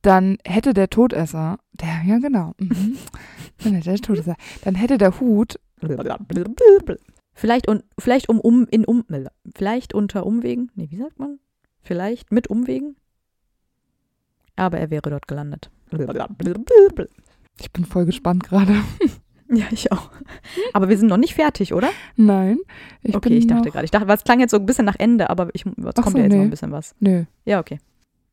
Dann 0.07 0.37
hätte 0.45 0.73
der 0.73 0.89
Todesser, 0.89 1.59
der, 1.73 2.01
ja 2.05 2.19
genau, 2.19 2.53
mhm. 2.59 2.97
dann 3.61 3.73
hätte 3.73 3.89
der 3.89 3.97
Todesser, 3.97 4.35
dann 4.63 4.73
hätte 4.73 4.97
der 4.97 5.19
Hut, 5.19 5.59
Vielleicht, 7.33 7.67
un, 7.67 7.83
vielleicht 7.99 8.29
um, 8.29 8.39
um, 8.39 8.65
in 8.71 8.85
um, 8.85 9.03
vielleicht 9.53 9.93
unter 9.93 10.25
Umwegen, 10.25 10.71
nee, 10.75 10.87
wie 10.89 10.95
sagt 10.95 11.19
man? 11.19 11.39
Vielleicht 11.81 12.31
mit 12.31 12.47
Umwegen? 12.47 12.95
Aber 14.55 14.77
er 14.77 14.91
wäre 14.91 15.09
dort 15.09 15.27
gelandet. 15.27 15.69
ich 17.59 17.73
bin 17.73 17.83
voll 17.83 18.05
gespannt 18.05 18.45
gerade. 18.45 18.75
Ja, 19.49 19.63
ich 19.71 19.93
auch. 19.93 20.11
Aber 20.73 20.89
wir 20.89 20.97
sind 20.97 21.07
noch 21.07 21.15
nicht 21.15 21.33
fertig, 21.33 21.73
oder? 21.73 21.89
Nein, 22.17 22.57
ich 23.01 23.15
okay, 23.15 23.29
ich 23.29 23.47
dachte 23.47 23.67
noch, 23.67 23.71
gerade. 23.71 23.85
Ich 23.85 23.91
dachte, 23.91 24.11
es 24.11 24.25
klang 24.25 24.41
jetzt 24.41 24.51
so 24.51 24.57
ein 24.57 24.65
bisschen 24.65 24.83
nach 24.83 24.97
Ende, 24.99 25.29
aber 25.29 25.47
ich, 25.53 25.63
kommt 25.63 25.77
so, 25.77 26.17
ja 26.17 26.23
jetzt 26.25 26.31
noch 26.33 26.37
nee. 26.37 26.41
ein 26.41 26.49
bisschen 26.49 26.73
was. 26.73 26.95
Nö, 26.99 27.23
Ja, 27.45 27.61
okay. 27.61 27.79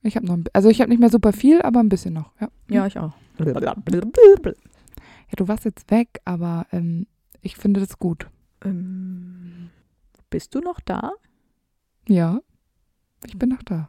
Ich 0.05 0.17
habe 0.17 0.27
noch, 0.27 0.35
ein, 0.35 0.45
also 0.53 0.69
ich 0.69 0.81
habe 0.81 0.91
nicht 0.91 1.01
mehr 1.01 1.11
super 1.11 1.33
viel, 1.33 1.61
aber 1.63 1.81
ein 1.81 1.89
bisschen 1.89 2.15
noch. 2.15 2.31
Ja, 2.41 2.49
Ja, 2.69 2.87
ich 2.87 2.99
auch. 2.99 3.13
ja 3.39 3.75
du 5.37 5.49
warst 5.49 5.65
jetzt 5.65 5.91
weg, 5.91 6.21
aber 6.25 6.67
ähm, 6.73 7.07
ich 7.41 7.57
finde 7.57 7.81
das 7.81 7.99
gut. 7.99 8.29
Ähm, 8.65 9.71
bist 10.31 10.55
du 10.55 10.61
noch 10.61 10.81
da? 10.81 11.13
Ja, 12.09 12.41
ich 13.27 13.39
bin 13.39 13.49
noch 13.49 13.63
da. 13.63 13.89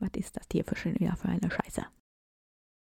Was 0.00 0.10
ist 0.14 0.36
das 0.36 0.46
hier 0.52 0.64
für, 0.64 0.76
für 0.76 0.88
eine 0.90 1.50
Scheiße? 1.50 1.82